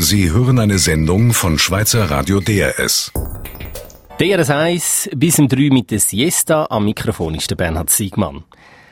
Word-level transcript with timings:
Sie 0.00 0.30
hören 0.30 0.60
eine 0.60 0.78
Sendung 0.78 1.32
von 1.32 1.58
Schweizer 1.58 2.08
Radio 2.08 2.38
DRS. 2.38 3.12
DRS 4.20 4.48
1 4.48 5.10
bis 5.16 5.40
um 5.40 5.48
3 5.48 5.70
mit 5.70 5.90
der 5.90 5.98
Siesta. 5.98 6.68
Am 6.70 6.84
Mikrofon 6.84 7.34
ist 7.34 7.50
der 7.50 7.56
Bernhard 7.56 7.90
Siegmann. 7.90 8.44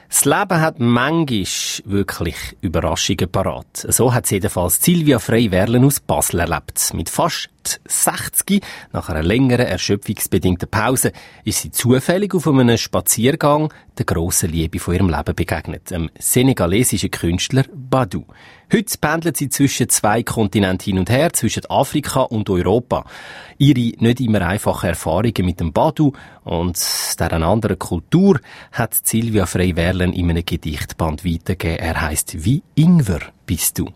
Das 0.09 0.25
Leben 0.25 0.61
hat 0.61 0.81
manchmal 0.81 1.47
wirklich 1.85 2.37
Überraschungen 2.61 3.31
parat. 3.31 3.87
So 3.89 4.13
hat 4.13 4.25
es 4.25 4.31
jedenfalls 4.31 4.83
Silvia 4.83 5.21
Frey-Werlen 5.21 5.85
aus 5.85 6.01
Basel 6.01 6.41
erlebt. 6.41 6.93
Mit 6.93 7.09
fast 7.09 7.51
60, 7.87 8.63
nach 8.93 9.09
einer 9.09 9.23
längeren, 9.23 9.67
erschöpfungsbedingten 9.67 10.69
Pause, 10.69 11.13
ist 11.45 11.63
sie 11.63 11.71
zufällig 11.71 12.35
auf 12.35 12.47
einem 12.49 12.77
Spaziergang 12.77 13.73
der 13.99 14.05
grossen 14.05 14.51
Liebe 14.51 14.79
von 14.79 14.95
ihrem 14.95 15.09
Leben 15.09 15.35
begegnet, 15.35 15.91
dem 15.91 16.11
senegalesischen 16.19 17.11
Künstler 17.11 17.65
Badu. 17.73 18.25
Heute 18.73 18.99
pendelt 18.99 19.37
sie 19.37 19.49
zwischen 19.49 19.89
zwei 19.89 20.23
Kontinenten 20.23 20.85
hin 20.85 20.99
und 20.99 21.09
her, 21.09 21.33
zwischen 21.33 21.65
Afrika 21.69 22.23
und 22.23 22.51
Europa. 22.51 23.05
Ihre 23.59 23.93
nicht 24.03 24.21
immer 24.21 24.43
einfachen 24.43 24.89
Erfahrungen 24.89 25.45
mit 25.45 25.61
dem 25.61 25.73
Badu 25.73 26.13
und 26.45 26.79
deren 27.19 27.43
anderen 27.43 27.79
Kultur 27.79 28.41
hat 28.73 28.95
Silvia 28.95 29.47
Frey-Werlen 29.47 30.13
in 30.13 30.31
einem 30.31 30.45
Gedichtband 30.45 31.25
weitergegeben. 31.25 31.79
Er 31.79 32.01
heißt 32.01 32.45
Wie 32.45 32.63
Ingwer 32.75 33.21
bist 33.47 33.79
du. 33.79 33.89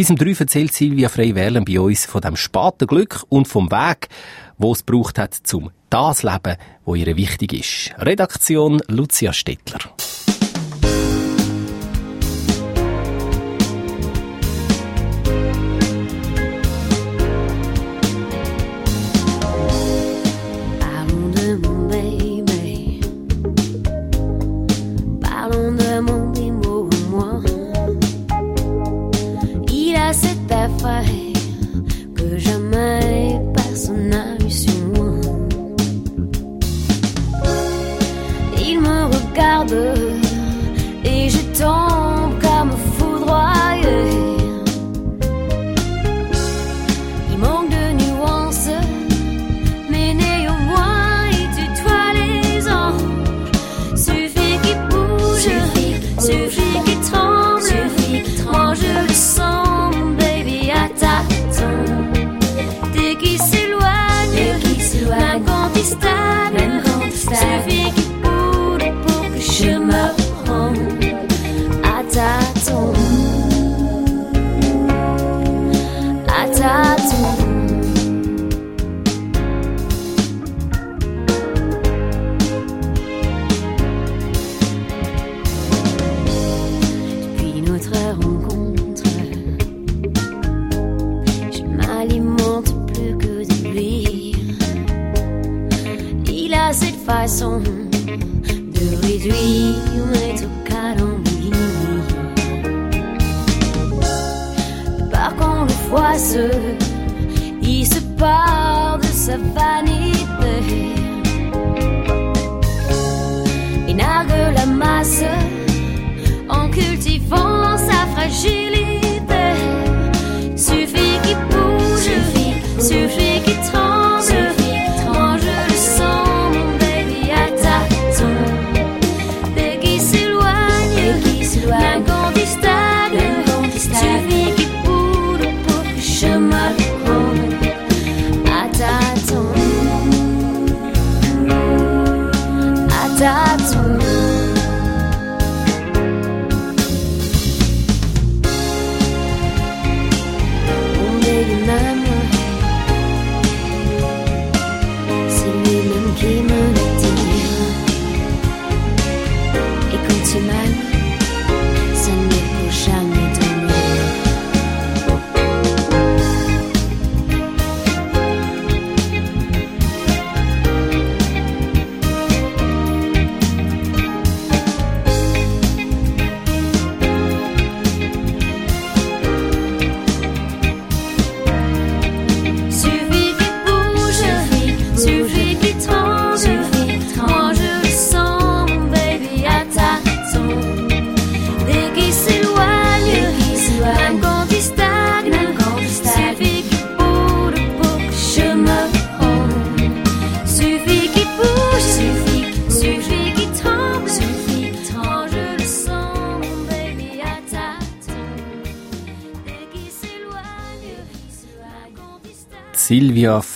Bis 0.00 0.08
um 0.08 0.16
drei 0.16 0.32
erzählt 0.32 0.72
Silvia 0.72 1.10
Frey-Werlen 1.10 1.62
bei 1.62 1.78
uns 1.78 2.06
von 2.06 2.22
dem 2.22 2.34
späten 2.34 2.86
Glück 2.86 3.22
und 3.28 3.46
vom 3.46 3.70
Weg, 3.70 4.08
wo 4.56 4.72
es 4.72 4.82
braucht 4.82 5.18
hat, 5.18 5.34
zum 5.34 5.72
das 5.90 6.22
Leben, 6.22 6.56
wo 6.86 6.94
ihr 6.94 7.14
wichtig 7.18 7.52
ist. 7.52 7.92
Redaktion 7.98 8.80
Lucia 8.88 9.34
Stettler. 9.34 9.80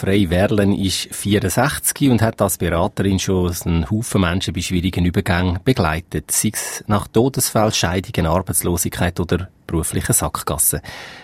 Silvia 0.05 0.29
Frey-Werlen 0.29 0.75
ist 0.75 1.15
64 1.15 2.11
und 2.11 2.21
hat 2.21 2.43
als 2.43 2.59
Beraterin 2.59 3.19
schon 3.19 3.51
einen 3.65 3.91
Haufen 3.91 4.21
Menschen 4.21 4.53
bei 4.53 4.61
schwierigen 4.61 5.07
Übergängen 5.07 5.61
begleitet, 5.65 6.31
sei 6.31 6.51
es 6.53 6.85
nach 6.87 7.09
Todesfall, 7.09 7.73
Scheidungen, 7.73 8.31
Arbeitslosigkeit 8.31 9.19
oder 9.19 9.49
beruflichen 9.67 10.13
Sackgassen. 10.13 10.81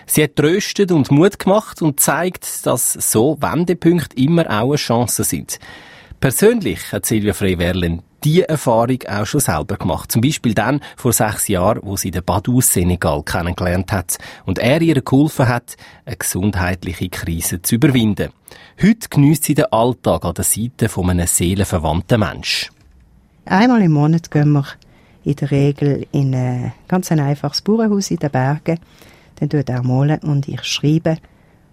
Sie 0.07 0.23
hat 0.23 0.35
tröstet 0.35 0.91
und 0.91 1.11
Mut 1.11 1.37
gemacht 1.37 1.81
und 1.81 1.99
zeigt, 1.99 2.65
dass 2.65 2.93
so 2.93 3.37
Wendepunkte 3.39 4.17
immer 4.17 4.47
auch 4.47 4.69
eine 4.69 4.75
Chance 4.77 5.23
sind. 5.25 5.59
Persönlich 6.21 6.91
hat 6.91 7.07
Silvia 7.07 7.33
Frey-Werlen 7.33 8.03
diese 8.23 8.47
Erfahrung 8.47 8.99
auch 9.09 9.25
schon 9.25 9.39
selber 9.39 9.75
gemacht. 9.75 10.11
Zum 10.11 10.21
Beispiel 10.21 10.53
dann 10.53 10.79
vor 10.95 11.13
sechs 11.13 11.47
Jahren, 11.47 11.79
wo 11.81 11.97
sie 11.97 12.11
den 12.11 12.23
Badu 12.23 12.61
Senegal 12.61 13.23
kennengelernt 13.23 13.91
hat 13.91 14.19
und 14.45 14.59
er 14.59 14.79
ihr 14.83 15.01
geholfen 15.01 15.47
hat, 15.47 15.77
eine 16.05 16.17
gesundheitliche 16.17 17.09
Krise 17.09 17.63
zu 17.63 17.73
überwinden. 17.73 18.29
Heute 18.79 19.09
genießt 19.09 19.45
sie 19.45 19.55
den 19.55 19.65
Alltag 19.71 20.23
an 20.23 20.35
der 20.35 20.43
Seite 20.43 20.89
von 20.89 21.09
einem 21.09 21.25
seelenverwandten 21.25 22.19
Mensch. 22.19 22.69
Einmal 23.45 23.81
im 23.81 23.93
Monat 23.93 24.29
gehen 24.29 24.51
wir 24.51 24.67
in 25.23 25.35
der 25.37 25.49
Regel 25.49 26.05
in 26.11 26.35
ein 26.35 26.73
ganz 26.87 27.11
einfaches 27.11 27.63
Bauernhaus 27.63 28.11
in 28.11 28.17
den 28.17 28.29
Bergen. 28.29 28.77
Dann 29.37 29.49
tut 29.49 29.67
er 29.69 29.81
malen 29.81 30.19
und 30.19 30.47
ich 30.47 30.63
schreibe. 30.65 31.17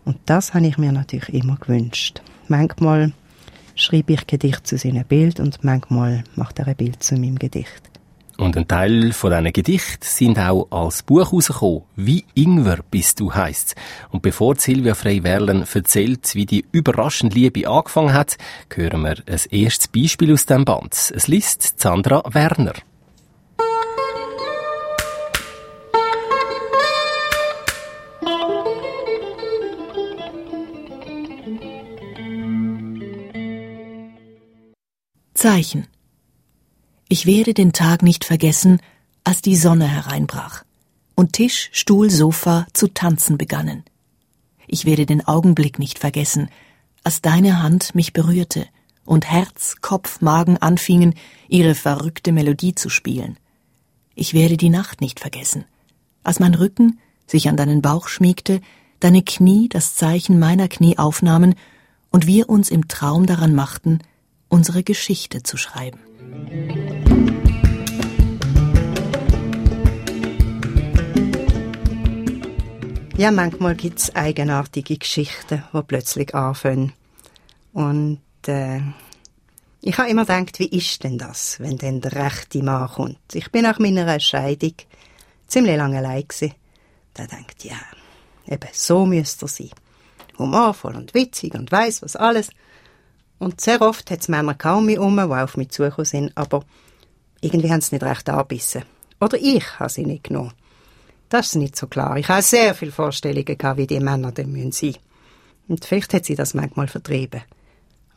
Und 0.06 0.16
das 0.24 0.54
habe 0.54 0.68
ich 0.68 0.78
mir 0.78 0.92
natürlich 0.92 1.34
immer 1.34 1.56
gewünscht. 1.56 2.22
Manchmal 2.48 3.12
schreibe 3.78 4.12
ich 4.14 4.26
Gedicht 4.26 4.66
zu 4.66 4.76
seinem 4.76 5.04
Bild 5.04 5.40
und 5.40 5.64
manchmal 5.64 6.24
macht 6.36 6.58
er 6.58 6.68
ein 6.68 6.76
Bild 6.76 7.02
zu 7.02 7.14
meinem 7.14 7.38
Gedicht. 7.38 7.82
Und 8.36 8.56
ein 8.56 8.68
Teil 8.68 9.12
von 9.12 9.32
diesen 9.32 9.52
Gedichten 9.52 10.04
sind 10.04 10.38
auch 10.38 10.68
als 10.70 11.02
Buch 11.02 11.32
rausgekommen. 11.32 11.82
Wie 11.96 12.24
Ingwer 12.34 12.78
bist 12.88 13.18
du 13.18 13.34
heisst. 13.34 13.74
Und 14.10 14.22
bevor 14.22 14.54
Silvia 14.54 14.94
Frey-Werlen 14.94 15.64
erzählt, 15.74 16.36
wie 16.36 16.46
die 16.46 16.64
überraschende 16.70 17.34
Liebe 17.34 17.68
angefangen 17.68 18.12
hat, 18.12 18.36
hören 18.72 19.02
wir 19.02 19.16
ein 19.26 19.40
erstes 19.50 19.88
Beispiel 19.88 20.32
aus 20.32 20.46
dem 20.46 20.64
Band. 20.64 20.94
Es 20.94 21.26
liest 21.26 21.80
Sandra 21.80 22.22
Werner. 22.32 22.74
Zeichen. 35.38 35.86
Ich 37.08 37.24
werde 37.24 37.54
den 37.54 37.72
Tag 37.72 38.02
nicht 38.02 38.24
vergessen, 38.24 38.80
als 39.22 39.40
die 39.40 39.54
Sonne 39.54 39.86
hereinbrach 39.86 40.64
und 41.14 41.32
Tisch, 41.32 41.70
Stuhl, 41.72 42.10
Sofa 42.10 42.66
zu 42.72 42.88
tanzen 42.88 43.38
begannen. 43.38 43.84
Ich 44.66 44.84
werde 44.84 45.06
den 45.06 45.24
Augenblick 45.24 45.78
nicht 45.78 46.00
vergessen, 46.00 46.50
als 47.04 47.22
deine 47.22 47.62
Hand 47.62 47.94
mich 47.94 48.12
berührte 48.12 48.66
und 49.04 49.30
Herz, 49.30 49.76
Kopf, 49.80 50.20
Magen 50.20 50.56
anfingen, 50.56 51.14
ihre 51.46 51.76
verrückte 51.76 52.32
Melodie 52.32 52.74
zu 52.74 52.88
spielen. 52.88 53.38
Ich 54.16 54.34
werde 54.34 54.56
die 54.56 54.70
Nacht 54.70 55.00
nicht 55.00 55.20
vergessen, 55.20 55.66
als 56.24 56.40
mein 56.40 56.56
Rücken 56.56 56.98
sich 57.28 57.48
an 57.48 57.56
deinen 57.56 57.80
Bauch 57.80 58.08
schmiegte, 58.08 58.60
deine 58.98 59.22
Knie 59.22 59.68
das 59.68 59.94
Zeichen 59.94 60.40
meiner 60.40 60.66
Knie 60.66 60.98
aufnahmen 60.98 61.54
und 62.10 62.26
wir 62.26 62.48
uns 62.48 62.70
im 62.72 62.88
Traum 62.88 63.26
daran 63.26 63.54
machten, 63.54 64.00
unsere 64.48 64.82
Geschichte 64.82 65.42
zu 65.42 65.56
schreiben. 65.56 66.00
Ja, 73.16 73.32
manchmal 73.32 73.74
gibt 73.74 73.98
es 73.98 74.14
eigenartige 74.14 74.96
Geschichten, 74.96 75.64
die 75.72 75.82
plötzlich 75.82 76.34
anfangen. 76.36 76.92
Und 77.72 78.20
äh, 78.46 78.80
ich 79.80 79.98
habe 79.98 80.08
immer 80.08 80.22
gedacht, 80.22 80.58
wie 80.60 80.68
ist 80.68 81.02
denn 81.02 81.18
das, 81.18 81.58
wenn 81.58 81.78
dann 81.78 82.00
der 82.00 82.12
rechte 82.12 82.62
Mann 82.62 82.88
kommt? 82.88 83.34
Ich 83.34 83.50
bin 83.50 83.62
nach 83.62 83.80
meiner 83.80 84.20
Scheidung 84.20 84.74
ziemlich 85.48 85.76
lange 85.76 85.98
allein 85.98 86.28
gewesen. 86.28 86.54
Da 87.14 87.26
denkt 87.26 87.64
ja, 87.64 87.76
eben 88.46 88.68
so 88.72 89.04
müsste 89.04 89.46
er 89.46 89.48
sein. 89.48 89.70
Humorvoll 90.38 90.94
und 90.94 91.12
witzig 91.14 91.54
und 91.54 91.72
weiß 91.72 92.02
was 92.02 92.14
alles. 92.14 92.50
Und 93.38 93.60
sehr 93.60 93.80
oft 93.82 94.10
hat 94.10 94.20
es 94.20 94.28
Männer 94.28 94.54
kaum 94.54 94.86
mehr 94.86 95.00
um, 95.00 95.16
die 95.16 95.22
auf 95.22 95.56
mich 95.56 95.70
zugekommen 95.70 96.04
sind, 96.04 96.32
aber 96.36 96.64
irgendwie 97.40 97.70
haben 97.70 97.80
sie 97.80 97.94
nicht 97.94 98.04
recht 98.04 98.28
angebissen. 98.28 98.82
Oder 99.20 99.38
ich 99.38 99.78
habe 99.78 99.90
sie 99.90 100.04
nicht 100.04 100.24
genommen. 100.24 100.52
Das 101.28 101.48
ist 101.48 101.56
nicht 101.56 101.76
so 101.76 101.86
klar. 101.86 102.16
Ich 102.16 102.28
habe 102.28 102.42
sehr 102.42 102.74
viele 102.74 102.92
Vorstellungen 102.92 103.44
gehabt, 103.44 103.78
wie 103.78 103.86
die 103.86 104.00
Männer 104.00 104.32
denn 104.32 104.52
sein 104.52 104.64
müssen. 104.64 104.96
Und 105.68 105.84
vielleicht 105.84 106.14
hat 106.14 106.24
sie 106.24 106.34
das 106.34 106.54
manchmal 106.54 106.88
vertrieben. 106.88 107.42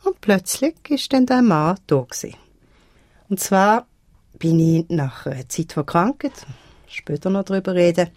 Und 0.04 0.20
plötzlich 0.20 0.74
ist 0.88 1.12
dann 1.12 1.26
der 1.26 1.42
Mann 1.42 1.78
da 1.86 2.00
gewesen. 2.00 2.34
Und 3.28 3.38
zwar 3.38 3.86
bin 4.38 4.58
ich 4.58 4.88
nach 4.88 5.26
einer 5.26 5.48
Zeit 5.48 5.72
verkrankt, 5.72 6.46
später 6.88 7.30
noch 7.30 7.44
darüber 7.44 7.74
reden. 7.74 8.08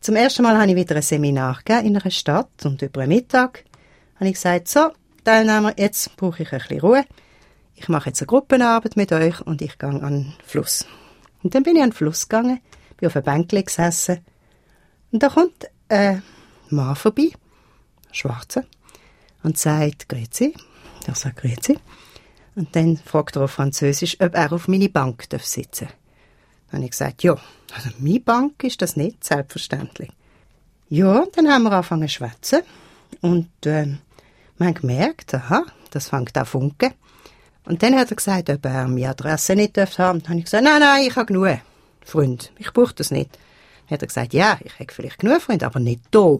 Zum 0.00 0.16
ersten 0.16 0.42
Mal 0.42 0.58
habe 0.58 0.70
ich 0.70 0.76
wieder 0.76 0.96
ein 0.96 1.02
Seminar 1.02 1.60
in 1.66 1.96
einer 1.96 2.10
Stadt 2.10 2.64
und 2.64 2.82
über 2.82 3.00
einen 3.00 3.14
Mittag 3.14 3.64
habe 4.16 4.26
ich 4.26 4.34
gesagt, 4.34 4.68
so, 4.68 4.90
Teilnehmer, 5.28 5.74
jetzt 5.76 6.16
brauche 6.16 6.42
ich 6.42 6.54
ein 6.54 6.58
bisschen 6.58 6.80
Ruhe. 6.80 7.04
Ich 7.74 7.90
mache 7.90 8.08
jetzt 8.08 8.22
eine 8.22 8.28
Gruppenarbeit 8.28 8.96
mit 8.96 9.12
euch 9.12 9.42
und 9.42 9.60
ich 9.60 9.78
gehe 9.78 9.90
an 9.90 10.00
den 10.00 10.32
Fluss. 10.42 10.86
Und 11.42 11.54
dann 11.54 11.64
bin 11.64 11.76
ich 11.76 11.82
an 11.82 11.90
den 11.90 11.94
Fluss 11.94 12.30
gegangen, 12.30 12.62
bin 12.96 13.08
auf 13.08 13.14
einem 13.14 13.26
Bänkchen 13.26 13.62
gesessen 13.62 14.24
und 15.12 15.22
da 15.22 15.28
kommt 15.28 15.68
ein 15.90 16.22
Mann 16.70 16.96
vorbei, 16.96 17.28
ein 18.08 18.14
Schwarzer, 18.14 18.64
und 19.42 19.58
sagt 19.58 20.08
«Grüezi». 20.08 20.54
Ich 21.06 21.14
sage 21.14 21.34
«Grüezi». 21.34 21.78
Und 22.54 22.74
dann 22.74 22.96
fragt 22.96 23.36
er 23.36 23.42
auf 23.42 23.50
Französisch, 23.50 24.18
ob 24.22 24.34
er 24.34 24.50
auf 24.50 24.66
meine 24.66 24.88
Bank 24.88 25.26
sitzen 25.42 25.88
darf. 25.88 25.94
Dann 26.70 26.78
habe 26.78 26.84
ich 26.84 26.92
gesagt, 26.92 27.22
ja, 27.22 27.36
also 27.74 27.90
meine 27.98 28.20
Bank 28.20 28.64
ist 28.64 28.80
das 28.80 28.96
nicht, 28.96 29.22
selbstverständlich. 29.24 30.08
Ja, 30.88 31.26
dann 31.34 31.52
haben 31.52 31.64
wir 31.64 31.72
angefangen 31.72 32.08
zu 32.08 32.14
schwätzen. 32.14 32.62
Und 33.20 33.50
äh, 33.66 33.98
wir 34.58 34.66
haben 34.66 34.74
gemerkt, 34.74 35.34
aha, 35.34 35.64
das 35.90 36.08
fängt 36.08 36.36
an 36.36 36.46
funken. 36.46 36.92
Und 37.64 37.82
dann 37.82 37.94
hat 37.94 38.10
er 38.10 38.16
gesagt, 38.16 38.50
ob 38.50 38.64
er 38.64 38.88
meine 38.88 39.10
Adresse 39.10 39.54
nicht 39.54 39.76
haben. 39.76 40.20
Dann 40.20 40.28
habe 40.28 40.38
ich 40.38 40.44
gesagt, 40.44 40.64
nein, 40.64 40.80
nein, 40.80 41.04
ich 41.06 41.16
habe 41.16 41.26
genug 41.26 41.58
Freunde. 42.04 42.46
Ich 42.58 42.72
brauche 42.72 42.94
das 42.94 43.10
nicht. 43.10 43.30
Dann 43.32 43.94
hat 43.94 44.02
er 44.02 44.08
gesagt, 44.08 44.32
ja, 44.32 44.58
ich 44.64 44.72
habe 44.78 44.92
vielleicht 44.92 45.18
genug 45.18 45.42
Freunde, 45.42 45.66
aber 45.66 45.78
nicht 45.78 46.02
da. 46.10 46.38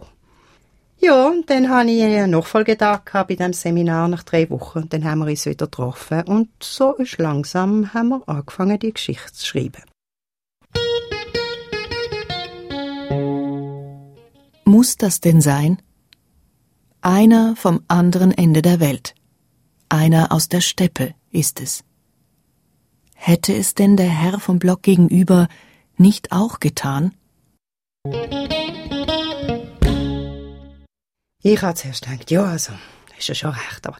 Ja, 1.01 1.29
und 1.29 1.49
dann 1.49 1.69
habe 1.69 1.91
ich 1.91 2.03
einen 2.03 2.31
Nachfolgetag 2.33 3.13
bei 3.13 3.37
diesem 3.37 3.53
Seminar 3.53 4.09
nach 4.09 4.25
drei 4.25 4.51
Wochen. 4.51 4.81
Und 4.81 4.93
dann 4.93 5.05
haben 5.05 5.21
wir 5.21 5.27
uns 5.27 5.47
wieder 5.47 5.67
getroffen. 5.67 6.23
Und 6.23 6.49
so 6.61 6.95
ist 6.95 7.19
langsam 7.19 7.95
haben 7.95 8.09
wir 8.09 8.23
angefangen, 8.27 8.79
die 8.81 8.93
Geschichte 8.93 9.33
zu 9.33 9.47
schreiben. 9.47 9.83
Muss 14.65 14.97
das 14.97 15.21
denn 15.21 15.41
sein? 15.41 15.79
Einer 17.01 17.55
vom 17.55 17.85
anderen 17.87 18.33
Ende 18.33 18.61
der 18.61 18.81
Welt. 18.81 19.15
Einer 19.89 20.33
aus 20.33 20.49
der 20.49 20.61
Steppe 20.61 21.15
ist 21.31 21.61
es. 21.61 21.85
Hätte 23.15 23.55
es 23.55 23.75
denn 23.75 23.97
der 23.97 24.09
Herr 24.09 24.41
vom 24.41 24.59
Block 24.59 24.83
gegenüber 24.83 25.47
nicht 25.97 26.33
auch 26.33 26.59
getan? 26.59 27.15
Ich 31.43 31.63
habe 31.63 31.75
zuerst 31.75 32.05
gedacht, 32.05 32.31
ja, 32.33 32.45
also, 32.45 32.73
ist 33.17 33.29
ja 33.29 33.35
schon 33.35 33.51
recht, 33.51 33.87
aber 33.87 33.99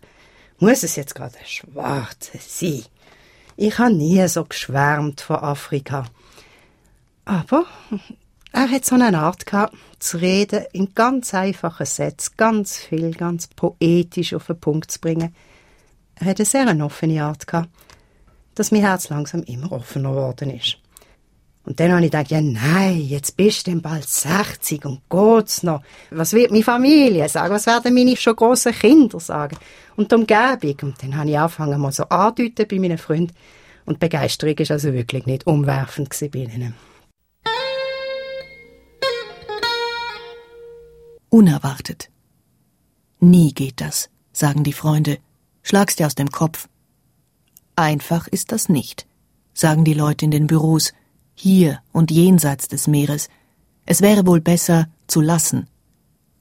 muss 0.59 0.83
es 0.83 0.97
jetzt 0.97 1.15
gerade 1.15 1.39
ein 1.39 1.47
Schwarzer 1.47 2.39
sein? 2.41 2.85
Ich 3.57 3.79
habe 3.79 3.95
nie 3.95 4.27
so 4.27 4.45
geschwärmt 4.45 5.21
von 5.21 5.37
Afrika. 5.37 6.07
Aber 7.25 7.65
er 8.53 8.71
hat 8.71 8.85
so 8.85 8.95
eine 8.95 9.19
Art 9.19 9.47
gehabt, 9.47 9.75
zu 9.99 10.19
reden, 10.19 10.65
in 10.73 10.95
ganz 10.95 11.35
einfachen 11.35 11.87
Sätzen, 11.87 12.35
ganz 12.37 12.79
viel, 12.79 13.13
ganz 13.13 13.49
poetisch 13.49 14.35
auf 14.35 14.47
den 14.47 14.59
Punkt 14.61 14.91
zu 14.91 15.01
bringen. 15.01 15.35
Er 16.17 16.27
hat 16.27 16.39
eine 16.39 16.47
sehr 16.47 16.85
offene 16.85 17.23
Art 17.23 17.47
gehabt, 17.47 17.69
dass 18.55 18.73
mein 18.73 18.81
Herz 18.81 19.09
langsam 19.09 19.43
immer 19.45 19.71
offener 19.73 20.11
geworden 20.11 20.51
ist. 20.51 20.79
Und 21.65 21.79
dann 21.81 21.93
habe 21.93 22.05
ich 22.05 22.11
gedacht, 22.11 22.31
ja 22.31 22.41
nein, 22.41 22.99
jetzt 22.99 23.37
bist 23.37 23.67
du 23.67 23.79
bald 23.79 24.09
60 24.09 24.87
und 24.87 25.03
geht's 25.11 25.63
noch. 25.63 25.83
Was 26.11 26.33
wird 26.33 26.51
meine 26.51 26.65
Familie 26.65 27.29
sagen? 27.29 27.53
Was 27.53 27.67
werden 27.67 27.93
meine 27.93 28.17
schon 28.17 28.35
grossen 28.37 28.73
Kinder 28.73 29.21
sagen? 29.21 29.59
Und 29.95 30.11
die 30.11 30.15
Umgebung. 30.15 30.77
Und 30.81 31.03
dann 31.03 31.17
habe 31.17 31.29
ich 31.29 31.39
angefangen, 31.39 31.79
mal 31.79 31.93
so 31.93 32.05
anzudeuten 32.05 32.67
bei 32.69 32.79
meinen 32.79 32.97
Freunden. 32.97 33.35
Und 33.85 33.97
die 33.97 34.07
Begeisterung 34.07 34.59
war 34.59 34.71
also 34.71 34.95
wirklich 34.95 35.27
nicht 35.27 35.47
umwerfend 35.47 36.17
bei 36.19 36.39
ihnen. 36.39 36.75
Unerwartet. 41.31 42.11
Nie 43.21 43.53
geht 43.53 43.81
das, 43.81 44.09
sagen 44.33 44.65
die 44.65 44.73
Freunde. 44.73 45.19
Schlag's 45.63 45.97
dir 45.97 46.07
aus 46.07 46.15
dem 46.15 46.31
Kopf. 46.31 46.69
Einfach 47.77 48.27
ist 48.29 48.53
das 48.53 48.69
nicht, 48.69 49.07
sagen 49.53 49.85
die 49.85 49.95
Leute 49.95 50.25
in 50.25 50.31
den 50.31 50.47
Büros, 50.47 50.93
hier 51.35 51.81
und 51.93 52.11
jenseits 52.11 52.69
des 52.69 52.87
Meeres. 52.87 53.29
Es 53.87 54.01
wäre 54.01 54.27
wohl 54.27 54.41
besser 54.41 54.89
zu 55.07 55.21
lassen. 55.21 55.69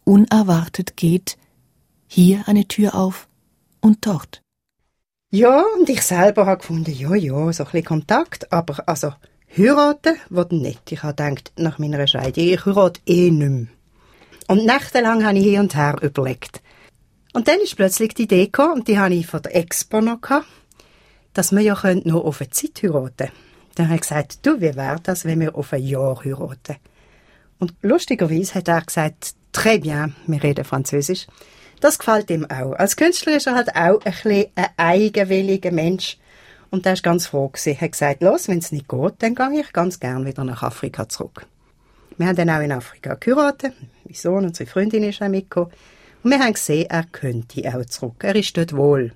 Unerwartet 0.03 0.96
geht 0.98 1.38
hier 2.08 2.48
eine 2.48 2.67
Tür 2.67 2.96
auf 2.96 3.27
und 3.82 4.06
dort. 4.06 4.41
Ja, 5.29 5.63
und 5.77 5.89
ich 5.89 6.01
selber 6.03 6.46
habe 6.46 6.60
gefunden, 6.60 6.94
ja, 6.94 7.13
ja, 7.13 7.51
so 7.51 7.63
ein 7.63 7.72
bisschen 7.72 7.86
Kontakt, 7.86 8.51
aber 8.53 8.88
also 8.88 9.12
heiraten 9.56 10.15
wird 10.29 10.53
nicht. 10.53 10.91
Ich 10.91 11.03
habe 11.03 11.13
gedacht, 11.13 11.51
nach 11.58 11.79
meiner 11.79 12.08
Scheidung, 12.08 12.44
ich 12.44 12.65
heirate 12.65 13.01
eh 13.06 13.29
nicht 13.29 13.50
mehr. 13.50 13.67
Und 14.48 14.66
nächtelang 14.66 15.25
habe 15.25 15.38
ich 15.38 15.44
hier 15.44 15.60
und 15.60 15.75
her 15.75 15.98
überlegt. 16.01 16.62
Und 17.34 17.48
dann 17.48 17.60
ist 17.60 17.75
plötzlich 17.75 18.13
die 18.13 18.24
Idee 18.24 18.46
gekommen, 18.46 18.80
und 18.80 18.88
die 18.88 18.98
habe 18.98 19.13
ich 19.13 19.27
von 19.27 19.42
der 19.42 19.56
Expo 19.56 20.01
noch 20.01 20.22
gehabt, 20.22 20.48
dass 21.34 21.51
wir 21.51 21.62
ja 21.62 21.77
nur 22.04 22.25
auf 22.25 22.42
eine 22.42 22.50
Zeit 22.50 22.82
heiraten 22.82 23.32
Dann 23.75 23.88
habe 23.88 23.96
ich 23.96 24.01
gesagt, 24.01 24.46
du, 24.46 24.60
wie 24.60 24.75
wäre 24.75 25.00
das, 25.04 25.25
wenn 25.25 25.42
wir 25.42 25.56
auf 25.56 25.74
ein 25.74 25.84
Jahr 25.84 26.24
heiraten? 26.24 26.77
Und 27.60 27.74
lustigerweise 27.82 28.56
hat 28.56 28.68
er 28.70 28.82
gesagt, 28.82 29.36
très 29.54 29.80
bien, 29.80 30.16
wir 30.25 30.42
reden 30.42 30.63
Französisch. 30.63 31.27
Das 31.80 32.00
gefällt 32.00 32.30
ihm 32.32 32.46
auch. 32.46 32.74
Als 32.74 32.96
Künstler 32.96 33.36
ist 33.36 33.48
er 33.48 33.56
halt 33.56 33.75
auch 33.75 34.00
ein 34.04 34.12
bisschen 34.12 34.46
ein 34.56 34.68
eigenwilliger 34.77 35.72
Mensch. 35.72 36.18
Und 36.72 36.86
er 36.86 36.94
ist 36.94 37.04
ganz 37.04 37.27
froh. 37.27 37.51
Er 37.66 37.82
hat 37.82 37.92
gesagt, 37.92 38.24
los, 38.24 38.48
wenn 38.48 38.60
es 38.60 38.72
nicht 38.72 38.88
geht, 38.88 39.13
dann 39.20 39.36
gehe 39.36 39.62
ich 39.62 39.74
ganz 39.74 40.00
gern 40.00 40.25
wieder 40.25 40.44
nach 40.44 40.63
Afrika 40.63 41.08
zurück. 41.08 41.46
Wir 42.18 42.28
haben 42.28 42.36
dann 42.36 42.50
auch 42.50 42.62
in 42.62 42.72
Afrika 42.72 43.16
geheiratet. 43.16 43.74
Mein 44.04 44.14
Sohn 44.14 44.46
und 44.46 44.56
seine 44.56 44.70
Freundin 44.70 45.04
ist 45.04 45.22
auch 45.22 45.28
mitgekommen. 45.28 45.72
Und 46.24 46.32
wir 46.32 46.40
haben 46.40 46.54
gesehen, 46.54 46.90
er 46.90 47.04
könnte 47.04 47.62
auch 47.74 47.86
zurück. 47.86 48.24
Er 48.24 48.36
ist 48.36 48.58
dort 48.58 48.76
wohl. 48.76 49.14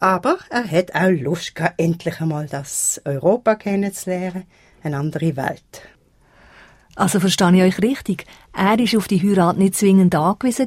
Aber 0.00 0.38
er 0.50 0.70
hat 0.70 0.94
auch 0.94 1.10
Lust 1.10 1.54
gehabt, 1.54 1.80
endlich 1.80 2.20
einmal 2.20 2.46
das 2.46 3.00
Europa 3.04 3.56
kennenzulernen, 3.56 4.44
eine 4.82 4.98
andere 4.98 5.36
Welt. 5.36 5.82
Also 6.94 7.20
verstehe 7.20 7.54
ich 7.56 7.62
euch 7.62 7.82
richtig. 7.82 8.26
Er 8.52 8.78
ist 8.78 8.96
auf 8.96 9.08
die 9.08 9.22
Heirat 9.22 9.56
nicht 9.56 9.76
zwingend 9.76 10.14
angewiesen 10.14 10.66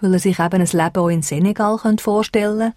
weil 0.00 0.12
er 0.12 0.18
sich 0.18 0.38
eben 0.38 0.60
ein 0.60 0.66
Leben 0.66 0.96
auch 0.96 1.08
in 1.08 1.22
Senegal 1.22 1.78
vorstellen 1.98 2.58
könnte. 2.58 2.76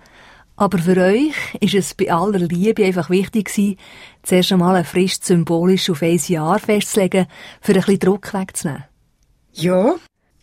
Aber 0.58 0.78
für 0.78 0.96
euch 0.96 1.34
ist 1.60 1.74
es 1.74 1.94
bei 1.94 2.12
aller 2.12 2.40
Liebe 2.40 2.86
einfach 2.86 3.10
wichtig 3.10 3.48
gewesen, 3.48 3.78
zuerst 4.24 4.52
einmal 4.54 4.76
eine 4.76 4.86
Frist 4.86 5.26
symbolisch 5.26 5.90
auf 5.90 6.02
ein 6.02 6.20
Jahr 6.28 6.60
festzulegen, 6.60 7.28
für 7.60 7.74
ein 7.74 7.80
bisschen 7.80 8.00
Druck 8.00 8.34
wegzunehmen. 8.34 8.86
Ja, 9.52 9.96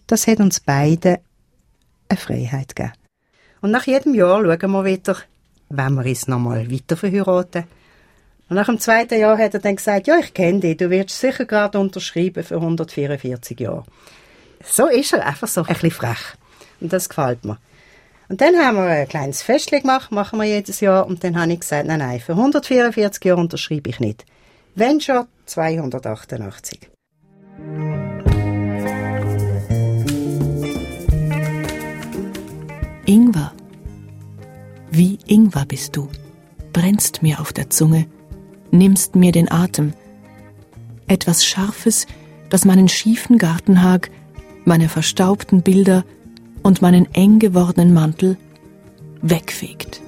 das 0.07 0.26
hat 0.26 0.40
uns 0.40 0.61
beide 0.61 1.21
eine 2.09 2.19
Freiheit 2.19 2.76
gegeben. 2.76 2.92
Und 3.62 3.71
nach 3.71 3.87
jedem 3.87 4.14
Jahr 4.14 4.42
schauen 4.42 4.71
wir 4.71 4.85
wieder, 4.85 5.16
wenn 5.71 5.95
wir 5.95 6.04
uns 6.04 6.28
nochmal 6.28 6.71
weiter 6.71 6.97
verheiraten. 6.97 7.64
Und 8.50 8.57
nach 8.57 8.66
dem 8.66 8.81
zweiten 8.81 9.19
Jahr 9.19 9.38
hat 9.38 9.54
er 9.54 9.61
dann 9.61 9.76
gesagt, 9.76 10.09
ja, 10.09 10.19
ich 10.19 10.35
kenne 10.35 10.61
dich, 10.61 10.76
du 10.76 10.90
wirst 10.90 11.19
sicher 11.19 11.47
gerade 11.47 11.78
unterschreiben 11.78 12.45
für 12.45 12.57
144 12.57 13.59
Jahre. 13.59 13.85
So 14.62 14.88
ist 14.88 15.14
er, 15.14 15.26
einfach 15.26 15.49
so 15.49 15.62
ein 15.62 15.69
bisschen 15.69 15.90
frech. 15.90 16.37
Und 16.81 16.92
das 16.92 17.09
gefällt 17.09 17.45
mir. 17.47 17.57
Und 18.33 18.41
dann 18.41 18.57
haben 18.57 18.79
wir 18.79 18.85
ein 18.85 19.09
kleines 19.09 19.43
Festchen 19.43 19.83
gemacht, 19.83 20.11
machen 20.11 20.39
wir 20.39 20.47
jedes 20.47 20.81
Jahr. 20.81 21.07
Und 21.07 21.23
dann 21.23 21.39
habe 21.39 21.53
ich 21.53 21.61
gesagt, 21.61 21.87
nein, 21.87 21.99
nein, 21.99 22.19
für 22.19 22.33
144 22.33 23.23
Jahre 23.23 23.39
unterschreibe 23.39 23.91
ich 23.91 24.01
nicht. 24.01 24.25
Wenn 24.75 25.03
schon 25.03 25.27
288. 25.45 26.89
Ingwer. 33.05 33.53
Wie 34.91 35.19
Ingwer 35.27 35.67
bist 35.67 35.95
du, 35.95 36.09
brennst 36.73 37.23
mir 37.23 37.39
auf 37.39 37.53
der 37.53 37.69
Zunge, 37.69 38.07
nimmst 38.71 39.15
mir 39.15 39.33
den 39.33 39.53
Atem. 39.53 39.93
Etwas 41.07 41.45
Scharfes, 41.45 42.07
das 42.49 42.65
meinen 42.65 42.89
schiefen 42.89 43.37
Gartenhag, 43.37 44.11
meine 44.65 44.89
verstaubten 44.89 45.61
Bilder 45.61 46.03
und 46.62 46.83
meinen 46.83 47.12
eng 47.14 47.38
gewordenen 47.38 47.92
Mantel 47.92 48.37
wegfegt. 49.23 50.00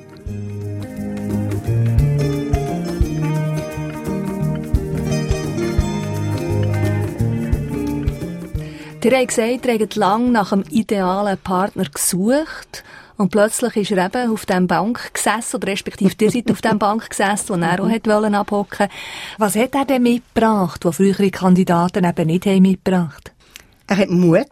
Ihr 9.04 9.18
habt 9.18 9.28
gesagt, 9.28 9.66
ihr 9.66 9.78
habt 9.78 9.96
lange 9.96 10.30
nach 10.30 10.52
einem 10.52 10.64
idealen 10.70 11.37
Partner 11.37 11.84
gesucht 11.84 12.84
und 13.18 13.30
plötzlich 13.30 13.76
ist 13.76 13.90
er 13.90 14.06
eben 14.06 14.32
auf 14.32 14.46
dem 14.46 14.66
Bank 14.66 15.12
gesessen, 15.12 15.56
oder 15.56 15.68
respektive 15.68 16.14
ihr 16.18 16.30
seid 16.30 16.50
auf 16.50 16.62
dem 16.62 16.78
Bank 16.78 17.11
gesessen, 17.11 17.50
wo 17.50 17.62
er 17.62 17.84
auch 17.84 17.90
hat 17.90 18.06
wollen 18.06 18.34
abhocken. 18.34 18.88
Was 19.37 19.56
hat 19.56 19.75
er 19.75 19.84
denn 19.84 20.04
mitgebracht, 20.04 20.87
was 20.87 20.96
frühere 20.96 21.30
Kandidaten 21.30 22.04
eben 22.04 22.26
nicht 22.26 22.46
haben 22.46 22.62
mitgebracht? 22.62 23.32
Er 23.88 23.99
hat 23.99 24.08
Mut 24.08 24.46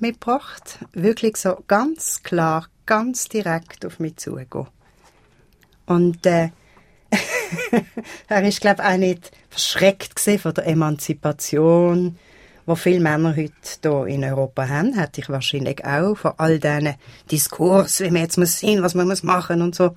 mitgebracht, 0.00 0.78
wirklich 0.92 1.36
so 1.36 1.62
ganz 1.66 2.22
klar, 2.22 2.66
ganz 2.86 3.28
direkt 3.28 3.84
auf 3.84 3.98
mich 4.00 4.16
zugehen. 4.16 4.66
Und 5.86 6.24
äh, 6.26 6.50
er 8.28 8.42
ist 8.42 8.60
glaube 8.60 8.82
ich 8.82 8.88
auch 8.88 8.96
nicht 8.96 9.30
verschreckt 9.48 10.20
von 10.20 10.54
der 10.54 10.66
Emanzipation, 10.66 12.18
wo 12.66 12.74
viele 12.74 13.00
Männer 13.00 13.34
heute 13.34 13.52
hier 13.82 14.06
in 14.14 14.24
Europa 14.24 14.68
haben, 14.68 14.92
hätte 14.92 15.22
ich 15.22 15.30
wahrscheinlich 15.30 15.84
auch 15.86 16.14
von 16.16 16.32
all 16.36 16.58
diesen 16.58 16.96
Diskurs, 17.30 18.00
wie 18.00 18.10
man 18.10 18.22
jetzt 18.22 18.36
muss 18.36 18.58
sehen, 18.58 18.82
was 18.82 18.94
man 18.94 19.08
muss 19.08 19.22
machen 19.22 19.62
und 19.62 19.74
so. 19.74 19.96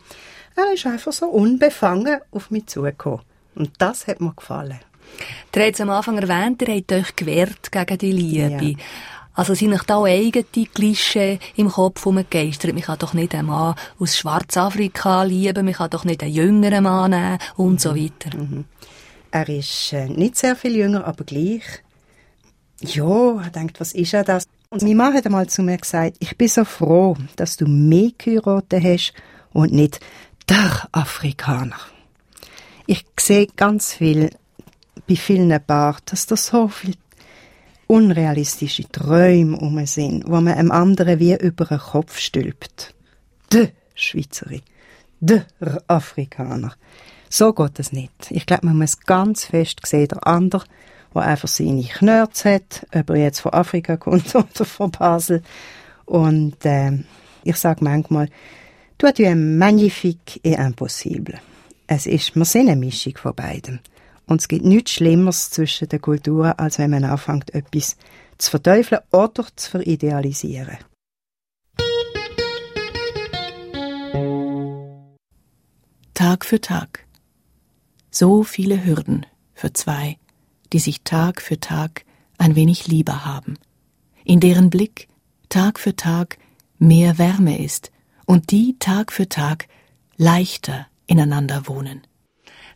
Er 0.55 0.73
ist 0.73 0.85
einfach 0.85 1.11
so 1.11 1.27
unbefangen 1.27 2.19
auf 2.31 2.49
mich 2.49 2.67
zugekommen. 2.67 3.21
Und 3.55 3.71
das 3.79 4.07
hat 4.07 4.21
mir 4.21 4.33
gefallen. 4.33 4.79
Ihr 5.53 5.65
habt 5.65 5.73
es 5.75 5.81
am 5.81 5.89
Anfang 5.89 6.17
erwähnt, 6.17 6.61
ihr 6.61 6.75
habt 6.75 6.91
euch 6.93 7.15
gewehrt 7.15 7.71
gegen 7.71 7.97
die 7.97 8.11
Liebe. 8.11 8.65
Ja. 8.65 8.77
Also 9.33 9.53
sind 9.53 9.73
euch 9.73 9.83
da 9.83 10.03
eigene 10.03 10.45
Klischee 10.73 11.39
im 11.55 11.69
Kopf 11.69 12.05
umgegeistert? 12.05 12.73
Man 12.73 12.83
kann 12.83 12.99
doch 12.99 13.13
nicht 13.13 13.33
einen 13.33 13.47
Mann 13.47 13.75
aus 13.99 14.17
Schwarzafrika 14.17 15.23
lieben, 15.23 15.65
man 15.65 15.73
kann 15.73 15.89
doch 15.89 16.03
nicht 16.03 16.21
einen 16.21 16.33
jüngeren 16.33 16.83
Mann 16.83 17.11
nehmen 17.11 17.37
und 17.55 17.79
so 17.79 17.95
weiter. 17.95 18.37
Mhm. 18.37 18.65
Er 19.31 19.47
ist 19.47 19.93
äh, 19.93 20.09
nicht 20.09 20.35
sehr 20.35 20.55
viel 20.55 20.75
jünger, 20.75 21.05
aber 21.05 21.23
gleich. 21.23 21.63
Ja, 22.81 23.41
er 23.41 23.49
denkt, 23.49 23.79
was 23.79 23.93
ist 23.93 24.13
er 24.13 24.23
das? 24.23 24.45
Und 24.69 24.81
meine 24.81 24.95
Mann 24.95 25.13
hat 25.13 25.25
einmal 25.25 25.47
zu 25.47 25.63
mir 25.63 25.77
gesagt, 25.77 26.17
ich 26.19 26.37
bin 26.37 26.47
so 26.47 26.65
froh, 26.65 27.15
dass 27.35 27.57
du 27.57 27.65
mehr 27.65 28.11
geheiratet 28.17 28.83
hast 28.83 29.13
und 29.53 29.71
nicht 29.71 29.99
der 30.49 30.87
Afrikaner. 30.91 31.79
Ich 32.87 33.05
sehe 33.19 33.47
ganz 33.55 33.93
viel 33.93 34.31
bei 35.07 35.15
vielen 35.15 35.57
Paaren, 35.65 36.01
dass 36.05 36.25
da 36.25 36.35
so 36.35 36.67
viel 36.67 36.95
unrealistische 37.91 38.89
Träume 38.89 39.57
um 39.57 39.85
sind, 39.85 40.23
wo 40.25 40.39
man 40.39 40.53
einem 40.53 40.71
anderen 40.71 41.19
wie 41.19 41.35
über 41.35 41.65
den 41.65 41.79
Kopf 41.79 42.19
stülpt. 42.19 42.93
De 43.51 43.69
Schweizerin, 43.95 44.61
der 45.19 45.45
Afrikaner. 45.87 46.73
So 47.29 47.53
geht 47.53 47.79
es 47.79 47.91
nicht. 47.91 48.11
Ich 48.29 48.45
glaube, 48.45 48.67
man 48.67 48.77
muss 48.77 49.01
ganz 49.01 49.45
fest 49.45 49.81
sehen, 49.85 50.07
der 50.07 50.25
andere 50.25 50.63
der 51.13 51.23
einfach 51.23 51.49
seine 51.49 51.83
Knörz 51.83 52.45
hat, 52.45 52.87
ob 52.93 53.09
er 53.09 53.17
jetzt 53.17 53.41
von 53.41 53.53
Afrika 53.53 53.97
kommt 53.97 54.33
oder 54.35 54.65
von 54.65 54.91
Basel. 54.91 55.43
Und 56.05 56.65
äh, 56.65 56.99
ich 57.43 57.57
sage 57.57 57.83
manchmal, 57.83 58.29
as 59.03 59.19
un 59.19 59.57
magnifique 59.57 60.39
et 60.43 60.57
impossible. 60.57 61.39
Es 61.87 62.05
ist, 62.05 62.35
wir 62.35 62.45
sind 62.45 62.69
eine 62.69 62.79
Mischung 62.79 63.17
von 63.17 63.35
beidem. 63.35 63.79
Und 64.31 64.39
es 64.39 64.47
gibt 64.47 64.63
nichts 64.63 64.91
Schlimmeres 64.91 65.49
zwischen 65.49 65.89
den 65.89 65.99
Kulturen, 65.99 66.53
als 66.53 66.79
wenn 66.79 66.91
man 66.91 67.03
anfängt, 67.03 67.53
etwas 67.53 67.97
zu 68.37 68.51
verteufeln 68.51 69.01
oder 69.11 69.45
zu 69.57 69.71
veridealisieren. 69.71 70.77
Tag 76.13 76.45
für 76.45 76.61
Tag. 76.61 77.05
So 78.09 78.43
viele 78.43 78.85
Hürden 78.85 79.25
für 79.53 79.73
zwei 79.73 80.17
die 80.71 80.79
sich 80.79 81.01
Tag 81.03 81.41
für 81.41 81.59
Tag 81.59 82.05
ein 82.37 82.55
wenig 82.55 82.87
lieber 82.87 83.25
haben, 83.25 83.57
in 84.23 84.39
deren 84.39 84.69
Blick 84.69 85.09
Tag 85.49 85.79
für 85.79 85.97
Tag 85.97 86.37
mehr 86.79 87.17
Wärme 87.17 87.61
ist 87.61 87.91
und 88.25 88.51
die 88.51 88.77
Tag 88.79 89.11
für 89.11 89.27
Tag 89.27 89.67
leichter 90.15 90.87
ineinander 91.07 91.67
wohnen. 91.67 92.07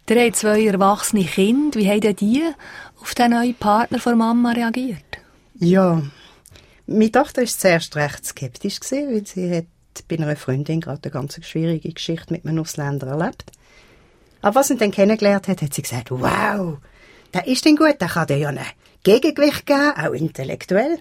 Der 0.08 0.24
hat 0.24 0.36
zwei 0.36 0.64
erwachsene 0.66 1.26
Kinder. 1.26 1.80
Wie 1.80 1.90
haben 1.90 2.16
die 2.16 2.44
auf 3.02 3.16
den 3.16 3.32
neuen 3.32 3.56
Partner 3.56 4.00
von 4.00 4.18
Mama 4.18 4.52
reagiert? 4.52 5.04
Ja, 5.56 6.04
meine 6.86 7.12
Tochter 7.12 7.42
war 7.42 7.48
zuerst 7.48 7.96
recht 7.96 8.24
skeptisch, 8.24 8.80
weil 8.92 9.26
sie 9.26 9.56
hat 9.58 9.66
bei 10.08 10.18
einer 10.18 10.36
Freundin 10.36 10.82
gerade 10.82 11.02
eine 11.04 11.12
ganz 11.12 11.44
schwierige 11.44 11.92
Geschichte 11.92 12.32
mit 12.32 12.46
einem 12.46 12.60
Ausländer 12.60 13.08
erlebt. 13.08 13.52
Aber 14.44 14.60
was 14.60 14.68
sie 14.68 14.78
dann 14.78 14.92
kennengelernt 14.92 15.48
hat, 15.48 15.64
hat 15.64 15.74
sie 15.74 15.82
gesagt, 15.82 16.12
wow, 16.12 16.78
der 17.34 17.48
ist 17.48 17.66
denn 17.66 17.76
gut, 17.76 18.00
der 18.00 18.08
kann 18.08 18.28
dir 18.28 18.38
ja 18.38 18.50
ein 18.50 18.60
Gegengewicht 19.02 19.66
geben, 19.66 19.94
auch 19.98 20.14
intellektuell. 20.14 21.00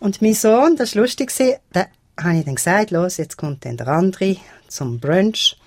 Und 0.00 0.22
mein 0.22 0.32
Sohn, 0.32 0.76
das 0.76 0.94
war 0.94 1.02
lustig, 1.02 1.30
da 1.72 1.86
habe 2.18 2.38
ich 2.38 2.44
dann 2.46 2.54
gesagt, 2.54 2.90
los, 2.90 3.18
jetzt 3.18 3.36
kommt 3.36 3.66
dann 3.66 3.76
der 3.76 3.88
andere 3.88 4.36
zum 4.68 4.98
Brunch. 4.98 5.57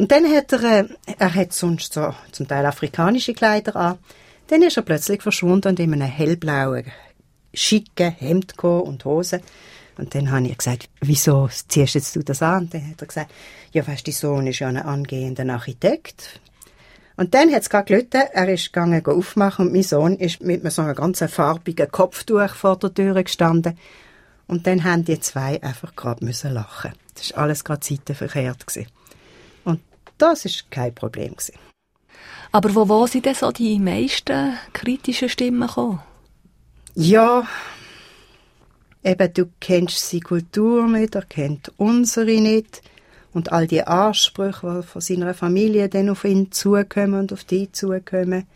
Und 0.00 0.10
dann 0.12 0.24
hat 0.34 0.50
er, 0.54 0.80
äh, 0.80 0.84
er 1.18 1.34
hat 1.34 1.52
sonst 1.52 1.92
so 1.92 2.14
zum 2.32 2.48
Teil 2.48 2.64
afrikanische 2.64 3.34
Kleider 3.34 3.76
an. 3.76 3.98
Dann 4.46 4.62
ist 4.62 4.78
er 4.78 4.82
plötzlich 4.82 5.20
verschwunden 5.20 5.68
und 5.68 5.78
in 5.78 5.92
einem 5.92 6.08
hellblauen, 6.08 6.86
schicken 7.52 8.10
Hemd 8.12 8.58
und 8.64 9.04
Hose. 9.04 9.42
Und 9.98 10.14
dann 10.14 10.30
habe 10.30 10.46
ich 10.46 10.56
gesagt, 10.56 10.88
wieso 11.02 11.50
ziehst 11.68 11.96
jetzt 11.96 12.16
du 12.16 12.22
das 12.22 12.40
an? 12.40 12.62
Und 12.62 12.72
dann 12.72 12.88
hat 12.88 13.02
er 13.02 13.06
gesagt, 13.08 13.30
ja, 13.72 13.86
weißt, 13.86 14.06
dein 14.06 14.14
Sohn 14.14 14.46
ist 14.46 14.60
ja 14.60 14.68
ein 14.68 14.78
angehender 14.78 15.46
Architekt. 15.52 16.40
Und 17.18 17.34
dann 17.34 17.52
hat 17.52 17.60
es 17.60 17.68
gerade 17.68 17.84
gelitten, 17.84 18.22
er 18.32 18.48
ist 18.48 18.72
gegangen 18.72 19.04
aufmachen 19.04 19.66
und 19.66 19.72
mein 19.74 19.82
Sohn 19.82 20.16
ist 20.16 20.40
mit 20.40 20.62
so 20.72 20.80
einem 20.80 20.94
ganz 20.94 21.22
farbigen 21.28 21.90
Kopftuch 21.90 22.54
vor 22.54 22.78
der 22.78 22.94
Tür 22.94 23.22
gestanden. 23.22 23.76
Und 24.46 24.66
dann 24.66 24.82
haben 24.82 25.04
die 25.04 25.20
zwei 25.20 25.62
einfach 25.62 25.94
gerade 25.94 26.24
müssen 26.24 26.54
lachen. 26.54 26.92
Das 27.14 27.32
war 27.32 27.42
alles 27.42 27.64
gerade 27.64 27.84
seitenverkehrt. 27.84 28.66
Gewesen. 28.66 28.90
Das 30.20 30.44
ist 30.44 30.70
kein 30.70 30.94
Problem. 30.94 31.32
Gewesen. 31.32 31.54
Aber 32.52 32.74
wo, 32.74 32.88
wo 32.88 33.06
sind 33.06 33.24
denn 33.24 33.34
so 33.34 33.50
die 33.50 33.78
meisten 33.78 34.54
kritischen 34.74 35.30
Stimmen 35.30 35.66
gekommen? 35.66 36.00
Ja, 36.94 37.46
eben, 39.02 39.32
du 39.32 39.46
kennst 39.60 40.10
seine 40.10 40.20
Kultur 40.20 40.86
nicht, 40.88 41.14
er 41.14 41.22
kennt 41.22 41.72
unsere 41.78 42.38
nicht 42.38 42.82
und 43.32 43.50
all 43.50 43.66
die 43.66 43.82
Ansprüche, 43.82 44.82
die 44.82 44.86
von 44.86 45.00
seiner 45.00 45.32
Familie 45.32 45.88
dann 45.88 46.10
auf 46.10 46.24
ihn 46.24 46.52
zukommen 46.52 47.20
und 47.20 47.32
auf 47.32 47.44
die 47.44 47.72
zukommen. 47.72 48.46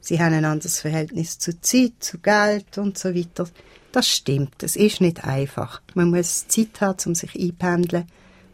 Sie 0.00 0.20
haben 0.20 0.34
ein 0.34 0.44
anderes 0.44 0.80
Verhältnis 0.80 1.38
zu 1.38 1.60
Zeit, 1.60 1.94
zu 1.98 2.18
Geld 2.18 2.78
und 2.78 2.96
so 2.96 3.12
weiter. 3.12 3.48
Das 3.90 4.08
stimmt, 4.08 4.62
es 4.62 4.76
ist 4.76 5.00
nicht 5.00 5.24
einfach. 5.24 5.82
Man 5.94 6.10
muss 6.10 6.46
Zeit 6.46 6.80
haben, 6.80 6.98
um 7.06 7.14
sich 7.16 7.34
einpendeln 7.34 8.06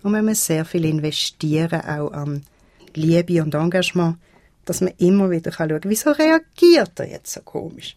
und 0.03 0.13
man 0.13 0.25
muss 0.25 0.45
sehr 0.45 0.65
viel 0.65 0.85
investieren, 0.85 1.81
auch 1.81 2.13
an 2.13 2.45
Liebe 2.95 3.43
und 3.43 3.55
Engagement, 3.55 4.17
dass 4.65 4.81
man 4.81 4.93
immer 4.99 5.31
wieder 5.31 5.53
schauen 5.53 5.81
kann, 5.81 5.91
wieso 5.91 6.11
reagiert 6.11 6.99
er 6.99 7.09
jetzt 7.09 7.33
so 7.33 7.41
komisch. 7.41 7.97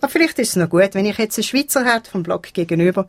Aber 0.00 0.10
vielleicht 0.10 0.38
ist 0.38 0.50
es 0.50 0.56
noch 0.56 0.70
gut, 0.70 0.94
wenn 0.94 1.06
ich 1.06 1.18
jetzt 1.18 1.38
einen 1.38 1.44
Schweizer 1.44 1.84
hätte 1.84 2.10
vom 2.10 2.22
Block 2.22 2.52
gegenüber, 2.52 3.06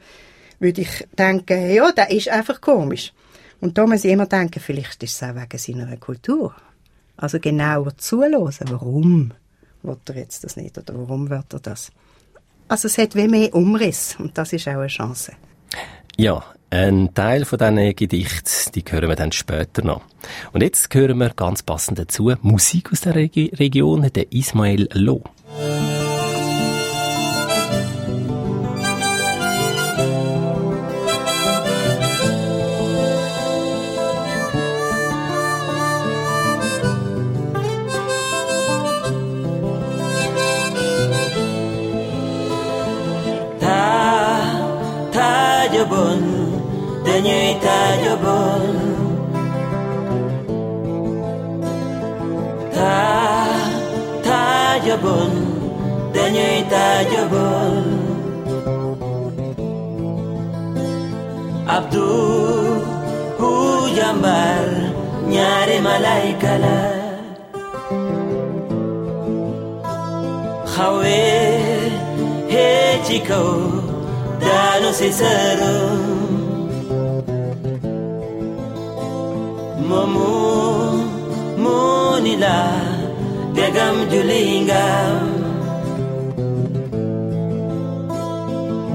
würde 0.59 0.81
ich 0.81 1.07
denken, 1.17 1.71
ja, 1.71 1.91
der 1.91 2.11
ist 2.11 2.29
einfach 2.29 2.61
komisch. 2.61 3.13
Und 3.59 3.77
da 3.77 3.87
muss 3.87 4.03
ich 4.03 4.11
immer 4.11 4.25
denken, 4.25 4.59
vielleicht 4.59 5.01
ist 5.03 5.15
es 5.15 5.23
auch 5.23 5.35
wegen 5.35 5.57
seiner 5.57 5.97
Kultur. 5.97 6.53
Also 7.17 7.39
genauer 7.39 7.97
zuhören, 7.97 8.53
warum 8.65 9.33
will 9.83 9.97
er 10.07 10.15
jetzt 10.15 10.43
das 10.43 10.57
nicht 10.57 10.77
oder 10.77 10.95
warum 10.97 11.29
wird 11.29 11.53
er 11.53 11.59
das? 11.59 11.91
Also 12.67 12.87
es 12.87 12.97
hat 12.97 13.15
wie 13.15 13.27
mehr 13.27 13.53
Umriss 13.53 14.15
und 14.17 14.37
das 14.37 14.53
ist 14.53 14.67
auch 14.67 14.73
eine 14.73 14.87
Chance. 14.87 15.33
Ja, 16.17 16.43
ein 16.69 17.13
Teil 17.13 17.45
von 17.45 17.59
diesen 17.59 17.95
Gedichten, 17.95 18.71
die 18.73 18.83
hören 18.87 19.09
wir 19.09 19.15
dann 19.15 19.31
später 19.31 19.83
noch. 19.83 20.01
Und 20.53 20.61
jetzt 20.61 20.93
hören 20.93 21.17
wir 21.17 21.29
ganz 21.29 21.63
passend 21.63 21.99
dazu 21.99 22.33
Musik 22.41 22.91
aus 22.91 23.01
der 23.01 23.15
Regi 23.15 23.51
Region, 23.55 24.09
der 24.13 24.31
Ismail 24.31 24.87
Loh. 24.93 25.23
Ta 52.75 52.97
dañuy 56.15 56.57
tajabon 56.71 57.85
abdu 61.75 62.07
ku 63.39 63.51
jambar 63.97 64.65
ñaari 65.33 65.77
malaika 65.87 66.51
la 66.63 66.79
xawe 70.73 71.19
he 72.51 72.67
ci 73.05 73.17
kaw 73.29 73.49
daanu 74.43 74.89
si 74.99 75.09
sërëm 75.19 76.20
momu 79.91 80.31
monila 81.63 82.57
degam 83.55 83.95
julingam 84.11 85.17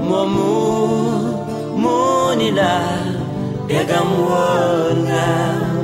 momu 0.09 0.53
monila 1.83 2.73
degam 3.69 4.09
wongam 4.29 5.76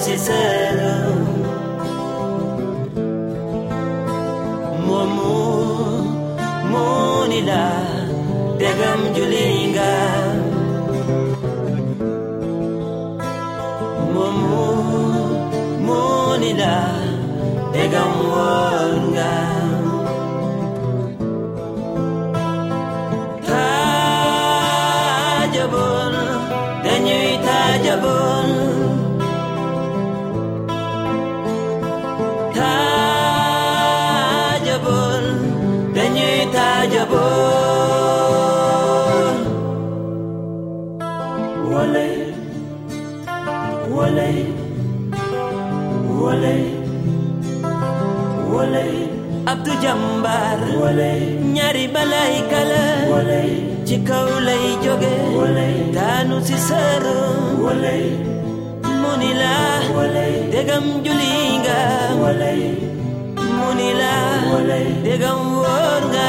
Mumu 0.00 0.16
Munila 4.86 5.36
Momo, 6.72 7.64
Degam 8.56 9.00
Julinga. 9.12 9.92
Mumu 14.14 14.64
Munila 15.84 16.76
Degam 17.74 18.12
du 49.64 49.72
jàmbaar 49.82 50.58
ñaari 51.54 51.84
balay 51.94 52.34
kala. 52.50 52.82
Ci 53.86 53.96
kaw 54.08 54.28
lay 54.46 54.64
jóge 54.84 55.12
daanu 55.96 56.36
si 56.46 56.56
sëru 56.68 57.16
mu 59.00 59.12
ni 59.20 59.30
dégam 60.52 60.86
juli 61.04 61.32
nga 61.62 61.78
mu 64.46 64.56
dégam 65.04 65.40
wóor 65.62 66.02
nga 66.12 66.28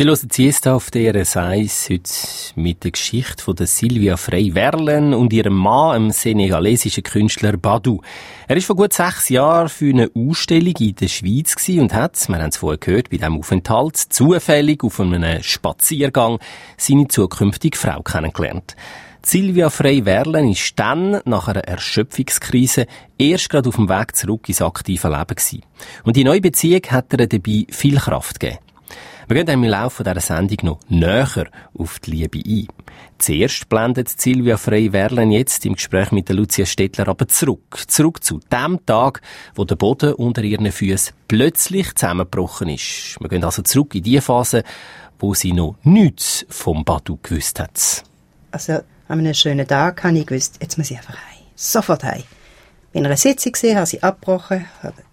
Sie 0.00 0.06
hören 0.06 0.30
Siesta 0.32 0.76
auf 0.76 0.90
DRS 0.90 1.36
1 1.36 1.90
heute 1.90 2.10
mit 2.54 2.84
der 2.84 2.92
Geschichte 2.92 3.44
von 3.44 3.54
der 3.54 3.66
Silvia 3.66 4.16
Frey-Werlen 4.16 5.12
und 5.12 5.30
ihrem 5.30 5.52
Mann, 5.52 5.92
dem 5.92 6.10
senegalesischen 6.10 7.02
Künstler 7.02 7.58
Badu. 7.58 8.00
Er 8.48 8.56
ist 8.56 8.64
vor 8.64 8.76
gut 8.76 8.94
sechs 8.94 9.28
Jahren 9.28 9.68
für 9.68 9.90
eine 9.90 10.10
Ausstellung 10.14 10.72
in 10.78 10.94
der 10.94 11.08
Schweiz 11.08 11.54
und 11.68 11.92
hat, 11.92 12.26
wir 12.30 12.38
haben 12.38 12.48
es 12.48 12.56
vorher 12.56 12.78
gehört, 12.78 13.10
bei 13.10 13.18
diesem 13.18 13.38
Aufenthalt 13.38 13.98
zufällig 13.98 14.82
auf 14.84 15.00
einem 15.00 15.42
Spaziergang 15.42 16.38
seine 16.78 17.08
zukünftige 17.08 17.76
Frau 17.76 18.00
kennengelernt. 18.00 18.76
Silvia 19.22 19.68
Frey-Werlen 19.68 20.48
ist 20.48 20.78
dann, 20.78 21.20
nach 21.26 21.48
einer 21.48 21.64
Erschöpfungskrise, 21.64 22.86
erst 23.18 23.50
gerade 23.50 23.68
auf 23.68 23.76
dem 23.76 23.90
Weg 23.90 24.16
zurück 24.16 24.48
ins 24.48 24.62
aktive 24.62 25.08
Leben 25.08 25.26
gewesen. 25.26 25.62
Und 26.04 26.16
die 26.16 26.24
neue 26.24 26.40
Beziehung 26.40 26.84
hat 26.88 27.12
ihr 27.12 27.26
dabei 27.26 27.66
viel 27.68 27.98
Kraft 27.98 28.40
gegeben. 28.40 28.60
Wir 29.28 29.36
gehen 29.36 29.46
dann 29.46 29.62
im 29.62 29.70
Laufe 29.70 30.02
dieser 30.02 30.20
Sendung 30.20 30.58
noch 30.62 30.80
näher 30.88 31.46
auf 31.74 31.98
die 32.00 32.10
Liebe 32.10 32.38
ein. 32.38 32.68
Zuerst 33.18 33.68
blendet 33.68 34.08
Silvia 34.08 34.56
Frey-Werlen 34.56 35.30
jetzt 35.30 35.66
im 35.66 35.74
Gespräch 35.74 36.10
mit 36.10 36.28
der 36.28 36.36
Lucia 36.36 36.64
Stettler 36.64 37.08
aber 37.08 37.28
zurück. 37.28 37.84
Zurück 37.86 38.24
zu 38.24 38.40
dem 38.50 38.84
Tag, 38.86 39.20
wo 39.54 39.64
der 39.64 39.76
Boden 39.76 40.14
unter 40.14 40.42
ihren 40.42 40.72
Füßen 40.72 41.14
plötzlich 41.28 41.94
zusammengebrochen 41.94 42.70
ist. 42.70 43.16
Wir 43.20 43.28
gehen 43.28 43.44
also 43.44 43.62
zurück 43.62 43.94
in 43.94 44.02
die 44.02 44.20
Phase, 44.20 44.64
wo 45.18 45.34
sie 45.34 45.52
noch 45.52 45.76
nichts 45.82 46.46
vom 46.48 46.84
Badu 46.84 47.18
gewusst 47.22 47.60
hat. 47.60 48.04
Also, 48.50 48.80
an 49.08 49.18
einem 49.18 49.34
schönen 49.34 49.68
Tag 49.68 50.02
habe 50.02 50.18
ich 50.18 50.26
gewusst, 50.26 50.58
jetzt 50.60 50.78
muss 50.78 50.90
ich 50.90 50.96
einfach 50.96 51.14
heim. 51.14 51.44
Sofort 51.54 52.04
heim. 52.04 52.22
In 52.92 53.04
einer 53.04 53.16
Sitzung 53.16 53.52
gesehen, 53.52 53.76
habe 53.76 53.86
sie 53.86 54.02
abgebrochen, 54.02 54.66
habe 54.82 54.94
ein 54.96 55.04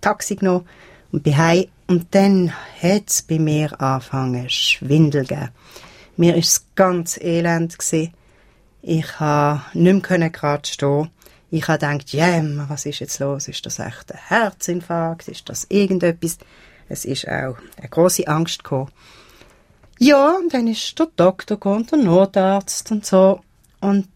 Taxi 0.00 0.36
genommen 0.36 0.66
und 1.12 1.22
bin 1.22 1.36
heim. 1.36 1.66
Und 1.88 2.14
dann 2.14 2.52
hat 2.82 3.08
es 3.08 3.22
bei 3.22 3.38
mir 3.38 3.80
angefangen, 3.80 4.48
Schwindel 4.50 5.24
gegeben. 5.24 5.50
Mir 6.16 6.32
war 6.32 6.40
es 6.40 6.66
ganz 6.74 7.16
elend 7.18 7.78
gewesen. 7.78 8.12
Ich 8.82 9.20
habe 9.20 9.62
nicht 9.74 10.10
mehr 10.10 10.30
gerade 10.30 10.66
stehen. 10.68 11.10
Ich 11.50 11.68
habe 11.68 11.78
gedacht, 11.78 12.10
jäm, 12.10 12.64
was 12.68 12.86
ist 12.86 12.98
jetzt 12.98 13.18
los? 13.20 13.48
Ist 13.48 13.64
das 13.66 13.78
echt 13.78 14.12
ein 14.12 14.18
Herzinfarkt? 14.28 15.28
Ist 15.28 15.48
das 15.48 15.66
irgendetwas? 15.68 16.38
Es 16.88 17.04
ist 17.04 17.28
auch 17.28 17.56
eine 17.76 17.88
große 17.88 18.26
Angst 18.26 18.64
gekommen. 18.64 18.90
Ja, 19.98 20.36
und 20.36 20.52
dann 20.52 20.66
ist 20.66 20.98
der 20.98 21.06
Doktor 21.16 21.56
gekommen, 21.56 21.86
der 21.86 21.98
Notarzt 21.98 22.90
und 22.90 23.06
so. 23.06 23.40
Und 23.80 24.08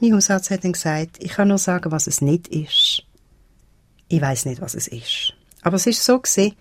mein 0.00 0.14
Hausarzt 0.14 0.50
hat 0.50 0.64
dann 0.64 0.72
gesagt, 0.72 1.16
ich 1.20 1.32
kann 1.32 1.48
nur 1.48 1.58
sagen, 1.58 1.92
was 1.92 2.06
es 2.06 2.20
nicht 2.20 2.48
ist. 2.48 3.04
Ich 4.08 4.20
weiß 4.20 4.46
nicht, 4.46 4.60
was 4.60 4.74
es 4.74 4.88
ist. 4.88 5.34
Aber 5.62 5.76
es 5.76 5.86
ist 5.86 6.04
so 6.04 6.18
gewesen, 6.18 6.54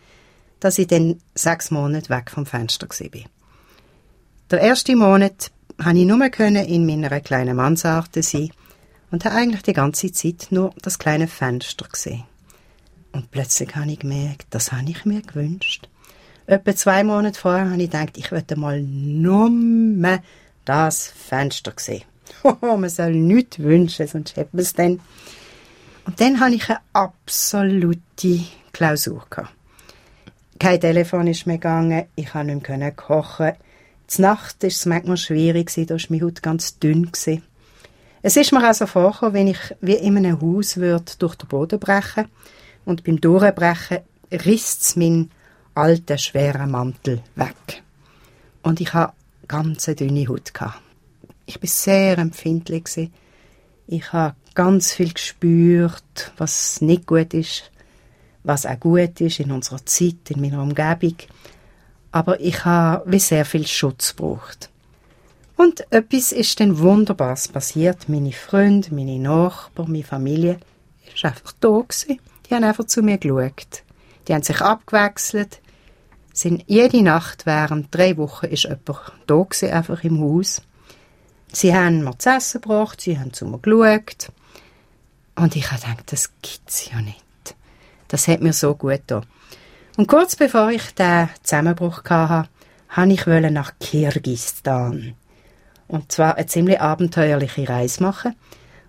dass 0.59 0.77
ich 0.77 0.87
dann 0.87 1.19
sechs 1.35 1.71
Monate 1.71 2.09
weg 2.09 2.31
vom 2.31 2.45
Fenster 2.45 2.87
war. 2.87 3.21
Der 4.51 4.61
erste 4.61 4.95
Monat 4.95 5.51
konnte 5.77 5.99
ich 5.99 6.05
nur 6.05 6.23
in 6.23 6.85
meiner 6.85 7.19
kleinen 7.19 7.55
Mansarde 7.55 8.21
sein 8.21 8.51
und 9.09 9.25
habe 9.25 9.35
eigentlich 9.35 9.63
die 9.63 9.73
ganze 9.73 10.11
Zeit 10.11 10.47
nur 10.51 10.73
das 10.81 10.99
kleine 10.99 11.27
Fenster 11.27 11.87
gesehen. 11.87 12.23
Und 13.11 13.31
plötzlich 13.31 13.75
habe 13.75 13.91
ich 13.91 13.99
gemerkt, 13.99 14.47
das 14.51 14.71
habe 14.71 14.89
ich 14.89 15.05
mir 15.05 15.21
gewünscht. 15.21 15.89
Etwa 16.45 16.75
zwei 16.75 17.03
Monate 17.03 17.39
vorher 17.39 17.69
habe 17.69 17.81
ich 17.81 17.89
gedacht, 17.89 18.17
ich 18.17 18.31
würde 18.31 18.55
mal 18.55 18.81
nur 18.81 19.49
das 20.65 21.07
Fenster 21.07 21.73
sehen. 21.77 22.03
Man 22.61 22.89
soll 22.89 23.13
nichts 23.13 23.59
wünschen, 23.59 24.07
sonst 24.07 24.37
hat 24.37 24.53
man 24.53 24.61
es 24.61 24.73
dann. 24.73 24.99
Und 26.05 26.19
dann 26.19 26.39
hatte 26.39 26.55
ich 26.55 26.69
eine 26.69 26.79
absolute 26.93 28.45
Klausur. 28.71 29.25
Gehabt. 29.29 29.53
Kein 30.59 30.79
Telefon 30.79 31.25
ist 31.25 31.47
mehr 31.47 31.57
gegangen, 31.57 32.05
ich 32.15 32.29
konnte 32.29 32.53
nicht 32.53 32.69
mehr 32.69 32.91
kochen. 32.91 33.53
Die 34.15 34.21
Nacht 34.21 34.61
war 34.61 34.67
es 34.67 34.85
manchmal 34.85 35.17
schwierig, 35.17 35.73
da 35.73 35.95
war 35.95 35.99
meine 36.09 36.23
Haut 36.23 36.43
ganz 36.43 36.77
dünn. 36.77 37.09
Es 38.21 38.37
ist 38.37 38.51
mir 38.51 38.63
also 38.63 38.85
vorgekommen, 38.85 39.33
wenn 39.33 39.47
ich 39.47 39.57
wie 39.81 39.93
in 39.93 40.17
einem 40.17 40.39
Haus 40.39 40.77
würde 40.77 41.13
durch 41.17 41.35
den 41.35 41.47
Boden 41.47 41.79
brechen 41.79 42.27
und 42.85 43.03
beim 43.03 43.19
Durchbrechen 43.19 44.01
riss 44.31 44.77
es 44.81 44.95
meinen 44.95 45.31
alten, 45.73 46.19
schweren 46.19 46.69
Mantel 46.69 47.23
weg. 47.35 47.81
Und 48.61 48.79
ich 48.81 48.93
hatte 48.93 49.13
ganz 49.47 49.85
dünne 49.85 50.27
Haut. 50.27 50.51
Ich 51.47 51.55
war 51.59 51.67
sehr 51.67 52.19
empfindlich. 52.19 53.09
Ich 53.87 54.13
habe 54.13 54.35
ganz 54.53 54.93
viel 54.93 55.13
gespürt, 55.13 56.31
was 56.37 56.81
nicht 56.81 57.07
gut 57.07 57.33
ist 57.33 57.71
was 58.43 58.65
auch 58.65 58.79
gut 58.79 59.21
ist 59.21 59.39
in 59.39 59.51
unserer 59.51 59.85
Zeit, 59.85 60.29
in 60.29 60.41
meiner 60.41 60.61
Umgebung. 60.61 61.15
Aber 62.11 62.39
ich 62.39 62.65
habe 62.65 63.09
wie 63.09 63.19
sehr 63.19 63.45
viel 63.45 63.67
Schutz 63.67 64.15
gebraucht. 64.15 64.69
Und 65.55 65.85
etwas 65.91 66.31
ist 66.31 66.59
dann 66.59 66.79
Wunderbares 66.79 67.47
passiert. 67.47 68.09
Meine 68.09 68.31
Freunde, 68.31 68.93
meine 68.93 69.19
Nachbarn, 69.19 69.91
meine 69.91 70.03
Familie 70.03 70.59
ist 71.13 71.23
einfach 71.23 71.53
da 71.59 71.69
gewesen. 71.69 72.19
Die 72.49 72.55
haben 72.55 72.63
einfach 72.63 72.85
zu 72.85 73.01
mir 73.01 73.17
geschaut. 73.17 73.83
Die 74.27 74.33
haben 74.33 74.43
sich 74.43 74.59
abgewechselt. 74.59 75.61
Sind 76.33 76.63
jede 76.67 77.03
Nacht 77.03 77.45
während 77.45 77.93
drei 77.93 78.17
Wochen 78.17 78.47
ist 78.47 78.63
jemand 78.63 79.11
da 79.27 79.35
gewesen, 79.35 79.71
einfach 79.71 80.03
im 80.03 80.19
Haus. 80.19 80.61
Sie 81.53 81.75
haben 81.75 82.03
mir 82.03 82.17
zu 82.17 82.29
essen 82.29 82.61
gebracht, 82.61 83.01
sie 83.01 83.19
haben 83.19 83.33
zu 83.33 83.45
mir 83.45 83.59
geschaut. 83.59 84.31
Und 85.35 85.55
ich 85.55 85.71
habe 85.71 85.81
gedacht, 85.81 86.11
das 86.11 86.31
gibt's 86.41 86.89
ja 86.91 87.01
nicht. 87.01 87.23
Das 88.07 88.27
hat 88.27 88.41
mir 88.41 88.53
so 88.53 88.75
gut 88.75 89.07
getan. 89.07 89.25
Und 89.97 90.07
kurz 90.07 90.35
bevor 90.35 90.69
ich 90.71 90.93
den 90.95 91.29
Zusammenbruch 91.43 92.03
hatte, 92.05 92.49
wollte 92.95 93.47
ich 93.47 93.51
nach 93.51 93.73
Kirgistan. 93.79 95.15
Und 95.87 96.11
zwar 96.11 96.35
eine 96.35 96.45
ziemlich 96.45 96.79
abenteuerliche 96.79 97.67
Reise 97.67 98.03
machen. 98.03 98.35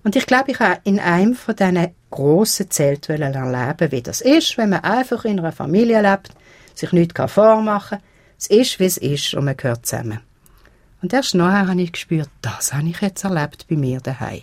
Und 0.05 0.17
ich 0.17 0.27
glaube, 0.27 0.51
ich 0.53 0.61
habe 0.61 0.81
in 0.85 0.99
einem 0.99 1.35
von 1.35 1.55
diesen 1.55 1.95
grossen 2.11 2.71
Zelten 2.71 3.23
erleben, 3.23 3.93
wie 3.93 4.03
das 4.03 4.21
ist, 4.21 4.59
wenn 4.59 4.71
man 4.71 4.85
einfach 4.85 5.25
in 5.25 5.39
einer 5.39 5.53
Familie 5.53 6.03
lebt, 6.03 6.31
sich 6.75 6.93
nichts 6.93 7.21
vormachen 7.33 7.99
kann. 7.99 8.09
Es 8.39 8.49
ist, 8.49 8.81
wie 8.81 8.85
es 8.85 8.97
ist 8.97 9.35
und 9.35 9.45
man 9.45 9.57
gehört 9.57 9.87
zusammen. 9.87 10.21
Und 11.01 11.13
erst 11.13 11.35
nachher 11.35 11.69
habe 11.69 11.83
ich 11.83 11.93
gespürt, 11.93 12.31
das 12.43 12.73
habe 12.73 12.89
ich 12.89 13.01
jetzt 13.01 13.25
erlebt 13.25 13.67
bei 13.69 13.77
mir 13.77 14.01
daheim. 14.01 14.43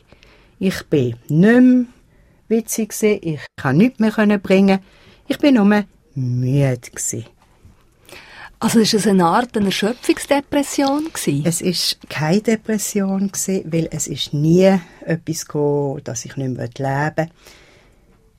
Ich 0.59 0.83
bin 0.87 1.15
nicht 1.29 1.39
mehr 1.61 1.85
witzig 2.49 2.89
gewesen. 2.89 3.19
Ich 3.21 3.39
kann 3.55 3.77
nichts 3.77 3.99
mehr 3.99 4.37
bringen. 4.37 4.79
Ich 5.27 5.37
bin 5.39 5.55
nur 5.55 5.85
müde 6.15 6.79
gewesen. 6.79 7.25
Also 8.61 8.79
ist 8.79 8.93
es 8.93 9.07
eine 9.07 9.23
Art 9.23 9.55
einer 9.55 9.67
Erschöpfungsdepression 9.67 11.05
gewesen? 11.13 11.43
Es 11.45 11.61
ist 11.61 12.09
keine 12.09 12.41
Depression 12.41 13.31
gewesen, 13.31 13.71
weil 13.71 13.87
es 13.89 14.07
ist 14.07 14.33
nie 14.33 14.77
etwas 15.05 15.45
gekommen, 15.45 16.01
dass 16.03 16.25
ich 16.25 16.35
nicht 16.35 16.57
mehr 16.57 16.67
leben 16.77 17.29
will. 17.29 17.35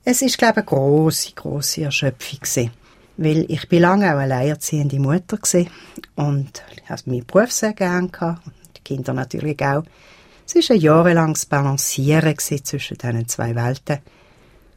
Es 0.03 0.21
ist 0.21 0.37
glaube 0.37 0.61
ich 0.61 0.67
eine 0.67 0.77
grosse, 0.77 1.33
grosse 1.33 1.85
Erschöpfung 1.85 2.39
gewesen, 2.39 2.71
weil 3.17 3.45
ich 3.49 3.67
bin 3.67 3.81
lange 3.81 4.05
auch 4.05 4.19
eine 4.19 4.35
alleinerziehende 4.35 4.99
Mutter 4.99 5.37
gewesen 5.37 5.71
und 6.15 6.61
ich 6.75 6.87
habe 6.87 7.01
meinen 7.05 7.25
Beruf 7.25 7.51
sehr 7.51 7.73
gerne 7.73 8.09
gehabt 8.09 8.45
und 8.45 8.53
die 8.77 8.81
Kinder 8.83 9.13
natürlich 9.13 9.59
auch. 9.63 9.83
Es 10.45 10.55
war 10.55 10.75
ein 10.75 10.81
jahrelanges 10.81 11.45
Balancieren 11.45 12.37
zwischen 12.37 12.97
diesen 12.97 13.27
zwei 13.27 13.55
Welten. 13.55 13.99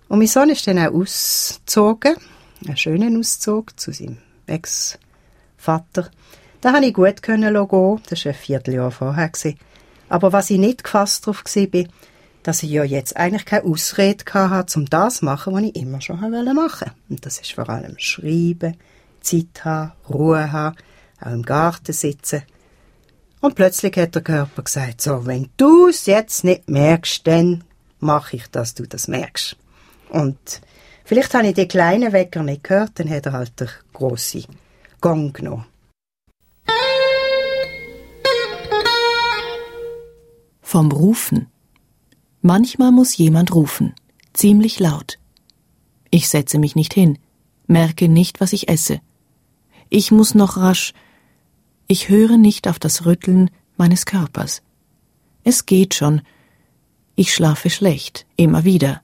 Und 0.09 0.19
mein 0.19 0.29
Sohn 0.29 0.51
ist 0.51 0.67
dann 0.67 0.79
auch 0.79 0.93
ausgezogen, 0.93 2.17
einen 2.65 2.77
schönen 2.77 3.19
Auszug 3.19 3.79
zu 3.79 3.93
seinem 3.93 4.19
Ex-Vater. 4.47 6.11
Da 6.61 6.73
konnte 6.73 6.89
ich 6.89 6.95
gut 6.95 7.23
gehen. 7.23 7.43
Das 7.43 8.25
war 8.25 8.33
ein 8.33 8.35
Vierteljahr 8.35 8.91
vorher. 8.91 9.31
Aber 10.09 10.33
was 10.33 10.51
ich 10.51 10.59
nicht 10.59 10.85
gefasst 10.85 11.27
darauf 11.27 11.45
war, 11.45 11.85
dass 12.45 12.63
ich 12.63 12.71
ja 12.71 12.85
jetzt 12.85 13.17
eigentlich 13.17 13.47
keine 13.47 13.65
Ausrede 13.65 14.25
hatte, 14.33 14.79
um 14.79 14.85
das 14.87 15.17
zu 15.17 15.25
machen, 15.25 15.55
was 15.55 15.63
ich 15.63 15.77
immer 15.77 16.01
schon 16.01 16.21
machen 16.21 16.57
wollte. 16.57 16.93
Und 17.09 17.25
das 17.25 17.39
ist 17.39 17.53
vor 17.53 17.69
allem 17.69 17.97
Schreiben, 17.99 18.77
Zeit 19.21 19.65
haben, 19.65 19.93
Ruhe 20.09 20.53
haben, 20.53 20.77
auch 21.21 21.33
im 21.33 21.43
Garten 21.43 21.93
sitzen. 21.93 22.43
Und 23.45 23.57
plötzlich 23.57 23.95
hat 23.99 24.15
der 24.15 24.23
Körper 24.23 24.63
gesagt, 24.63 25.03
so, 25.03 25.27
wenn 25.27 25.51
du 25.59 25.89
es 25.89 26.07
jetzt 26.07 26.45
nicht 26.45 26.71
merkst, 26.71 27.27
dann 27.27 27.63
mache 28.01 28.37
ich, 28.37 28.47
dass 28.47 28.73
du 28.73 28.87
das 28.87 29.07
merkst. 29.07 29.55
Und 30.09 30.63
vielleicht 31.05 31.35
habe 31.35 31.49
ich 31.49 31.55
den 31.55 31.69
kleinen 31.69 32.15
Wecker 32.15 32.43
nicht 32.43 32.65
gehört, 32.65 32.93
dann 32.95 33.11
hat 33.11 33.27
er 33.27 33.35
halt 33.35 33.61
den 33.61 33.69
grossen 33.93 34.47
Gong 35.03 35.35
genommen. 35.35 35.67
Vom 40.63 40.91
Rufen. 40.91 41.49
Manchmal 42.41 42.93
muss 42.93 43.15
jemand 43.19 43.55
rufen, 43.55 43.93
ziemlich 44.33 44.81
laut. 44.81 45.19
Ich 46.09 46.31
setze 46.31 46.59
mich 46.59 46.77
nicht 46.77 46.95
hin, 46.95 47.19
merke 47.67 48.09
nicht, 48.09 48.41
was 48.41 48.55
ich 48.55 48.71
esse. 48.71 49.03
Ich 49.91 50.11
muss 50.11 50.35
noch 50.35 50.57
rasch 50.57 50.95
ich 51.87 52.09
höre 52.09 52.37
nicht 52.37 52.69
auf 52.69 52.79
das 52.79 53.05
Rütteln 53.05 53.51
meines 53.77 54.07
Körpers. 54.07 54.63
Es 55.43 55.67
geht 55.67 55.95
schon. 55.95 56.23
Ich 57.17 57.35
schlafe 57.35 57.71
schlecht, 57.71 58.27
immer 58.37 58.65
wieder. 58.65 59.03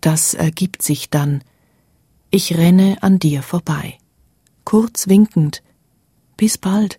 Das 0.00 0.34
ergibt 0.34 0.82
sich 0.82 1.10
dann. 1.10 1.44
Ich 2.30 2.56
renne 2.56 2.96
an 3.02 3.18
dir 3.18 3.42
vorbei. 3.42 3.98
Kurz 4.64 5.08
winkend. 5.08 5.62
Bis 6.36 6.56
bald. 6.56 6.98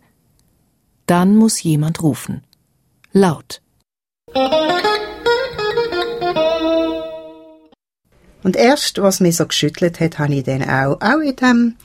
Dann 1.08 1.36
muss 1.36 1.64
jemand 1.64 2.04
rufen. 2.04 2.44
Laut. 3.12 3.62
Und 8.44 8.56
erst, 8.56 9.02
was 9.02 9.20
mich 9.20 9.36
so 9.38 9.46
geschüttelt 9.46 10.00
hat, 10.00 10.20
habe 10.20 10.36
ich 10.36 10.44
dann 10.44 10.64
auch, 10.64 11.00
auch 11.02 11.20
in 11.20 11.36
dem, 11.36 11.76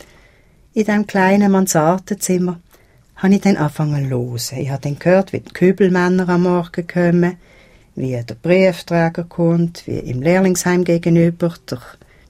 in 0.72 0.84
dem 0.84 1.06
kleinen 1.06 1.52
Mansardenzimmer, 1.52 2.60
habe 3.16 3.34
ich 3.34 3.40
dann 3.40 3.56
angefangen 3.56 4.04
zu 4.04 4.10
hören. 4.10 4.62
Ich 4.62 4.70
habe 4.70 4.82
dann 4.82 4.98
gehört, 4.98 5.32
wie 5.32 5.40
die 5.40 5.52
Kübelmänner 5.52 6.28
am 6.28 6.42
Morgen 6.42 6.86
kommen, 6.86 7.36
wie 7.94 8.22
der 8.22 8.34
Briefträger 8.34 9.24
kommt, 9.24 9.86
wie 9.86 9.98
im 9.98 10.22
Lehrlingsheim 10.22 10.84
gegenüber 10.84 11.54
der 11.68 11.80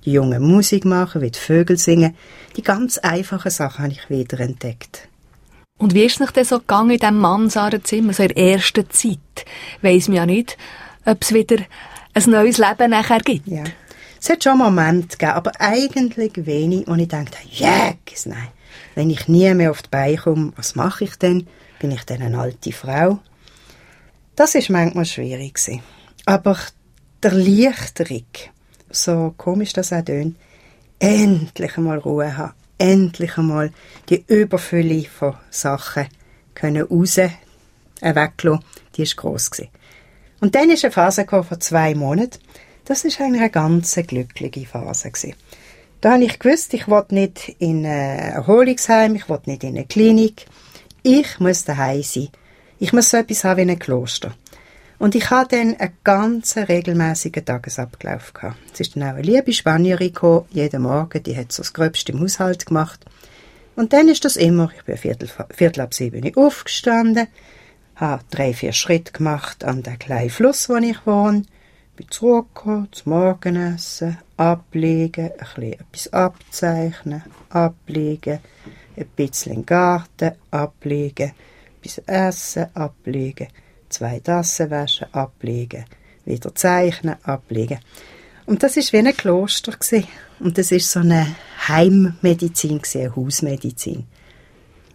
die 0.06 0.12
Jungen 0.12 0.42
Musik 0.42 0.84
machen, 0.84 1.20
wie 1.20 1.30
die 1.32 1.38
Vögel 1.38 1.76
singen. 1.76 2.16
Die 2.56 2.62
ganz 2.62 2.96
einfachen 2.98 3.50
Sachen 3.50 3.84
habe 3.84 3.92
ich 3.92 4.08
wieder 4.08 4.40
entdeckt. 4.40 5.08
Und 5.78 5.94
wie 5.94 6.04
ist 6.04 6.20
es 6.20 6.32
denn 6.32 6.44
so 6.44 6.60
gegangen 6.60 6.92
in 6.92 6.98
diesem 6.98 7.18
Mansardenzimmer, 7.18 8.12
so 8.14 8.22
in 8.22 8.30
der 8.30 8.38
ersten 8.38 8.88
Zeit? 8.88 9.18
Weiss 9.82 10.08
man 10.08 10.16
ja 10.16 10.26
nicht, 10.26 10.56
ob 11.04 11.22
es 11.22 11.34
wieder 11.34 11.56
ein 12.14 12.30
neues 12.30 12.56
Leben 12.56 12.90
nachher 12.90 13.20
gibt. 13.20 13.46
Ja. 13.46 13.64
Es 14.18 14.30
hat 14.30 14.42
schon 14.42 14.58
Momente 14.58 15.18
gegeben, 15.18 15.32
aber 15.32 15.52
eigentlich 15.58 16.32
wenig, 16.46 16.86
wo 16.86 16.94
ich 16.94 17.08
dachte, 17.08 17.36
yes, 17.50 18.24
nein. 18.24 18.48
Wenn 18.94 19.10
ich 19.10 19.28
nie 19.28 19.52
mehr 19.54 19.70
auf 19.70 19.82
die 19.82 19.90
Beine 19.90 20.16
komme, 20.16 20.52
was 20.56 20.74
mache 20.74 21.04
ich 21.04 21.16
denn? 21.16 21.46
Bin 21.78 21.90
ich 21.90 22.04
dann 22.04 22.22
eine 22.22 22.38
alte 22.38 22.72
Frau? 22.72 23.18
Das 24.34 24.54
ist 24.54 24.70
manchmal 24.70 25.06
schwierig 25.06 25.54
gewesen. 25.54 25.82
Aber 26.24 26.58
der 27.22 27.32
Erleichterung, 27.32 28.26
so 28.90 29.34
komisch 29.36 29.72
das 29.72 29.92
auch 29.92 30.04
tönt, 30.04 30.36
endlich 30.98 31.76
einmal 31.76 31.98
Ruhe 31.98 32.36
haben, 32.36 32.54
endlich 32.78 33.36
einmal 33.38 33.72
die 34.08 34.24
Überfülle 34.26 35.04
von 35.04 35.34
Sachen 35.50 36.08
können 36.54 36.82
raus, 36.82 37.18
äh, 37.18 37.30
weglassen, 38.00 38.64
die 38.96 39.06
war 39.06 39.14
gross 39.16 39.50
gewesen. 39.50 39.70
Und 40.40 40.54
dann 40.54 40.70
ist 40.70 40.84
eine 40.84 40.92
Phase 40.92 41.26
vor 41.26 41.60
zwei 41.60 41.94
Monaten. 41.94 42.38
Das 42.84 43.04
ist 43.04 43.20
eine 43.20 43.50
ganz 43.50 43.94
glückliche 44.06 44.66
Phase 44.66 45.10
gewesen. 45.10 45.34
Da 46.06 46.12
habe 46.12 46.22
ich 46.22 46.38
gewusst, 46.38 46.72
ich 46.72 46.86
will 46.86 47.02
nicht 47.10 47.48
in 47.58 47.84
ein 47.84 48.18
Erholungsheim, 48.34 49.16
ich 49.16 49.28
will 49.28 49.40
nicht 49.46 49.64
in 49.64 49.70
eine 49.70 49.86
Klinik. 49.86 50.46
Ich 51.02 51.40
muss 51.40 51.64
daheim 51.64 52.00
sein. 52.04 52.28
Ich 52.78 52.92
muss 52.92 53.10
so 53.10 53.16
etwas 53.16 53.42
haben 53.42 53.66
wie 53.66 53.72
ein 53.72 53.78
Kloster. 53.80 54.32
Und 55.00 55.16
ich 55.16 55.30
hatte 55.30 55.56
dann 55.56 55.74
einen 55.74 55.96
ganz 56.04 56.56
regelmäßigen 56.56 57.44
Tagesablauf 57.44 58.32
gehabt. 58.34 58.56
Es 58.72 58.78
ist 58.78 58.94
dann 58.94 59.02
auch 59.02 59.14
eine 59.14 59.22
liebe 59.22 59.52
Spanierin 59.52 60.12
gekommen, 60.12 60.46
jeden 60.52 60.82
Morgen, 60.82 61.24
die 61.24 61.36
hat 61.36 61.50
so 61.50 61.64
das 61.64 61.72
Gröbste 61.72 62.12
im 62.12 62.20
Haushalt 62.20 62.66
gemacht. 62.66 63.04
Und 63.74 63.92
dann 63.92 64.06
ist 64.06 64.24
das 64.24 64.36
immer, 64.36 64.70
ich 64.76 64.84
bin 64.84 64.96
viertel, 64.96 65.28
viertel 65.50 65.80
ab 65.80 65.92
sieben 65.92 66.36
aufgestanden, 66.36 67.26
habe 67.96 68.22
drei, 68.30 68.54
vier 68.54 68.72
Schritte 68.72 69.10
gemacht 69.10 69.64
an 69.64 69.82
den 69.82 69.98
kleinen 69.98 70.30
Fluss, 70.30 70.68
wo 70.68 70.76
ich 70.76 71.04
wohne, 71.04 71.42
bin 71.96 72.10
zurückgekommen, 72.10 72.88
zum 72.92 73.12
Morgenessen, 73.12 74.18
ablegen, 74.36 75.30
ein 75.30 75.38
bisschen 75.38 75.72
etwas 75.72 76.12
abzeichnen, 76.12 77.22
ablegen, 77.48 78.38
ein 78.96 79.06
bisschen 79.16 79.54
im 79.54 79.66
Garten, 79.66 80.32
ablegen, 80.50 81.32
etwas 81.80 81.98
essen, 82.06 82.66
ablegen, 82.74 83.48
zwei 83.88 84.20
Tassen 84.20 84.70
waschen, 84.70 85.12
ablegen, 85.12 85.86
wieder 86.26 86.54
zeichnen, 86.54 87.16
ablegen. 87.24 87.78
Und 88.44 88.62
das 88.62 88.76
ist 88.76 88.92
wie 88.92 88.98
ein 88.98 89.16
Kloster 89.16 89.72
gewesen. 89.72 90.06
und 90.38 90.58
das 90.58 90.70
ist 90.70 90.90
so 90.90 91.00
eine 91.00 91.34
Heimmedizin 91.66 92.78
gewesen, 92.78 93.00
eine 93.00 93.16
Hausmedizin. 93.16 94.06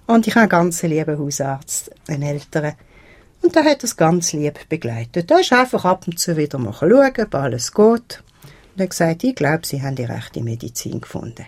Und 0.06 0.28
ich 0.28 0.36
habe 0.36 0.42
einen 0.42 0.50
ganz 0.50 0.84
lieben 0.84 1.18
Hausarzt, 1.18 1.92
einen 2.08 2.24
älteren, 2.24 2.74
und 3.41 3.56
der 3.56 3.63
hat 3.63 3.84
das 3.84 3.97
ganz 3.97 4.34
lieb 4.34 4.69
begleitet. 4.69 5.30
Da 5.32 5.39
ist 5.39 5.54
einfach 5.54 5.86
ab 5.86 6.06
und 6.08 6.19
zu 6.19 6.38
wieder 6.38 6.58
mal 6.58 6.73
schauen, 6.73 7.12
ob 7.17 7.36
alles 7.36 7.73
geht. 7.73 7.82
Und 7.82 8.77
er 8.77 8.84
hat 8.84 8.89
gesagt, 8.89 9.23
ich 9.23 9.36
glaube, 9.36 9.65
Sie 9.65 9.82
haben 9.82 9.95
die 9.95 10.06
rechte 10.06 10.41
Medizin 10.41 11.01
gefunden. 11.01 11.45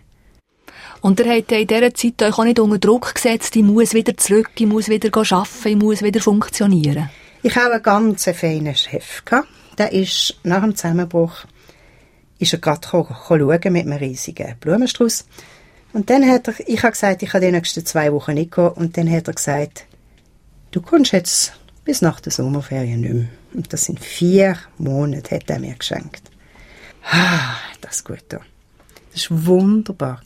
Und 1.02 1.20
er 1.20 1.38
hat 1.38 1.52
in 1.52 1.68
dieser 1.68 1.94
Zeit 1.94 2.22
euch 2.22 2.38
auch 2.38 2.44
nicht 2.44 2.60
unter 2.60 2.78
Druck 2.78 3.14
gesetzt, 3.14 3.56
ich 3.56 3.64
muss 3.64 3.94
wieder 3.94 4.16
zurück, 4.16 4.52
ich 4.58 4.66
muss 4.66 4.88
wieder 4.88 5.10
arbeiten, 5.16 5.68
ich 5.68 5.76
muss 5.76 6.02
wieder 6.02 6.22
funktionieren. 6.22 7.10
Ich 7.42 7.56
habe 7.58 7.74
einen 7.74 7.84
ganz 7.84 8.24
feinen 8.24 8.76
Chef. 8.76 9.26
Gehabt. 9.26 9.50
Der 9.78 9.92
ist 9.92 10.36
nach 10.44 10.62
dem 10.62 10.76
Zusammenbruch 10.76 11.46
ist 12.40 12.54
er 12.54 12.60
gerade 12.60 12.88
schauen 12.88 13.74
mit 13.74 13.86
einem 13.86 13.98
riesigen 13.98 14.56
Blumenstrauß. 14.60 15.26
Und 15.94 16.10
dann 16.10 16.28
hat 16.30 16.48
er, 16.48 16.56
ich 16.68 16.82
habe 16.84 16.92
gesagt, 16.92 17.22
ich 17.24 17.34
habe 17.34 17.46
die 17.46 17.52
nächsten 17.52 17.86
zwei 17.86 18.12
Wochen 18.14 18.34
nicht 18.34 18.54
gehen. 18.54 18.70
Und 18.70 18.98
dann 18.98 19.12
hat 19.12 19.28
er 19.28 19.34
gesagt, 19.34 19.86
du 20.72 20.82
kommst 20.82 21.12
jetzt 21.12 21.54
bis 21.86 22.02
nach 22.02 22.20
der 22.20 22.32
Sommerferien 22.32 23.02
nicht 23.02 23.14
mehr. 23.14 23.28
Und 23.54 23.74
das 23.74 23.86
sind 23.86 24.00
vier 24.00 24.58
Monate, 24.78 25.36
hat 25.36 25.50
er 25.50 25.60
mir 25.60 25.76
geschenkt. 25.76 26.32
Ah, 27.04 27.56
das 27.82 28.04
gut 28.04 28.24
da. 28.30 28.40
Das 29.14 29.30
war 29.30 29.46
wunderbar. 29.46 30.22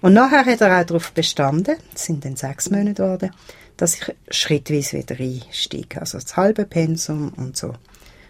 Und 0.00 0.14
nachher 0.14 0.44
hat 0.44 0.60
er 0.60 0.80
auch 0.80 0.86
darauf 0.86 1.12
bestanden, 1.12 1.76
es 1.94 2.04
sind 2.04 2.24
dann 2.24 2.36
sechs 2.36 2.70
Monate 2.70 2.94
geworden, 2.94 3.30
dass 3.76 3.96
ich 3.96 4.14
schrittweise 4.30 4.98
wieder 4.98 5.18
einsteige. 5.18 6.00
Also 6.00 6.18
das 6.18 6.36
halbe 6.36 6.64
Pensum 6.64 7.30
und 7.36 7.56
so. 7.56 7.74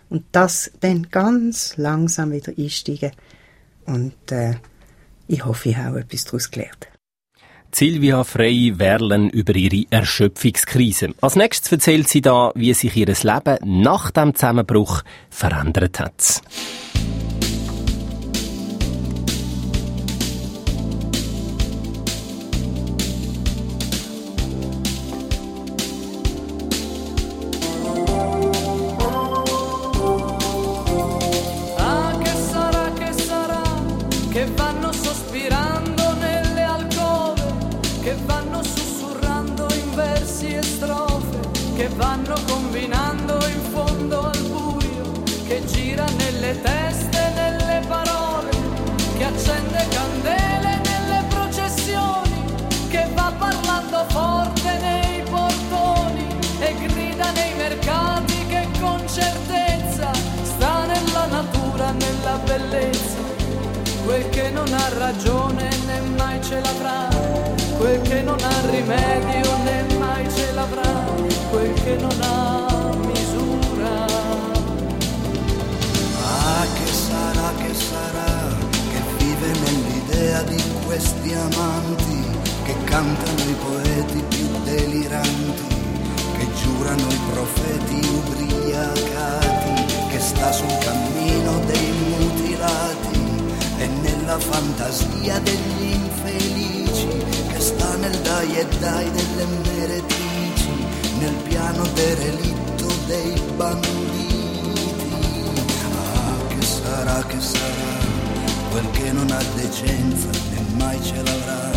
Und 0.08 0.24
das 0.32 0.70
dann 0.80 1.10
ganz 1.10 1.76
langsam 1.76 2.32
wieder 2.32 2.52
einsteigen. 2.56 3.12
Und 3.84 4.32
äh, 4.32 4.54
ich 5.28 5.44
hoffe, 5.44 5.70
ich 5.70 5.76
habe 5.76 6.00
etwas 6.00 6.24
daraus 6.24 6.50
gelernt. 6.50 6.88
Silvia 7.72 8.24
Frey 8.24 8.78
Werlen 8.78 9.30
über 9.30 9.54
ihre 9.54 9.84
Erschöpfungskrise. 9.90 11.10
Als 11.20 11.36
nächstes 11.36 11.72
erzählt 11.72 12.08
sie 12.08 12.20
da, 12.20 12.52
wie 12.54 12.72
sich 12.74 12.96
ihr 12.96 13.06
Leben 13.06 13.58
nach 13.82 14.10
dem 14.10 14.34
Zusammenbruch 14.34 15.02
verändert 15.30 16.00
hat. 16.00 16.42
strofe 40.66 41.38
che 41.76 41.88
vanno 41.88 42.34
combinando 42.46 43.34
in 43.46 43.60
fondo 43.70 44.30
al 44.30 44.38
buio, 44.48 45.22
che 45.46 45.64
gira 45.66 46.04
nelle 46.16 46.60
teste, 46.60 47.32
nelle 47.34 47.82
parole, 47.86 48.50
che 49.16 49.24
accende 49.24 49.86
candele 49.90 50.80
nelle 50.82 51.22
processioni, 51.28 52.44
che 52.88 53.06
va 53.14 53.32
parlando 53.38 54.04
forte 54.08 54.78
nei 54.78 55.22
portoni 55.30 56.26
e 56.60 56.74
grida 56.86 57.30
nei 57.32 57.54
mercati 57.56 58.46
che 58.46 58.68
con 58.80 59.00
certezza 59.06 60.10
sta 60.42 60.86
nella 60.86 61.26
natura, 61.26 61.92
nella 61.92 62.38
bellezza, 62.44 63.18
quel 64.04 64.28
che 64.30 64.50
non 64.50 64.72
ha 64.72 64.88
ragione 64.98 65.68
né 65.86 66.00
mai 66.16 66.42
ce 66.42 66.60
l'avrà 66.60 67.65
quel 67.76 68.00
che 68.02 68.22
non 68.22 68.38
ha 68.40 68.70
rimedio 68.70 69.56
né 69.64 69.84
mai 69.98 70.28
ce 70.34 70.52
l'avrà, 70.52 71.04
quel 71.50 71.72
che 71.74 71.96
non 71.96 72.16
ha 72.20 72.94
misura. 73.06 74.04
Ah, 76.22 76.66
che 76.74 76.92
sarà, 76.92 77.52
che 77.56 77.74
sarà, 77.74 78.56
che 78.90 79.00
vive 79.18 79.50
nell'idea 79.64 80.42
di 80.42 80.62
questi 80.84 81.32
amanti 81.34 82.24
che 82.64 82.74
cantano 82.84 83.42
i 83.42 83.56
poeti 83.64 84.24
più 84.28 84.48
deliranti, 84.64 85.74
che 86.38 86.46
giurano 86.60 87.06
i 87.08 87.20
profeti 87.30 88.08
ubriacati, 88.08 89.94
che 90.10 90.20
sta 90.20 90.50
sul 90.50 90.78
cammino 90.78 91.60
dei 91.66 91.92
mutilati 92.08 93.24
e 93.78 93.86
nella 93.86 94.38
fantasia 94.38 95.38
degli 95.40 95.85
nel 98.08 98.20
dai 98.20 98.56
e 98.56 98.66
dai 98.78 99.10
delle 99.10 99.46
meretrici, 99.64 100.70
nel 101.18 101.34
piano 101.48 101.82
derelitto 101.94 102.86
dei 103.06 103.34
banditi. 103.56 104.84
Ah, 105.92 106.46
che 106.48 106.62
sarà, 106.62 107.24
che 107.26 107.40
sarà, 107.40 107.90
quel 108.70 108.90
che 108.92 109.10
non 109.10 109.28
ha 109.30 109.42
decenza 109.54 110.28
e 110.30 110.74
mai 110.76 111.02
ce 111.02 111.20
l'avrà, 111.22 111.70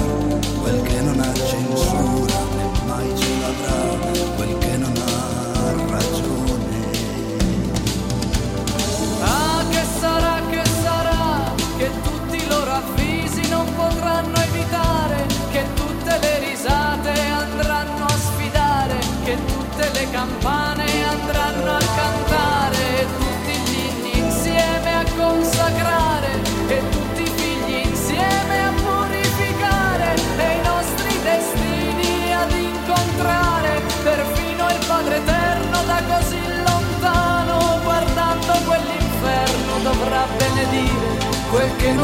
quel 0.62 0.82
che 0.84 1.02
non 1.02 1.20
ha 1.20 1.34
censura 1.34 2.39
né 2.56 2.72
mai 2.86 3.18
ce 3.18 3.39
l'avrà. 3.42 3.99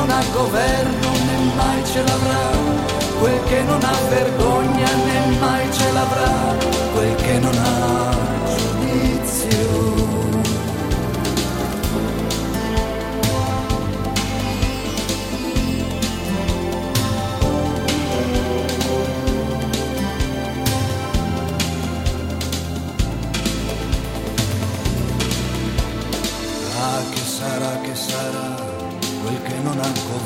non 0.05 0.17
ha 0.17 0.23
governo 0.31 1.09
né 1.25 1.55
mai 1.55 1.83
ce 1.83 2.03
l'avrà, 2.03 2.51
quel 3.19 3.43
che 3.45 3.61
non 3.63 3.83
ha 3.83 3.97
vergogna 4.09 4.93
né 5.05 5.37
mai 5.39 5.71
ce 5.71 5.91
l'avrà. 5.91 6.74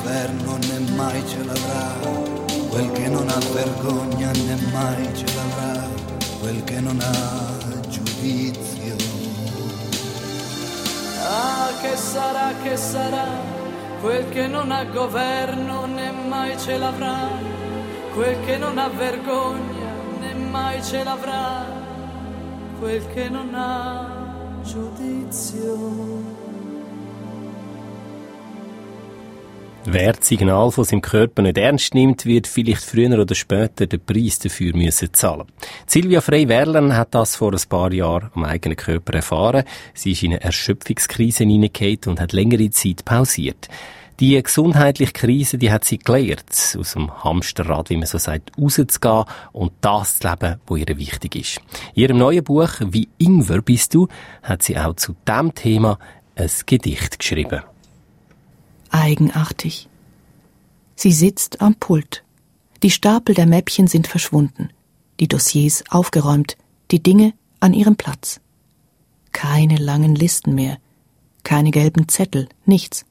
Governo 0.10 0.58
né 0.58 0.80
mai 0.96 1.24
ce 1.28 1.44
l'avrà, 1.44 2.00
quel 2.70 2.92
che 2.94 3.08
non 3.10 3.30
ha 3.30 3.38
vergogna 3.54 4.32
né 4.32 4.56
mai 4.72 5.16
ce 5.16 5.26
l'avrà, 5.36 5.88
quel 6.40 6.64
che 6.64 6.80
non 6.80 7.00
ha 7.00 7.88
giudizio. 7.88 8.96
Ah, 11.22 11.70
che 11.80 11.96
sarà, 11.96 12.54
che 12.64 12.76
sarà, 12.76 13.28
quel 14.02 14.28
che 14.30 14.48
non 14.48 14.72
ha 14.72 14.84
governo 14.86 15.86
né 15.86 16.12
mai 16.12 16.58
ce 16.58 16.78
l'avrà, 16.80 17.30
quel 18.16 18.40
che 18.46 18.58
non 18.58 18.80
ha 18.80 18.90
vergogna 18.90 19.92
né 20.22 20.34
mai 20.34 20.84
ce 20.84 21.04
l'avrà, 21.04 21.68
quel 22.80 23.06
che 23.14 23.30
non 23.30 23.54
ha 23.54 24.62
giudizio. 24.64 26.39
Wer 29.92 30.14
das 30.14 30.28
Signal 30.28 30.70
von 30.70 30.84
seinem 30.84 31.02
Körper 31.02 31.42
nicht 31.42 31.58
ernst 31.58 31.96
nimmt, 31.96 32.28
wird 32.28 32.46
vielleicht 32.46 32.84
früher 32.84 33.20
oder 33.20 33.34
später 33.34 33.88
den 33.88 34.00
Preis 34.00 34.38
dafür 34.38 34.76
müssen 34.76 35.12
zahlen. 35.16 35.48
Silvia 35.88 36.22
Frey-Werlen 36.22 36.96
hat 36.96 37.16
das 37.16 37.36
vor 37.36 37.54
ein 37.54 37.62
paar 37.68 37.92
Jahren 37.92 38.30
am 38.36 38.46
eigenen 38.46 38.76
Körper 38.76 39.16
erfahren. 39.16 39.64
Sie 39.96 40.12
ist 40.12 40.22
in 40.22 40.34
eine 40.34 40.44
Erschöpfungskrise 40.44 41.44
hineingekommen 41.44 42.02
und 42.06 42.20
hat 42.20 42.34
längere 42.34 42.70
Zeit 42.70 43.04
pausiert. 43.04 43.68
Die 44.20 44.40
gesundheitliche 44.44 45.12
Krise, 45.12 45.58
die 45.58 45.72
hat 45.72 45.86
sie 45.86 45.98
gelernt, 45.98 46.76
aus 46.78 46.94
dem 46.94 47.24
Hamsterrad, 47.24 47.90
wie 47.90 47.98
man 47.98 48.06
so 48.06 48.20
sagt, 48.20 48.52
rauszugehen 48.62 49.24
und 49.54 49.72
das 49.82 50.20
zu 50.20 50.28
leben, 50.28 50.58
was 50.68 50.80
ihr 50.80 50.98
wichtig 51.00 51.36
ist. 51.36 51.62
In 51.96 52.04
ihrem 52.04 52.18
neuen 52.20 52.44
Buch 52.44 52.74
«Wie 52.80 53.10
Ingwer 53.18 53.64
bist 53.64 53.96
du» 53.96 54.08
hat 54.44 54.62
sie 54.62 54.78
auch 54.78 54.98
zu 54.98 55.16
diesem 55.28 55.56
Thema 55.56 55.98
ein 56.36 56.52
Gedicht 56.68 57.18
geschrieben. 57.18 57.64
Eigenartig. 58.90 59.88
Sie 60.96 61.12
sitzt 61.12 61.62
am 61.62 61.76
Pult. 61.76 62.24
Die 62.84 62.92
Stapel 62.92 63.36
der 63.36 63.46
Mäppchen 63.46 63.88
sind 63.88 64.08
verschwunden, 64.08 64.70
die 65.20 65.28
Dossiers 65.28 65.84
aufgeräumt, 65.90 66.58
die 66.92 67.02
Dinge 67.02 67.34
an 67.60 67.74
ihrem 67.74 67.96
Platz. 67.96 68.40
Keine 69.32 69.78
langen 69.78 70.16
Listen 70.16 70.56
mehr, 70.56 70.78
keine 71.44 71.72
gelben 71.72 72.08
Zettel, 72.08 72.50
nichts. 72.66 73.06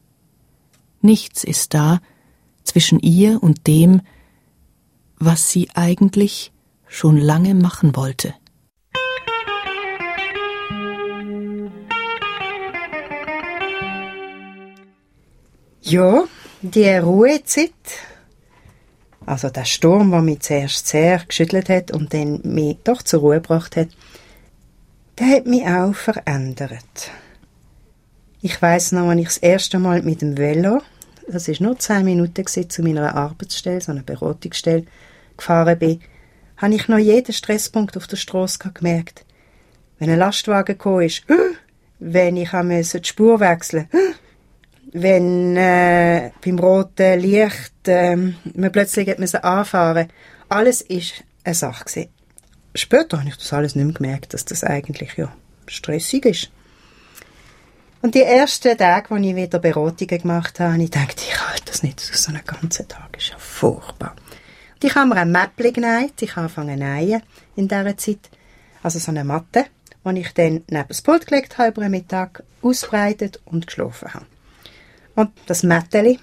Nichts 1.01 1.45
ist 1.45 1.75
da 1.75 2.01
zwischen 2.65 2.99
ihr 3.01 3.43
und 3.43 3.67
dem, 3.67 4.01
was 5.19 5.51
sie 5.51 5.71
eigentlich 5.75 6.53
schon 6.87 7.17
lange 7.17 7.55
machen 7.55 7.95
wollte. 7.95 8.35
Ja, 15.91 16.25
die 16.61 16.91
Ruhezeit, 16.91 17.71
also 19.25 19.49
der 19.49 19.65
Sturm, 19.65 20.11
der 20.11 20.21
mich 20.21 20.41
zuerst 20.41 20.87
sehr 20.87 21.23
geschüttelt 21.27 21.71
hat 21.71 21.93
und 21.93 22.13
dann 22.13 22.43
mich 22.45 22.77
doch 22.85 23.01
zur 23.01 23.21
Ruhe 23.21 23.37
gebracht 23.37 23.75
hat, 23.75 23.89
der 25.19 25.29
hat 25.29 25.47
mich 25.47 25.65
auch 25.65 25.95
verändert. 25.95 27.11
Ich 28.43 28.61
weiß 28.61 28.93
noch, 28.93 29.09
als 29.09 29.19
ich 29.21 29.27
das 29.29 29.39
erste 29.39 29.79
Mal 29.79 30.03
mit 30.03 30.21
dem 30.21 30.37
Velo, 30.37 30.83
das 31.27 31.49
ist 31.49 31.63
nur 31.63 31.79
zehn 31.79 32.05
Minuten 32.05 32.45
gewesen, 32.45 32.69
zu 32.69 32.83
meiner 32.83 33.15
Arbeitsstelle, 33.15 33.81
so 33.81 33.93
einer 33.93 34.03
Beratungsstelle, 34.03 34.85
gefahren 35.39 35.79
bin, 35.79 36.01
habe 36.59 36.75
ich 36.75 36.87
noch 36.89 36.99
jeden 36.99 37.33
Stresspunkt 37.33 37.97
auf 37.97 38.07
der 38.07 38.17
Straße 38.17 38.59
gemerkt. 38.75 39.25
Wenn 39.99 40.11
ein 40.11 40.19
Lastwagen 40.19 40.77
gekommen 40.77 41.07
ist, 41.07 41.23
wenn 41.99 42.37
ich 42.37 42.51
die 42.51 43.05
Spur 43.05 43.41
wechseln 43.41 43.89
musste, 43.91 44.19
wenn 44.93 45.57
äh, 45.57 46.31
beim 46.45 46.59
roten 46.59 47.21
Licht 47.21 47.87
äh, 47.87 48.17
man 48.17 48.73
plötzlich 48.73 49.17
müssen 49.19 49.43
anfahren 49.43 50.09
Alles 50.49 50.81
ist 50.81 51.25
eine 51.45 51.55
Sache 51.55 51.85
gewesen. 51.85 52.09
Später 52.75 53.19
habe 53.19 53.29
ich 53.29 53.37
das 53.37 53.53
alles 53.53 53.75
nicht 53.75 53.85
mehr 53.85 53.95
gemerkt, 53.95 54.35
dass 54.35 54.45
das 54.45 54.65
eigentlich 54.65 55.15
ja 55.17 55.33
stressig 55.67 56.25
ist. 56.25 56.51
Und 58.01 58.15
die 58.15 58.23
ersten 58.23 58.77
Tage, 58.79 59.13
als 59.13 59.27
ich 59.27 59.35
wieder 59.35 59.59
Beratungen 59.59 60.23
gemacht 60.23 60.61
habe, 60.61 60.81
ich 60.81 60.91
gedacht, 60.91 61.21
ich 61.21 61.49
halte 61.49 61.65
das 61.67 61.83
nicht 61.83 62.01
so 62.01 62.31
einen 62.31 62.45
ganzen 62.45 62.87
Tag. 62.87 63.17
Ist 63.17 63.31
ja 63.31 63.39
furchtbar. 63.39 64.15
Und 64.75 64.85
ich 64.85 64.95
habe 64.95 65.09
mir 65.09 65.17
ein 65.17 65.33
Mäppchen 65.33 65.73
genäht. 65.73 66.23
Ich 66.23 66.37
habe 66.37 66.43
angefangen 66.43 66.79
nähen 66.79 67.23
in 67.57 67.67
dieser 67.67 67.97
Zeit. 67.97 68.31
Also 68.83 69.01
so 69.01 69.11
eine 69.11 69.25
Matte, 69.25 69.65
die 70.05 70.21
ich 70.21 70.33
dann 70.35 70.63
neben 70.69 70.89
das 70.89 71.03
Pult 71.03 71.27
gelegt 71.27 71.59
habe, 71.59 71.71
über 71.71 71.83
den 71.83 71.91
Mittag 71.91 72.45
ausbreitet 72.63 73.41
und 73.45 73.67
geschlafen 73.67 74.15
habe. 74.15 74.27
Und 75.19 75.33
das 75.47 75.65
Mätteli, 75.65 76.21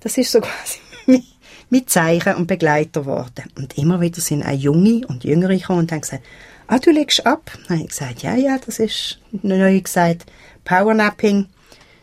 das 0.00 0.18
ist 0.18 0.30
so 0.30 0.40
quasi 1.06 1.22
mein 1.70 1.86
Zeichen 1.86 2.34
und 2.34 2.46
Begleiter 2.46 3.00
geworden. 3.00 3.50
Und 3.56 3.78
immer 3.78 3.98
wieder 4.02 4.20
sind 4.20 4.42
auch 4.42 4.52
Junge 4.52 5.06
und 5.06 5.24
Jüngere 5.24 5.56
gekommen 5.56 5.78
und 5.78 5.92
haben 5.92 6.02
gesagt, 6.02 6.22
ah, 6.66 6.78
du 6.78 6.90
legst 6.90 7.24
ab? 7.24 7.50
Dann 7.54 7.78
habe 7.78 7.80
ich 7.80 7.88
gesagt, 7.88 8.22
ja, 8.22 8.34
ja, 8.34 8.58
das 8.58 8.78
ist 8.78 9.20
neu 9.32 9.80
gesagt, 9.80 10.26
Powernapping, 10.66 11.46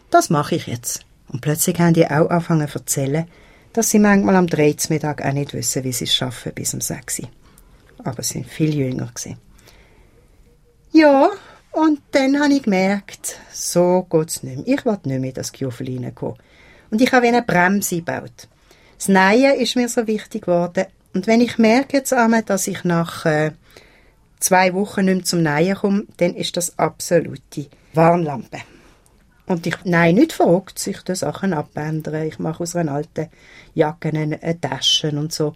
das 0.09 0.31
mache 0.31 0.55
ich 0.55 0.65
jetzt. 0.65 1.05
Und 1.27 1.41
plötzlich 1.41 1.79
haben 1.79 1.93
die 1.93 2.07
auch 2.07 2.31
angefangen 2.31 2.67
zu 2.67 2.79
erzählen, 2.79 3.27
dass 3.73 3.91
sie 3.91 3.99
manchmal 3.99 4.35
am 4.35 4.47
13. 4.47 4.91
Mittag 4.91 5.23
auch 5.23 5.33
nicht 5.33 5.53
wissen, 5.53 5.83
wie 5.83 5.93
sie 5.93 6.05
es 6.05 6.15
schaffen 6.15 6.51
bis 6.55 6.73
um 6.73 6.81
6 6.81 7.19
Uhr. 7.19 7.29
Aber 8.03 8.23
sie 8.23 8.39
sind 8.39 8.47
viel 8.47 8.73
jünger 8.73 9.11
gewesen. 9.13 9.37
Ja, 10.93 11.29
und 11.73 12.01
dann 12.11 12.39
habe 12.39 12.53
ich 12.53 12.63
gemerkt, 12.63 13.39
so 13.51 14.05
geht 14.09 14.29
es 14.29 14.43
nicht 14.43 14.67
mehr. 14.67 14.77
Ich 14.77 14.85
will 14.85 14.93
nicht 15.03 15.19
mehr 15.19 15.29
in 15.29 15.33
das 15.33 15.51
Giuffel 15.51 15.87
reinkommen. 15.87 16.37
Und 16.91 17.01
ich 17.01 17.11
habe 17.11 17.27
eine 17.27 17.41
Bremse 17.41 17.97
gebaut. 17.97 18.47
Das 18.97 19.07
Nähen 19.07 19.59
ist 19.59 19.75
mir 19.75 19.89
so 19.89 20.05
wichtig 20.05 20.43
geworden. 20.43 20.85
Und 21.13 21.25
wenn 21.25 21.41
ich 21.41 21.57
merke 21.57 21.97
jetzt 21.97 22.13
einmal, 22.13 22.43
dass 22.43 22.67
ich 22.67 22.83
nach 22.83 23.25
äh, 23.25 23.51
zwei 24.39 24.73
Wochen 24.73 25.05
nicht 25.05 25.15
mehr 25.15 25.23
zum 25.23 25.41
Nähen 25.43 25.75
komme, 25.75 26.03
dann 26.17 26.35
ist 26.35 26.57
das 26.57 26.77
absolute 26.77 27.67
Warnlampe. 27.93 28.59
Und 29.45 29.67
ich 29.67 29.75
nein, 29.83 30.15
nicht 30.15 30.33
verrückt, 30.33 30.85
ich 30.87 31.01
tue 31.01 31.15
Sachen 31.15 31.53
abändern. 31.53 32.27
Ich 32.27 32.39
mache 32.39 32.63
aus 32.63 32.75
einer 32.75 32.93
alten 32.93 33.29
Jacke 33.73 34.09
eine 34.09 34.61
Tasche 34.61 35.09
und 35.09 35.33
so. 35.33 35.53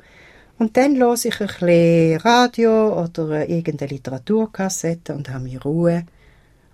Und 0.59 0.75
dann 0.75 0.97
höre 0.97 1.13
ich 1.13 1.39
ein 1.39 1.47
bisschen 1.47 2.17
Radio 2.21 3.03
oder 3.03 3.47
irgendeine 3.47 3.91
Literaturkassette 3.91 5.13
und 5.13 5.29
habe 5.29 5.43
mir 5.43 5.61
Ruhe. 5.61 6.05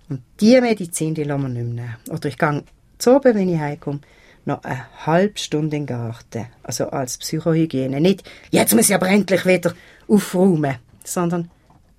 Und 0.08 0.22
diese 0.40 0.62
Medizin, 0.62 1.14
die 1.14 1.24
lassen 1.24 1.42
wir 1.42 1.48
nicht 1.48 1.74
mehr 1.74 1.84
nehmen. 1.84 1.96
Oder 2.10 2.28
ich 2.28 2.38
gehe 2.38 2.64
zu 2.98 3.16
oben, 3.16 3.34
wenn 3.34 3.48
ich 3.48 3.58
heimkomme, 3.58 4.00
noch 4.46 4.62
eine 4.64 4.86
halbe 5.06 5.38
Stunde 5.38 5.76
in 5.76 5.86
den 5.86 5.96
Garten. 5.96 6.46
Also 6.62 6.88
als 6.88 7.18
Psychohygiene. 7.18 8.00
Nicht, 8.00 8.24
jetzt 8.50 8.74
muss 8.74 8.88
ich 8.88 8.94
aber 8.94 9.08
endlich 9.08 9.44
wieder 9.44 9.74
aufräumen, 10.08 10.76
sondern 11.04 11.50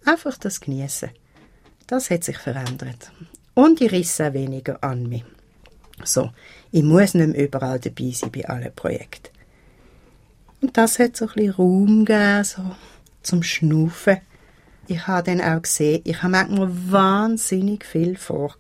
einfach 0.05 0.37
das 0.37 0.59
genießen. 0.59 1.09
Das 1.87 2.09
hat 2.09 2.23
sich 2.23 2.37
verändert. 2.37 3.11
Und 3.53 3.81
ich 3.81 3.91
risse 3.91 4.33
weniger 4.33 4.83
an 4.83 5.07
mich. 5.07 5.23
So, 6.03 6.31
ich 6.71 6.83
muss 6.83 7.13
nicht 7.13 7.27
mehr 7.27 7.47
überall 7.47 7.79
dabei 7.79 8.11
sein 8.11 8.31
bei 8.31 8.47
allen 8.47 8.73
Projekten. 8.75 9.34
Und 10.61 10.77
das 10.77 10.99
hat 10.99 11.17
so 11.17 11.25
ein 11.25 11.33
bisschen 11.33 11.51
Raum 11.51 12.05
gegeben, 12.05 12.43
so 12.43 12.61
zum 13.21 13.43
Schnaufen. 13.43 14.17
Ich 14.87 15.07
habe 15.07 15.23
dann 15.23 15.41
auch 15.41 15.61
gesehen, 15.61 16.01
ich 16.03 16.21
habe 16.21 16.31
manchmal 16.31 16.69
wahnsinnig 16.91 17.85
viel 17.85 18.17
vor. 18.17 18.55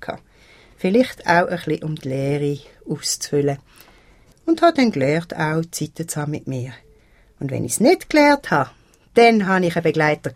Vielleicht 0.77 1.27
auch 1.27 1.47
ein 1.47 1.59
bisschen, 1.65 1.83
um 1.83 1.95
die 1.95 2.09
Lehre 2.09 2.59
auszufüllen. 2.89 3.59
Und 4.45 4.61
habe 4.61 4.73
dann 4.73 4.91
gelernt, 4.91 5.35
auch 5.35 5.63
Zeiten 5.71 6.07
zu 6.07 6.21
haben 6.21 6.31
mit 6.31 6.47
mir. 6.47 6.73
Und 7.39 7.51
wenn 7.51 7.65
ich 7.65 7.73
es 7.73 7.79
nicht 7.79 8.09
gelernt 8.09 8.51
habe, 8.51 8.69
dann 9.15 9.47
hatte 9.47 9.65
ich 9.67 9.75
einen 9.75 9.83
Begleiter, 9.83 10.31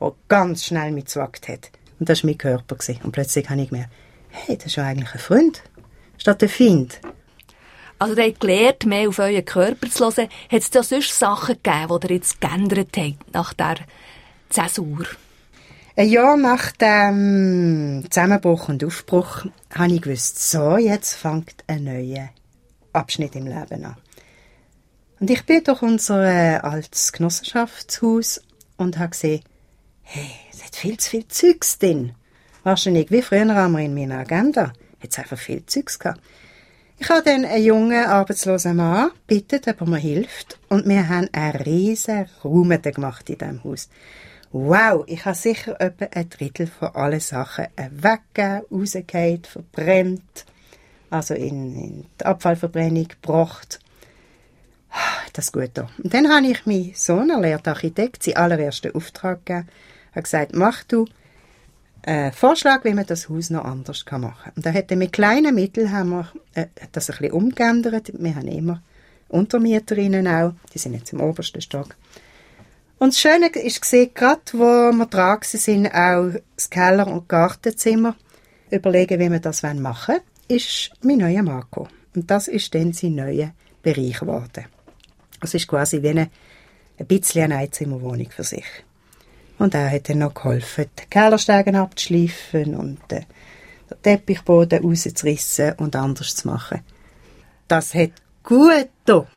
der 0.00 0.12
ganz 0.28 0.64
schnell 0.64 0.92
mitzwackt 0.92 1.48
hat. 1.48 1.70
Und 1.98 2.08
das 2.08 2.22
war 2.22 2.30
mein 2.30 2.38
Körper. 2.38 2.76
Und 3.02 3.12
plötzlich 3.12 3.48
habe 3.48 3.60
ich 3.60 3.68
gemerkt, 3.68 3.92
hey, 4.30 4.56
das 4.56 4.66
ist 4.66 4.76
ja 4.76 4.84
eigentlich 4.84 5.12
ein 5.12 5.20
Freund, 5.20 5.62
statt 6.18 6.42
ein 6.42 6.48
Feind. 6.48 7.00
Also, 8.02 8.16
ihr 8.16 8.30
habt 8.30 8.40
gelernt, 8.40 8.84
mehr 8.84 9.08
auf 9.08 9.20
euren 9.20 9.44
Körper 9.44 9.88
zu 9.88 10.04
hören. 10.04 10.28
Hat 10.50 10.60
es 10.60 10.70
da 10.70 10.82
sonst 10.82 11.16
Sachen 11.16 11.56
gegeben, 11.62 12.00
die 12.00 12.08
ihr 12.08 12.16
jetzt 12.16 12.40
geändert 12.40 12.96
habt 12.96 13.32
nach 13.32 13.54
dieser 13.54 13.76
Zäsur? 14.48 15.06
Ein 15.94 16.08
Jahr 16.08 16.36
nach 16.36 16.72
dem 16.72 18.04
Zusammenbruch 18.10 18.68
und 18.68 18.82
Aufbruch 18.82 19.46
habe 19.72 19.92
ich 19.92 20.02
gewusst, 20.02 20.50
so, 20.50 20.78
jetzt 20.78 21.14
fängt 21.14 21.62
ein 21.68 21.84
neuer 21.84 22.30
Abschnitt 22.92 23.36
im 23.36 23.46
Leben 23.46 23.84
an. 23.84 23.96
Und 25.20 25.30
ich 25.30 25.46
bin 25.46 25.62
durch 25.62 25.82
unser 25.82 26.24
äh, 26.24 26.56
altes 26.56 27.12
Genossenschaftshaus 27.12 28.42
und 28.78 28.98
habe 28.98 29.10
gesehen, 29.10 29.44
hey, 30.02 30.28
es 30.50 30.64
hat 30.64 30.74
viel 30.74 30.96
zu 30.96 31.08
viel 31.08 31.28
Zeugs 31.28 31.78
drin. 31.78 32.16
Wahrscheinlich 32.64 33.12
wie 33.12 33.22
früher 33.22 33.42
einmal 33.42 33.82
in 33.84 33.94
meiner 33.94 34.18
Agenda. 34.18 34.72
Hat 35.00 35.08
es 35.08 35.18
einfach 35.20 35.38
viel 35.38 35.64
Zeugs 35.66 36.00
gehabt. 36.00 36.20
Ich 37.02 37.10
habe 37.10 37.24
dann 37.24 37.44
einen 37.44 37.64
jungen, 37.64 38.04
arbeitslosen 38.04 38.76
Mann 38.76 39.10
gebeten, 39.26 39.60
ob 39.68 39.80
er 39.80 39.86
mir 39.88 39.96
hilft. 39.96 40.60
Und 40.68 40.86
wir 40.86 41.08
haben 41.08 41.28
einen 41.32 41.56
riesen 41.56 42.26
Raum 42.44 42.68
gemacht 42.80 43.28
in 43.28 43.38
diesem 43.38 43.64
Haus. 43.64 43.88
Wow, 44.52 45.02
ich 45.08 45.24
habe 45.24 45.34
sicher 45.34 45.80
etwa 45.80 46.04
ein 46.04 46.30
Drittel 46.30 46.68
von 46.68 46.94
allen 46.94 47.18
Sachen 47.18 47.66
weggegeben, 47.76 48.62
rausgehört, 48.70 49.48
verbrennt, 49.48 50.44
also 51.10 51.34
in, 51.34 51.74
in 51.74 52.06
die 52.20 52.24
Abfallverbrennung 52.24 53.08
gebracht. 53.08 53.80
Das 55.32 55.46
ist 55.46 55.52
gut 55.52 55.70
da. 55.74 55.88
Und 56.04 56.14
dann 56.14 56.32
habe 56.32 56.46
ich 56.46 56.66
meinen 56.66 56.94
Sohn, 56.94 57.30
er 57.30 57.40
lehrt 57.40 57.66
Architekt, 57.66 58.22
seinen 58.22 58.36
allerersten 58.36 58.94
Auftrag 58.94 59.44
gegeben. 59.44 59.68
Er 60.12 60.16
hat 60.16 60.24
gesagt, 60.24 60.54
mach 60.54 60.84
du 60.84 61.06
einen 62.02 62.32
Vorschlag, 62.32 62.84
wie 62.84 62.94
man 62.94 63.06
das 63.06 63.28
Haus 63.28 63.50
noch 63.50 63.64
anders 63.64 64.04
machen 64.10 64.32
kann. 64.42 64.52
Und 64.56 64.66
da 64.66 64.72
hat 64.72 64.90
mit 64.90 65.12
kleinen 65.12 65.54
Mitteln 65.54 65.92
haben 65.92 66.10
wir 66.10 66.32
äh, 66.54 66.66
das 66.92 67.10
ein 67.10 67.18
bisschen 67.18 67.32
umgeändert. 67.32 68.12
Wir 68.18 68.34
haben 68.34 68.48
immer 68.48 68.82
Untermieterinnen 69.28 70.26
auch, 70.26 70.54
die 70.74 70.78
sind 70.78 70.94
jetzt 70.94 71.12
im 71.12 71.20
obersten 71.20 71.60
Stock. 71.60 71.96
Und 72.98 73.14
das 73.14 73.20
Schöne 73.20 73.48
ist 73.48 73.80
gesehen, 73.80 74.10
gerade 74.14 74.40
wo 74.52 74.92
wir 74.92 75.06
dran 75.06 75.38
sind, 75.42 75.88
auch 75.88 76.30
das 76.54 76.70
Keller- 76.70 77.08
und 77.08 77.28
Gartenzimmer 77.28 78.14
überlegen, 78.70 79.18
wie 79.18 79.30
wir 79.30 79.40
das 79.40 79.62
machen 79.62 80.14
wollen, 80.14 80.20
ist 80.48 80.90
mein 81.02 81.18
neuer 81.18 81.42
Marco. 81.42 81.88
Und 82.14 82.30
das 82.30 82.46
ist 82.46 82.74
dann 82.74 82.92
sein 82.92 83.16
neuer 83.16 83.52
Bereich 83.82 84.20
geworden. 84.20 84.66
Es 85.40 85.54
ist 85.54 85.66
quasi 85.66 86.02
wie 86.02 86.10
eine, 86.10 86.30
ein 86.98 87.06
bisschen 87.06 87.44
eine 87.44 87.56
Einzimmerwohnung 87.56 88.30
für 88.30 88.44
sich. 88.44 88.66
Und 89.62 89.74
er 89.74 89.92
hat 89.92 90.08
dann 90.08 90.18
noch 90.18 90.34
geholfen, 90.34 90.86
die 90.98 91.06
Kellerstegen 91.08 91.76
abzuschleifen 91.76 92.74
und 92.74 92.98
den 93.08 93.26
Teppichboden 94.02 94.82
rauszureissen 94.82 95.74
und 95.74 95.94
anders 95.94 96.34
zu 96.34 96.48
machen. 96.48 96.80
Das 97.68 97.94
hat 97.94 98.10
gut 98.42 98.88
getan. 99.06 99.28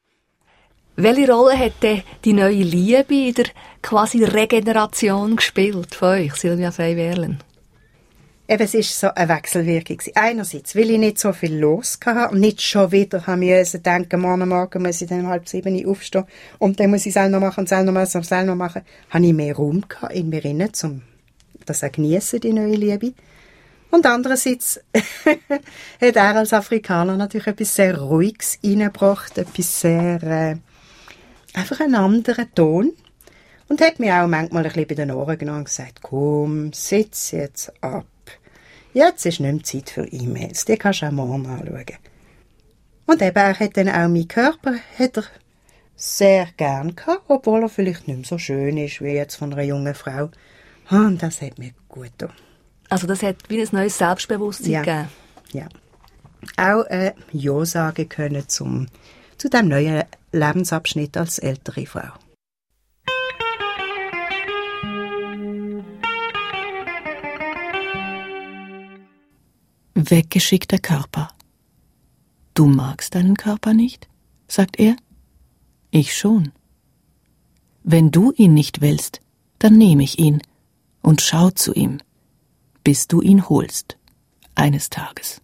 Welche 0.96 1.32
Rolle 1.32 1.60
hat 1.60 1.84
denn 1.84 2.02
die 2.24 2.34
neue 2.34 2.64
Liebe 2.64 3.14
in 3.14 3.36
der 3.36 3.46
quasi 3.84 4.24
Regeneration 4.24 5.36
gespielt 5.36 5.94
von 5.94 6.08
euch, 6.18 6.34
Silvia 6.34 6.72
Fey-Werlen? 6.72 7.38
Eben, 8.48 8.62
es 8.62 8.76
ist 8.76 9.00
so 9.00 9.08
eine 9.16 9.34
Wechselwirkung. 9.34 9.98
Einerseits, 10.14 10.76
weil 10.76 10.92
ich 10.92 11.00
nicht 11.00 11.18
so 11.18 11.34
viel 11.34 11.58
los 11.58 11.98
hatte 12.06 12.32
und 12.32 12.40
nicht 12.40 12.62
schon 12.62 12.92
wieder 12.92 13.26
haben 13.26 13.40
müssen 13.40 13.82
denken, 13.82 14.22
morgen 14.22 14.48
Morgen 14.48 14.84
muss 14.84 15.02
ich 15.02 15.10
dann 15.10 15.22
um 15.22 15.28
halb 15.30 15.50
sieben 15.50 15.84
aufstehen 15.88 16.26
und 16.60 16.80
dann 16.80 16.92
muss 16.92 17.08
ich 17.08 17.16
es 17.16 17.30
machen 17.30 17.64
es 17.64 17.72
noch 17.72 17.92
machen 17.92 18.18
und 18.18 18.32
es 18.32 18.46
noch 18.46 18.56
machen, 18.56 18.84
habe 19.10 19.26
ich 19.26 19.34
mehr 19.34 19.56
Raum 19.56 19.84
in 20.12 20.30
mir 20.30 20.42
drin, 20.42 20.70
um 20.84 21.02
das 21.66 21.84
auch 21.84 21.92
geniessen, 21.92 22.40
die 22.40 22.54
neue 22.54 22.76
Liebe. 22.76 23.14
Und 23.90 24.06
andererseits 24.06 24.80
hat 26.02 26.16
er 26.16 26.36
als 26.36 26.54
Afrikaner 26.54 27.18
natürlich 27.18 27.48
etwas 27.48 27.74
sehr 27.74 28.00
Ruhiges 28.00 28.60
reingebracht, 28.64 29.40
etwas 29.40 29.82
sehr, 29.82 30.22
äh, 30.22 30.56
einfach 31.58 31.80
einen 31.80 31.96
anderen 31.96 32.54
Ton. 32.54 32.92
Und 33.68 33.82
hat 33.82 34.00
mir 34.00 34.22
auch 34.22 34.28
manchmal 34.28 34.64
ein 34.64 34.72
bisschen 34.72 34.88
bei 34.88 34.96
den 34.96 35.10
Ohren 35.10 35.40
genommen 35.40 35.60
und 35.60 35.66
gesagt, 35.66 36.04
komm, 36.04 36.72
sitz 36.74 37.32
jetzt 37.32 37.74
ab. 37.82 38.06
Jetzt 38.96 39.26
ist 39.26 39.42
nicht 39.42 39.54
mehr 39.54 39.64
Zeit 39.64 39.90
für 39.90 40.08
E-Mails. 40.08 40.64
Die 40.64 40.78
kannst 40.78 41.02
du 41.02 41.08
auch 41.08 41.12
morgen 41.12 41.46
anschauen. 41.48 41.98
Und 43.06 43.22
eben, 43.22 43.36
er 43.36 43.60
hat 43.60 43.76
dann 43.76 43.90
auch 43.90 44.08
meinen 44.08 44.30
Körper 44.30 44.76
hat 44.98 45.18
er 45.18 45.24
sehr 45.98 46.48
gern 46.56 46.96
gehabt, 46.96 47.26
obwohl 47.28 47.64
er 47.64 47.70
vielleicht 47.70 48.08
nicht 48.08 48.18
mehr 48.18 48.26
so 48.26 48.38
schön 48.38 48.78
ist 48.78 49.02
wie 49.02 49.10
jetzt 49.10 49.36
von 49.36 49.52
einer 49.52 49.64
jungen 49.64 49.94
Frau. 49.94 50.30
Und 50.90 51.22
das 51.22 51.42
hat 51.42 51.60
mir 51.60 51.72
gut 51.90 52.18
getan. 52.18 52.34
Also 52.88 53.06
das 53.06 53.22
hat 53.22 53.36
wie 53.50 53.62
ein 53.62 53.68
neues 53.74 53.98
Selbstbewusstsein 53.98 54.72
ja. 54.72 54.82
gegeben? 54.82 55.10
Ja. 55.52 55.68
Auch 56.56 56.86
äh, 56.86 57.12
Ja 57.34 57.66
sagen 57.66 58.08
können 58.08 58.48
zum, 58.48 58.88
zu 59.38 59.50
dem 59.50 59.68
neuen 59.68 60.06
Lebensabschnitt 60.32 61.18
als 61.18 61.38
ältere 61.40 61.86
Frau. 61.86 62.14
Weggeschickter 69.98 70.78
Körper. 70.78 71.30
Du 72.54 72.66
magst 72.66 73.16
deinen 73.16 73.38
Körper 73.38 73.74
nicht? 73.74 74.10
sagt 74.46 74.78
er. 74.78 74.98
Ich 75.90 76.18
schon. 76.18 76.52
Wenn 77.82 78.12
du 78.12 78.34
ihn 78.34 78.54
nicht 78.54 78.82
willst, 78.82 79.22
dann 79.58 79.78
nehme 79.78 80.04
ich 80.04 80.20
ihn 80.20 80.42
und 81.02 81.22
schau 81.22 81.50
zu 81.50 81.74
ihm, 81.74 82.00
bis 82.84 83.08
du 83.08 83.22
ihn 83.22 83.48
holst, 83.48 83.98
eines 84.54 84.90
Tages. 84.90 85.42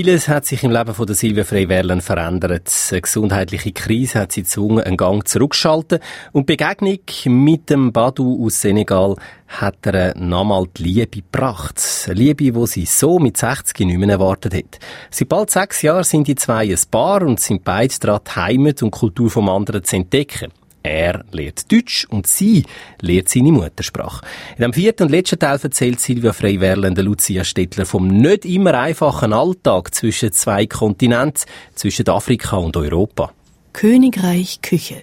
Vieles 0.00 0.28
hat 0.28 0.46
sich 0.46 0.64
im 0.64 0.70
Leben 0.70 0.94
von 0.94 1.06
der 1.06 1.14
Silvia 1.14 1.44
Frey-Werlen 1.44 2.00
verändert. 2.00 2.72
Eine 2.90 3.00
gesundheitliche 3.02 3.72
Krise 3.72 4.20
hat 4.20 4.32
sie 4.32 4.44
gezwungen, 4.44 4.82
einen 4.82 4.96
Gang 4.96 5.28
zurückzuschalten. 5.28 5.98
Und 6.32 6.48
die 6.48 6.56
Begegnung 6.56 7.00
mit 7.26 7.68
dem 7.68 7.92
Badu 7.92 8.42
aus 8.42 8.62
Senegal 8.62 9.16
hat 9.48 9.86
ihr 9.86 10.14
nochmal 10.16 10.64
die 10.74 10.84
Liebe 10.84 11.20
gebracht. 11.20 11.78
Eine 12.06 12.14
Liebe, 12.14 12.50
die 12.50 12.66
sie 12.66 12.86
so 12.86 13.18
mit 13.18 13.36
60 13.36 13.78
nicht 13.80 13.98
mehr 13.98 14.08
erwartet 14.08 14.54
hat. 14.54 14.78
Seit 15.10 15.28
bald 15.28 15.50
sechs 15.50 15.82
Jahren 15.82 16.04
sind 16.04 16.28
die 16.28 16.34
zwei 16.34 16.70
ein 16.70 16.78
Paar 16.90 17.20
und 17.20 17.38
sind 17.38 17.62
beide 17.62 17.94
daran, 18.00 18.22
die 18.26 18.40
Heimat 18.40 18.82
und 18.82 18.92
Kultur 18.92 19.28
vom 19.28 19.50
anderen 19.50 19.84
zu 19.84 19.96
entdecken. 19.96 20.50
Er 20.82 21.24
lernt 21.30 21.70
Deutsch 21.70 22.06
und 22.08 22.26
sie 22.26 22.64
lernt 23.00 23.28
seine 23.28 23.52
Muttersprache. 23.52 24.24
In 24.56 24.62
dem 24.62 24.72
vierten 24.72 25.04
und 25.04 25.10
letzten 25.10 25.38
Teil 25.38 25.58
erzählt 25.62 26.00
Silvia 26.00 26.32
Freywerle 26.32 26.88
Lucia 27.02 27.44
Stettler 27.44 27.84
vom 27.84 28.08
nicht 28.08 28.44
immer 28.46 28.74
einfachen 28.74 29.32
Alltag 29.32 29.94
zwischen 29.94 30.32
zwei 30.32 30.66
Kontinenten, 30.66 31.44
zwischen 31.74 32.08
Afrika 32.08 32.56
und 32.56 32.76
Europa. 32.76 33.32
Königreich 33.72 34.62
Küche. 34.62 35.02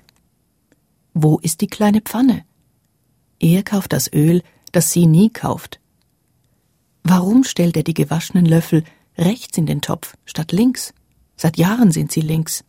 Wo 1.14 1.40
ist 1.40 1.62
die 1.62 1.68
kleine 1.68 2.02
Pfanne? 2.02 2.44
Er 3.40 3.64
kauft 3.64 3.94
das 3.94 4.12
Öl, 4.12 4.42
das 4.72 4.92
sie 4.92 5.06
nie 5.06 5.30
kauft. 5.30 5.80
Warum 7.04 7.44
stellt 7.44 7.78
er 7.78 7.84
die 7.84 7.94
gewaschenen 7.94 8.46
Löffel 8.46 8.84
rechts 9.18 9.58
in 9.58 9.66
den 9.66 9.82
Topf 9.82 10.16
statt 10.26 10.52
links? 10.52 10.94
Seit 11.36 11.58
Jahren 11.58 11.92
sind 11.92 12.12
sie 12.12 12.22
links. 12.22 12.64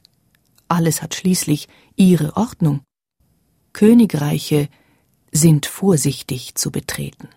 Alles 0.69 1.03
hat 1.03 1.15
schließlich 1.15 1.69
ihre 1.97 2.37
Ordnung. 2.37 2.83
Königreiche 3.73 4.69
sind 5.33 5.67
vorsichtig 5.67 6.55
zu 6.55 6.71
betreten. 6.71 7.29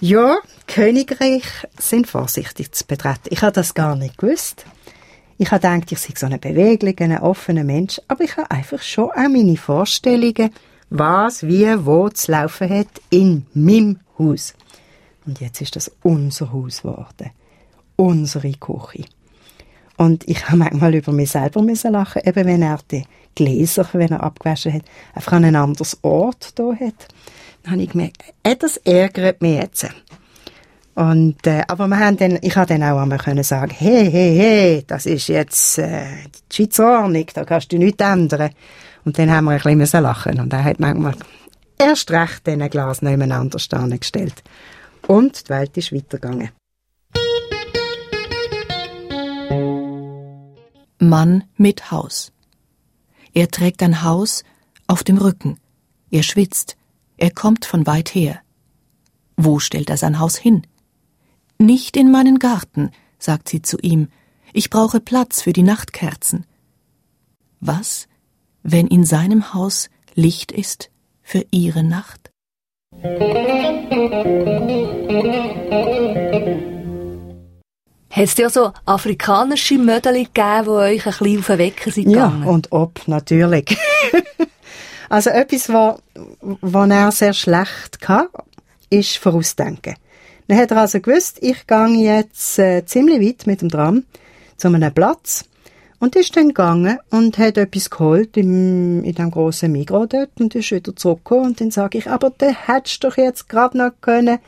Ja, 0.00 0.38
Königreich 0.66 1.44
sind 1.78 2.08
vorsichtig 2.08 2.72
zu 2.72 2.84
betreten. 2.86 3.28
Ich 3.30 3.42
habe 3.42 3.52
das 3.52 3.74
gar 3.74 3.94
nicht 3.94 4.18
gewusst. 4.18 4.64
Ich 5.38 5.50
habe 5.50 5.60
gedacht, 5.60 5.92
ich 5.92 5.98
sei 5.98 6.14
so 6.16 6.26
ein 6.26 7.18
offener 7.18 7.64
Mensch, 7.64 8.00
aber 8.08 8.24
ich 8.24 8.36
habe 8.36 8.50
einfach 8.50 8.82
schon 8.82 9.10
auch 9.10 9.28
meine 9.28 9.56
Vorstellungen, 9.56 10.50
was, 10.92 11.42
wie, 11.46 11.86
wo 11.86 12.08
zu 12.08 12.32
laufen 12.32 12.68
hat 12.68 12.88
in 13.10 13.46
meinem 13.54 14.00
Haus. 14.18 14.54
Und 15.24 15.40
jetzt 15.40 15.60
ist 15.60 15.76
das 15.76 15.90
unser 16.02 16.52
Haus 16.52 16.82
geworden. 16.82 17.30
Unsere 17.96 18.52
Küche. 18.52 19.04
Und 19.96 20.28
ich 20.28 20.48
habe 20.48 20.58
manchmal 20.58 20.94
über 20.94 21.12
mich 21.12 21.30
selber 21.30 21.62
lachen, 21.62 22.22
eben 22.24 22.46
wenn 22.46 22.62
er 22.62 22.78
die 22.90 23.04
Gläser, 23.34 23.86
wenn 23.92 24.10
er 24.10 24.22
abgewaschen 24.22 24.72
hat, 24.72 24.82
einfach 25.14 25.32
an 25.32 25.44
ein 25.44 25.56
anderes 25.56 25.98
Ort 26.02 26.58
da 26.58 26.72
hat. 26.72 27.08
Dann 27.62 27.72
habe 27.72 27.82
ich 27.82 27.90
gemerkt, 27.90 28.22
äh, 28.42 28.56
das 28.56 28.76
ärgert 28.78 29.40
mich 29.40 29.54
jetzt. 29.54 29.88
Und, 30.94 31.46
äh, 31.46 31.62
aber 31.68 31.88
wir 31.88 31.98
haben 31.98 32.16
dann, 32.16 32.38
ich 32.42 32.56
habe 32.56 32.66
dann 32.66 32.82
auch 32.82 33.00
einmal 33.00 33.18
können 33.18 33.44
sagen, 33.44 33.72
hey, 33.74 34.10
hey, 34.10 34.36
hey, 34.36 34.84
das 34.86 35.06
ist 35.06 35.28
jetzt 35.28 35.78
äh, 35.78 36.04
die 36.50 36.56
Schweizer 36.56 37.02
Ordnung, 37.02 37.26
da 37.32 37.44
kannst 37.44 37.72
du 37.72 37.78
nichts 37.78 38.04
ändern. 38.04 38.50
Und 39.04 39.18
dann 39.18 39.30
haben 39.30 39.44
wir 39.46 39.64
ein 39.64 39.78
bisschen 39.78 40.02
lachen 40.02 40.40
und 40.40 40.52
er 40.52 40.64
hat 40.64 40.78
manchmal 40.80 41.14
erst 41.78 42.10
recht 42.10 42.46
diesen 42.46 42.70
Glas 42.70 43.02
nebeneinander 43.02 43.58
stehen 43.58 43.98
gestellt. 43.98 44.42
Und 45.06 45.48
die 45.48 45.50
Welt 45.50 45.76
ist 45.76 45.92
weitergegangen. 45.92 46.50
Mann 50.98 51.44
mit 51.56 51.90
Haus. 51.90 52.32
Er 53.34 53.48
trägt 53.48 53.82
ein 53.82 54.02
Haus 54.02 54.44
auf 54.86 55.02
dem 55.02 55.18
Rücken. 55.18 55.58
Er 56.10 56.22
schwitzt. 56.22 56.76
Er 57.16 57.30
kommt 57.30 57.64
von 57.64 57.86
weit 57.86 58.14
her. 58.14 58.40
Wo 59.36 59.58
stellt 59.58 59.90
er 59.90 59.96
sein 59.96 60.20
Haus 60.20 60.36
hin? 60.36 60.66
Nicht 61.58 61.96
in 61.96 62.12
meinen 62.12 62.38
Garten, 62.38 62.90
sagt 63.18 63.48
sie 63.48 63.62
zu 63.62 63.78
ihm. 63.78 64.08
Ich 64.52 64.70
brauche 64.70 65.00
Platz 65.00 65.42
für 65.42 65.52
die 65.52 65.62
Nachtkerzen. 65.62 66.46
Was, 67.60 68.06
wenn 68.62 68.86
in 68.86 69.04
seinem 69.04 69.54
Haus 69.54 69.90
Licht 70.14 70.52
ist 70.52 70.90
für 71.22 71.44
ihre 71.50 71.82
Nacht? 71.82 72.30
Hat 78.10 78.24
es 78.24 78.36
ja 78.36 78.50
so 78.50 78.72
afrikanische 78.84 79.78
Mödel 79.78 80.24
gegeben, 80.24 80.64
die 80.64 80.68
euch 80.68 81.06
ein 81.06 81.12
bisschen 81.12 81.38
auf 81.38 81.46
den 81.46 81.58
Wecker 81.58 81.90
sind 81.90 82.10
Ja, 82.10 82.28
und 82.44 82.70
ob, 82.70 83.08
natürlich. 83.08 83.76
also 85.08 85.30
etwas, 85.30 85.68
was, 85.70 85.98
was 86.60 86.90
er 86.90 87.12
sehr 87.12 87.32
schlecht 87.32 88.00
kann, 88.00 88.26
ist 88.90 89.16
Vorausdenken. 89.16 89.94
Dann 90.48 90.58
hat 90.58 90.70
er 90.70 90.76
also 90.78 91.00
gewusst, 91.00 91.38
ich 91.40 91.66
gehe 91.66 91.86
jetzt 91.88 92.58
äh, 92.58 92.84
ziemlich 92.84 93.20
weit 93.26 93.46
mit 93.46 93.62
dem 93.62 93.70
Tram 93.70 94.04
zu 94.58 94.68
einem 94.68 94.92
Platz 94.92 95.44
und 96.02 96.16
ist 96.16 96.36
dann 96.36 96.48
gegangen 96.48 96.98
und 97.10 97.38
hat 97.38 97.56
etwas 97.56 97.88
geholt 97.88 98.36
im, 98.36 99.04
in 99.04 99.14
dem 99.14 99.30
grossen 99.30 99.70
Migros 99.70 100.08
dort 100.08 100.30
und 100.40 100.52
ist 100.56 100.72
wieder 100.72 100.96
zurückgekommen 100.96 101.44
und 101.44 101.60
dann 101.60 101.70
sage 101.70 101.98
ich, 101.98 102.10
aber 102.10 102.30
der 102.30 102.66
hättest 102.66 103.04
doch 103.04 103.16
jetzt 103.16 103.48
gerade 103.48 103.78
noch 103.78 103.92
können 104.00 104.40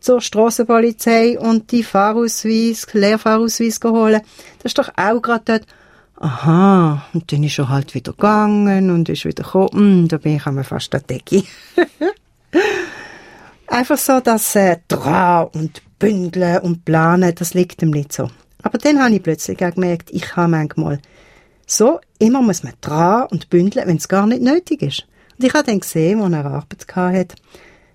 zur 0.00 0.22
Strassenpolizei 0.22 1.38
und 1.38 1.70
die 1.72 1.82
Fahrausweis, 1.82 2.86
Lehrfahrausweis 2.94 3.80
geholt. 3.80 4.22
Das 4.62 4.70
ist 4.70 4.78
doch 4.78 4.88
auch 4.96 5.20
gerade 5.20 5.42
dort. 5.44 5.66
Aha, 6.16 7.04
und 7.12 7.30
dann 7.30 7.44
ist 7.44 7.58
er 7.58 7.68
halt 7.68 7.94
wieder 7.94 8.12
gegangen 8.12 8.90
und 8.90 9.06
ist 9.10 9.26
wieder 9.26 9.44
gekommen. 9.44 9.68
Hm, 9.74 10.08
da 10.08 10.16
bin 10.16 10.36
ich 10.36 10.46
einmal 10.46 10.64
fast 10.64 10.90
der 10.94 11.00
Decke. 11.00 11.42
Einfach 13.66 13.98
so, 13.98 14.20
dass 14.20 14.56
äh, 14.56 14.78
dran 14.88 15.48
und 15.52 15.82
bündeln 15.98 16.60
und 16.60 16.86
planen, 16.86 17.34
das 17.34 17.52
liegt 17.52 17.82
ihm 17.82 17.90
nicht 17.90 18.14
so. 18.14 18.30
Aber 18.64 18.78
dann 18.78 19.00
habe 19.00 19.14
ich 19.14 19.22
plötzlich 19.22 19.62
auch 19.64 19.74
gemerkt, 19.74 20.10
ich 20.10 20.36
habe 20.36 20.48
manchmal 20.48 20.98
so, 21.66 22.00
immer 22.18 22.42
muss 22.42 22.62
man 22.62 22.72
dran 22.80 23.26
und 23.30 23.50
bündeln, 23.50 23.86
wenn 23.86 23.98
es 23.98 24.08
gar 24.08 24.26
nicht 24.26 24.42
nötig 24.42 24.82
ist. 24.82 25.06
Und 25.38 25.44
ich 25.46 25.52
habe 25.52 25.64
dann 25.64 25.80
gesehen, 25.80 26.20
als 26.20 26.32
er 26.32 26.46
Arbeit 26.46 26.86
hatte, 26.96 27.36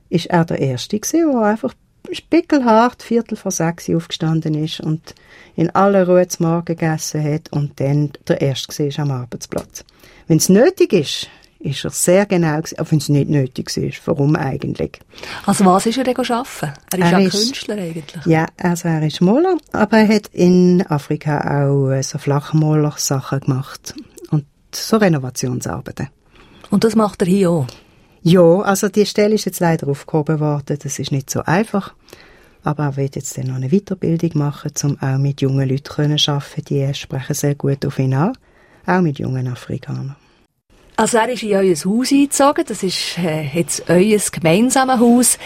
ist 0.09 0.27
er 0.27 0.45
der 0.45 0.59
Erste 0.59 0.99
der 0.99 1.41
einfach 1.41 1.73
spickelhart 2.11 3.03
Viertel 3.03 3.35
vor 3.35 3.51
sechs 3.51 3.89
aufgestanden 3.89 4.53
ist 4.53 4.79
und 4.79 5.15
in 5.55 5.69
aller 5.71 6.07
Ruhe 6.07 6.27
zum 6.27 6.47
Morgen 6.47 6.65
gegessen 6.65 7.23
hat 7.23 7.51
und 7.51 7.79
dann 7.79 8.11
der 8.27 8.41
Erste 8.41 8.71
war 8.71 8.99
am 8.99 9.11
Arbeitsplatz. 9.11 9.83
Wenn 10.27 10.37
es 10.37 10.49
nötig 10.49 10.93
ist, 10.93 11.29
ist 11.59 11.83
er 11.83 11.89
sehr 11.91 12.25
genau 12.25 12.57
auch 12.59 12.91
wenn 12.91 12.99
es 12.99 13.09
nicht 13.09 13.29
nötig 13.29 13.75
ist. 13.75 14.01
Warum 14.05 14.35
eigentlich? 14.35 14.99
Also 15.45 15.65
was 15.65 15.85
ist 15.85 15.97
er 15.97 16.05
denn 16.05 16.15
arbeiten? 16.15 16.73
Er 16.91 16.97
ist 16.99 17.03
Er 17.03 17.11
ja 17.11 17.19
ist- 17.19 17.31
Künstler 17.31 17.75
eigentlich. 17.77 18.25
Ja, 18.25 18.45
also 18.57 18.87
er 18.87 19.05
ist 19.05 19.19
Maler, 19.21 19.57
aber 19.73 19.97
er 19.97 20.07
hat 20.15 20.27
in 20.27 20.85
Afrika 20.87 21.65
auch 21.65 21.89
äh, 21.91 22.01
so 22.01 22.17
Flachmaler-Sachen 22.17 23.41
gemacht 23.41 23.93
und 24.31 24.45
so 24.73 24.97
Renovationsarbeiten. 24.97 26.07
Und 26.71 26.83
das 26.83 26.95
macht 26.95 27.21
er 27.23 27.27
hier 27.27 27.51
auch. 27.51 27.67
Ja, 28.21 28.41
also 28.61 28.89
die 28.89 29.05
Stelle 29.05 29.35
ist 29.35 29.45
jetzt 29.45 29.59
leider 29.59 29.87
aufgehoben 29.87 30.39
worden, 30.39 30.77
das 30.81 30.99
ist 30.99 31.11
nicht 31.11 31.29
so 31.29 31.41
einfach. 31.43 31.93
Aber 32.63 32.83
er 32.83 32.97
will 32.97 33.09
jetzt 33.13 33.37
dann 33.37 33.47
noch 33.47 33.55
eine 33.55 33.69
Weiterbildung 33.69 34.31
machen, 34.33 34.71
um 34.83 34.97
auch 35.01 35.17
mit 35.17 35.41
jungen 35.41 35.67
Leuten 35.67 35.83
können 35.83 36.17
zu 36.17 36.31
arbeiten. 36.31 36.63
Die 36.69 36.93
sprechen 36.93 37.33
sehr 37.33 37.55
gut 37.55 37.85
auf 37.85 37.97
ihn 37.99 38.13
an, 38.13 38.33
auch 38.85 39.01
mit 39.01 39.19
jungen 39.19 39.47
Afrikanern. 39.47 40.15
Also 40.99 41.17
er 41.17 41.29
ist 41.29 41.43
in 41.43 41.55
euer 41.55 41.75
Haus 41.75 42.11
eingezogen, 42.11 42.65
das 42.67 42.83
ist 42.83 43.17
äh, 43.19 43.43
jetzt 43.53 43.89
euer 43.89 44.19
gemeinsames 44.33 44.99
Haus. 44.99 45.39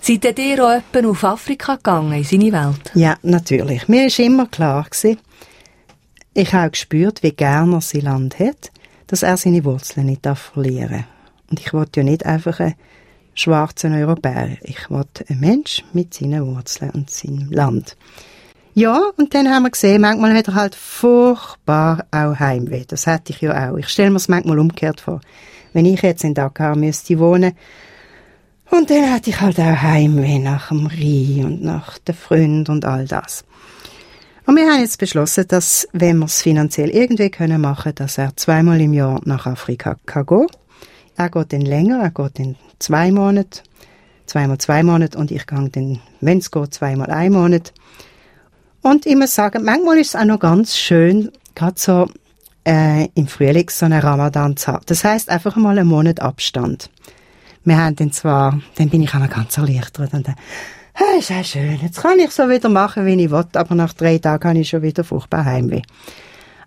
Seid 0.00 0.38
ihr 0.38 0.64
auch 0.64 0.70
etwa 0.70 1.10
auf 1.10 1.22
Afrika 1.22 1.76
gegangen, 1.76 2.14
in 2.14 2.24
seine 2.24 2.50
Welt? 2.50 2.92
Ja, 2.94 3.18
natürlich. 3.22 3.88
Mir 3.88 4.06
ist 4.06 4.18
immer 4.18 4.46
klar 4.46 4.84
gewesen, 4.84 5.18
ich 6.32 6.54
habe 6.54 6.70
gespürt, 6.70 7.22
wie 7.22 7.32
gern 7.32 7.74
er 7.74 7.82
sein 7.82 8.00
Land 8.00 8.38
hat, 8.38 8.72
dass 9.06 9.22
er 9.22 9.36
seine 9.36 9.66
Wurzeln 9.66 10.06
nicht 10.06 10.24
darf 10.24 10.52
verlieren 10.54 11.04
Und 11.50 11.60
ich 11.60 11.74
wollte 11.74 12.00
ja 12.00 12.04
nicht 12.04 12.24
einfach 12.24 12.58
einen 12.58 12.74
schwarzen 13.34 13.92
Europäer. 13.92 14.56
Ich 14.62 14.88
wollte 14.88 15.26
einen 15.28 15.40
Mensch 15.40 15.84
mit 15.92 16.14
seinen 16.14 16.46
Wurzeln 16.46 16.92
und 16.92 17.10
seinem 17.10 17.52
Land. 17.52 17.98
Ja, 18.78 19.10
und 19.16 19.32
dann 19.32 19.48
haben 19.48 19.62
wir 19.62 19.70
gesehen, 19.70 20.02
manchmal 20.02 20.36
hat 20.36 20.48
er 20.48 20.54
halt 20.54 20.74
furchtbar 20.74 22.04
auch 22.10 22.38
Heimweh. 22.38 22.84
Das 22.86 23.06
hatte 23.06 23.32
ich 23.32 23.40
ja 23.40 23.70
auch. 23.70 23.78
Ich 23.78 23.88
stelle 23.88 24.10
mir 24.10 24.18
es 24.18 24.28
manchmal 24.28 24.58
umgekehrt 24.58 25.00
vor. 25.00 25.22
Wenn 25.72 25.86
ich 25.86 26.02
jetzt 26.02 26.24
in 26.24 26.34
Dakar 26.34 26.76
müsste 26.76 27.18
wohnen, 27.18 27.54
und 28.70 28.90
dann 28.90 29.10
hatte 29.10 29.30
ich 29.30 29.40
halt 29.40 29.58
auch 29.58 29.80
Heimweh 29.80 30.40
nach 30.40 30.68
dem 30.68 30.88
Rhein 30.88 31.46
und 31.46 31.64
nach 31.64 31.96
den 31.96 32.14
Freunden 32.14 32.70
und 32.70 32.84
all 32.84 33.06
das. 33.06 33.46
Und 34.44 34.56
wir 34.56 34.70
haben 34.70 34.80
jetzt 34.80 34.98
beschlossen, 34.98 35.48
dass, 35.48 35.88
wenn 35.94 36.18
wir 36.18 36.26
es 36.26 36.42
finanziell 36.42 36.90
irgendwie 36.90 37.30
können 37.30 37.62
machen, 37.62 37.94
dass 37.94 38.18
er 38.18 38.36
zweimal 38.36 38.78
im 38.82 38.92
Jahr 38.92 39.22
nach 39.24 39.46
Afrika 39.46 39.96
kann 40.04 40.26
gehen. 40.26 40.48
Er 41.16 41.30
geht 41.30 41.54
dann 41.54 41.62
länger, 41.62 42.02
er 42.02 42.10
geht 42.10 42.38
dann 42.38 42.56
zwei 42.78 43.10
Monate, 43.10 43.62
zweimal 44.26 44.58
zwei 44.58 44.82
Monate 44.82 45.16
und 45.16 45.30
ich 45.30 45.46
gehe 45.46 45.66
dann, 45.70 46.00
wenn 46.20 46.38
es 46.38 46.50
geht, 46.50 46.74
zweimal 46.74 47.08
ein 47.08 47.32
Monat. 47.32 47.72
Und 48.86 49.04
ich 49.04 49.16
muss 49.16 49.34
sagen, 49.34 49.64
manchmal 49.64 49.98
ist 49.98 50.10
es 50.10 50.14
auch 50.14 50.24
noch 50.24 50.38
ganz 50.38 50.76
schön, 50.76 51.32
gerade 51.56 51.74
so 51.76 52.08
äh, 52.64 53.08
im 53.16 53.26
Frühling 53.26 53.68
so 53.68 53.84
einen 53.84 53.98
Ramadan 53.98 54.56
zu 54.56 54.68
haben. 54.68 54.84
Das 54.86 55.02
heißt 55.02 55.28
einfach 55.28 55.56
mal 55.56 55.76
einen 55.76 55.88
Monat 55.88 56.20
Abstand. 56.20 56.88
Wir 57.64 57.78
haben 57.78 57.96
dann 57.96 58.12
zwar, 58.12 58.60
dann 58.76 58.88
bin 58.88 59.02
ich 59.02 59.12
einmal 59.12 59.28
ganz 59.28 59.58
erleichtert 59.58 60.14
und 60.14 60.28
dann, 60.28 60.36
hey, 60.94 61.18
ist 61.18 61.30
ja 61.30 61.42
schön, 61.42 61.80
jetzt 61.82 62.00
kann 62.00 62.20
ich 62.20 62.30
so 62.30 62.48
wieder 62.48 62.68
machen, 62.68 63.06
wie 63.06 63.20
ich 63.20 63.28
will, 63.32 63.44
aber 63.54 63.74
nach 63.74 63.92
drei 63.92 64.18
Tagen 64.18 64.50
habe 64.50 64.60
ich 64.60 64.68
schon 64.68 64.82
wieder 64.82 65.02
furchtbar 65.02 65.44
Heimweh. 65.44 65.82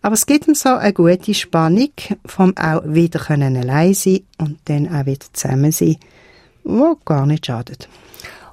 Aber 0.02 0.16
es 0.16 0.26
gibt 0.26 0.46
ihm 0.50 0.56
so 0.56 0.76
eine 0.76 0.92
gute 0.92 1.34
Spannung 1.34 1.94
vom 2.26 2.54
auch 2.58 2.82
wieder 2.84 3.20
können 3.20 3.56
allein 3.56 3.94
sein 3.94 4.26
und 4.38 4.60
dann 4.66 4.94
auch 4.94 5.06
wieder 5.06 5.26
zusammen 5.32 5.72
sein, 5.72 5.96
wo 6.66 6.98
gar 7.06 7.26
nicht 7.26 7.46
schadet. 7.46 7.88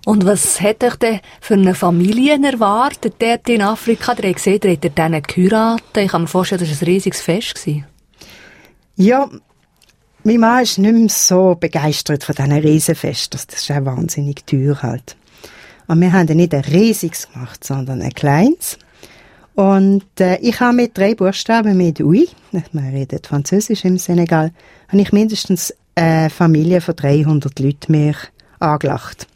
Und 0.07 0.25
was 0.25 0.61
hat 0.61 0.85
euch 0.85 0.95
denn 0.95 1.19
für 1.41 1.55
eine 1.55 1.75
Familie 1.75 2.41
erwartet 2.41 3.17
dort 3.19 3.49
in 3.49 3.61
Afrika? 3.61 4.13
Ihr 4.13 4.29
habt 4.29 4.37
gesehen, 4.37 4.61
ihr 4.63 4.71
habt 4.71 4.97
denen 4.97 5.21
geheiratet. 5.21 5.97
Ich 5.97 6.09
kann 6.13 6.23
mir 6.23 6.29
vorstellen, 6.29 6.61
das 6.61 6.71
war 6.71 6.87
ein 6.87 6.93
riesiges 6.93 7.21
Fest. 7.23 7.69
Ja, 8.95 9.29
mein 10.23 10.39
Mann 10.39 10.63
ist 10.63 10.79
nicht 10.79 10.95
mehr 10.95 11.09
so 11.09 11.57
begeistert 11.59 12.23
von 12.23 12.37
diesen 12.37 12.53
Riesenfesten. 12.53 13.41
Das 13.49 13.61
ist 13.61 13.69
auch 13.73 13.85
wahnsinnig 13.85 14.47
teuer 14.47 14.81
halt. 14.81 15.17
Und 15.89 16.01
wir 16.01 16.13
haben 16.13 16.37
nicht 16.37 16.55
ein 16.55 16.61
riesiges 16.61 17.29
gemacht, 17.33 17.65
sondern 17.65 18.01
ein 18.01 18.15
kleines. 18.15 18.79
Und 19.57 20.05
äh, 20.21 20.37
ich 20.37 20.61
habe 20.61 20.77
mit 20.77 20.97
drei 20.97 21.17
Buchstaben 21.17 21.77
mit 21.77 21.99
«oui», 21.99 22.29
man 22.71 22.91
redet 22.91 23.27
Französisch 23.27 23.85
im 23.85 23.99
Senegal, 23.99 24.53
habe 24.87 25.03
ich 25.03 25.11
mindestens 25.11 25.75
eine 25.97 26.31
Familie 26.31 26.81
von 26.81 26.95
300 26.95 27.59
Leuten 27.59 27.91
mir 27.91 28.15
angelacht. 28.61 29.27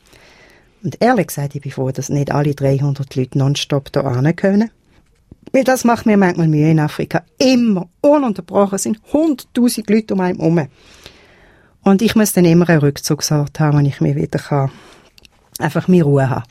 Und 0.83 0.97
ehrlich 1.01 1.28
gesagt, 1.28 1.55
ich 1.55 1.62
bin 1.62 1.72
froh, 1.72 1.91
dass 1.91 2.09
nicht 2.09 2.33
alle 2.33 2.55
300 2.55 3.14
Leute 3.14 3.39
nonstop 3.39 3.91
hier 3.93 4.11
hin 4.11 4.37
können. 4.37 4.70
Weil 5.53 5.64
das 5.64 5.85
macht 5.85 6.07
mir 6.07 6.16
manchmal 6.16 6.49
Mühe 6.49 6.70
in 6.70 6.78
Afrika. 6.78 7.22
Immer, 7.39 7.89
ununterbrochen, 8.01 8.78
sind 8.78 9.01
100'000 9.12 9.93
Leute 9.93 10.14
um 10.14 10.20
einen 10.20 10.39
herum. 10.39 10.68
Und 11.83 12.03
ich 12.03 12.14
muss 12.14 12.33
dann 12.33 12.45
immer 12.45 12.68
einen 12.68 12.81
Rückzugsort 12.81 13.59
haben, 13.59 13.78
wenn 13.78 13.87
ich 13.87 14.01
mir 14.01 14.14
wieder 14.14 14.39
kann, 14.39 14.70
einfach 15.59 15.89
mehr 15.89 16.05
Ruhe 16.05 16.28
haben. 16.28 16.45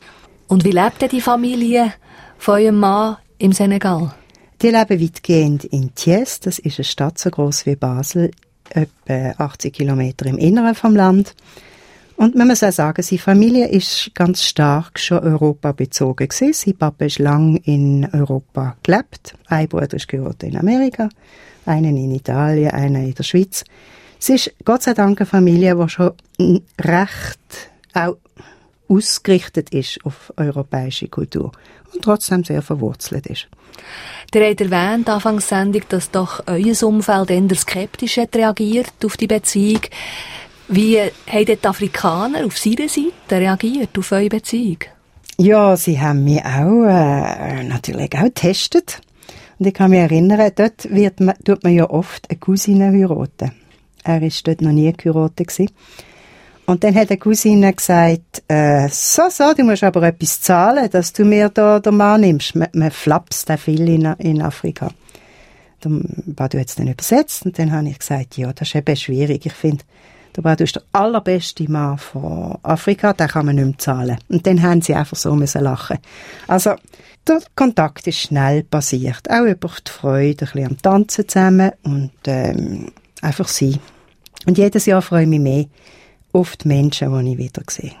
Und 0.48 0.64
wie 0.64 0.72
lebt 0.72 1.00
denn 1.00 1.08
die 1.08 1.20
Familie 1.20 1.92
von 2.36 2.54
eurem 2.54 2.78
Mann 2.78 3.16
im 3.38 3.52
Senegal? 3.52 4.14
Die 4.60 4.68
leben 4.68 5.00
weitgehend 5.00 5.64
in 5.64 5.94
Thiès, 5.94 6.42
das 6.42 6.58
ist 6.58 6.78
eine 6.78 6.84
Stadt 6.84 7.18
so 7.18 7.30
groß 7.30 7.64
wie 7.66 7.76
Basel, 7.76 8.32
etwa 8.68 9.42
80 9.42 9.72
Kilometer 9.72 10.26
im 10.26 10.36
Inneren 10.36 10.74
vom 10.74 10.94
Land. 10.94 11.34
Und 12.20 12.34
man 12.34 12.48
muss 12.48 12.62
auch 12.62 12.70
sagen, 12.70 13.02
seine 13.02 13.18
Familie 13.18 13.68
ist 13.68 14.10
ganz 14.14 14.44
stark 14.44 14.98
schon 14.98 15.20
Europa 15.20 15.72
bezogen 15.72 16.28
gewesen. 16.28 16.52
Sein 16.52 16.76
Papa 16.76 17.06
ist 17.06 17.18
lang 17.18 17.56
in 17.64 18.06
Europa 18.12 18.76
gelebt. 18.82 19.34
Ein 19.46 19.68
Bruder 19.68 19.94
ist 19.94 20.12
in 20.12 20.56
Amerika, 20.58 21.08
einen 21.64 21.96
in 21.96 22.14
Italien, 22.14 22.72
einer 22.72 23.00
in 23.00 23.14
der 23.14 23.22
Schweiz. 23.22 23.64
Es 24.20 24.28
ist 24.28 24.54
Gott 24.66 24.82
sei 24.82 24.92
Dank 24.92 25.18
eine 25.18 25.24
Familie, 25.24 25.74
die 25.74 25.88
schon 25.88 26.12
recht 26.78 27.40
auch 27.94 28.18
ausgerichtet 28.86 29.70
ist 29.70 30.04
auf 30.04 30.30
europäische 30.36 31.08
Kultur 31.08 31.52
und 31.94 32.04
trotzdem 32.04 32.44
sehr 32.44 32.60
verwurzelt 32.60 33.28
ist. 33.28 33.48
Der 34.34 34.50
hat 34.50 34.60
erwähnt, 34.60 35.08
Anfangs 35.08 35.48
Sendung, 35.48 35.84
dass 35.88 36.10
doch 36.10 36.42
euer 36.46 36.82
Umfeld 36.82 37.30
eher 37.30 37.54
skeptisch 37.54 38.18
hat 38.18 38.36
reagiert 38.36 38.92
auf 39.06 39.16
die 39.16 39.26
Beziehung. 39.26 39.80
Wie 40.72 41.00
haben 41.00 41.46
die 41.46 41.64
Afrikaner 41.64 42.46
auf 42.46 42.56
seiner 42.56 42.88
Seite 42.88 43.10
reagiert 43.32 43.98
auf 43.98 44.12
eure 44.12 44.28
Beziehung? 44.28 44.78
Ja, 45.36 45.76
sie 45.76 46.00
haben 46.00 46.22
mich 46.22 46.44
auch 46.44 46.84
äh, 46.84 47.64
natürlich 47.64 48.14
auch 48.14 48.22
getestet. 48.22 49.00
Und 49.58 49.66
ich 49.66 49.74
kann 49.74 49.90
mich 49.90 49.98
erinnern, 49.98 50.52
dort 50.54 50.88
wird 50.88 51.18
man, 51.18 51.34
tut 51.44 51.64
man 51.64 51.74
ja 51.74 51.90
oft 51.90 52.30
eine 52.30 52.38
Cousine 52.38 52.92
heiraten. 52.92 53.50
Er 54.04 54.22
war 54.22 54.28
dort 54.44 54.62
noch 54.62 54.70
nie 54.70 54.92
geheiratet. 54.92 55.72
Und 56.66 56.84
dann 56.84 56.94
hat 56.94 57.10
eine 57.10 57.18
Cousine 57.18 57.72
gesagt, 57.72 58.44
äh, 58.46 58.88
so, 58.92 59.22
so, 59.28 59.52
du 59.54 59.64
musst 59.64 59.82
aber 59.82 60.04
etwas 60.04 60.40
zahlen, 60.40 60.88
dass 60.88 61.12
du 61.12 61.24
mir 61.24 61.48
da 61.48 61.80
den 61.80 61.96
Mann 61.96 62.20
nimmst. 62.20 62.54
Man, 62.54 62.68
man 62.74 62.92
flapst 62.92 63.50
da 63.50 63.56
viel 63.56 63.88
in, 63.88 64.04
in 64.18 64.40
Afrika. 64.40 64.92
Dann 65.80 66.04
war 66.26 66.48
du 66.48 66.58
jetzt 66.58 66.78
dann 66.78 66.86
übersetzt 66.86 67.44
und 67.44 67.58
dann 67.58 67.72
habe 67.72 67.88
ich 67.88 67.98
gesagt, 67.98 68.36
ja, 68.36 68.52
das 68.52 68.68
ist 68.68 68.76
eben 68.76 68.94
schwierig. 68.94 69.46
Ich 69.46 69.52
finde, 69.52 69.82
der 70.36 70.60
ist 70.60 70.76
der 70.76 70.82
allerbeste 70.92 71.70
Mann 71.70 71.98
von 71.98 72.58
Afrika, 72.62 73.12
den 73.12 73.28
kann 73.28 73.46
man 73.46 73.56
nicht 73.56 73.64
mehr 73.64 73.78
zahlen. 73.78 74.18
Und 74.28 74.46
dann 74.46 74.62
haben 74.62 74.80
sie 74.80 74.94
einfach 74.94 75.16
so 75.16 75.34
müssen 75.34 75.62
lachen. 75.62 75.98
Also, 76.46 76.74
der 77.26 77.42
Kontakt 77.54 78.06
ist 78.06 78.18
schnell 78.18 78.62
passiert. 78.62 79.28
Auch 79.30 79.44
über 79.44 79.68
die 79.68 79.90
Freude, 79.90 80.46
ein 80.46 80.52
bisschen 80.52 80.66
am 80.66 80.82
Tanzen 80.82 81.28
zusammen 81.28 81.72
und 81.82 82.12
ähm, 82.26 82.92
einfach 83.20 83.48
sein. 83.48 83.78
Und 84.46 84.58
jedes 84.58 84.86
Jahr 84.86 85.02
freue 85.02 85.22
ich 85.22 85.28
mich 85.28 85.40
mehr 85.40 85.66
auf 86.32 86.56
die 86.56 86.68
Menschen, 86.68 87.24
die 87.24 87.32
ich 87.32 87.38
wieder 87.38 87.62
sehe. 87.68 87.92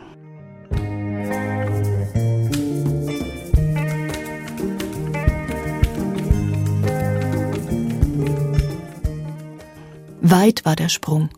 Weit 10.22 10.64
war 10.64 10.76
der 10.76 10.88
Sprung. 10.88 11.28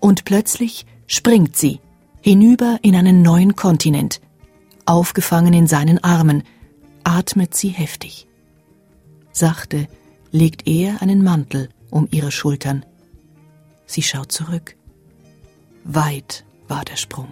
Und 0.00 0.24
plötzlich 0.24 0.86
springt 1.06 1.56
sie 1.56 1.80
hinüber 2.22 2.78
in 2.82 2.94
einen 2.96 3.22
neuen 3.22 3.56
Kontinent. 3.56 4.20
Aufgefangen 4.86 5.52
in 5.52 5.66
seinen 5.66 6.02
Armen, 6.02 6.42
atmet 7.04 7.54
sie 7.54 7.68
heftig. 7.68 8.26
Sachte 9.32 9.86
legt 10.32 10.66
er 10.66 11.00
einen 11.02 11.22
Mantel 11.22 11.68
um 11.90 12.08
ihre 12.10 12.30
Schultern. 12.30 12.84
Sie 13.86 14.02
schaut 14.02 14.32
zurück. 14.32 14.76
Weit 15.84 16.44
war 16.68 16.84
der 16.84 16.96
Sprung. 16.96 17.28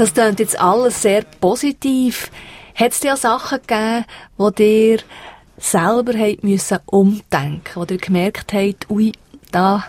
Das 0.00 0.14
klingt 0.14 0.40
jetzt 0.40 0.58
alles 0.58 1.02
sehr 1.02 1.24
positiv. 1.42 2.30
Hat 2.74 2.92
es 2.92 3.02
ja 3.02 3.18
Sachen 3.18 3.58
gegeben, 3.58 4.06
wo 4.38 4.48
dir 4.48 5.00
selber 5.58 6.14
müssen 6.40 6.78
umdenken, 6.86 7.72
wo 7.74 7.84
ihr 7.84 7.98
gemerkt 7.98 8.54
habt, 8.54 8.88
ui, 8.88 9.12
da 9.52 9.84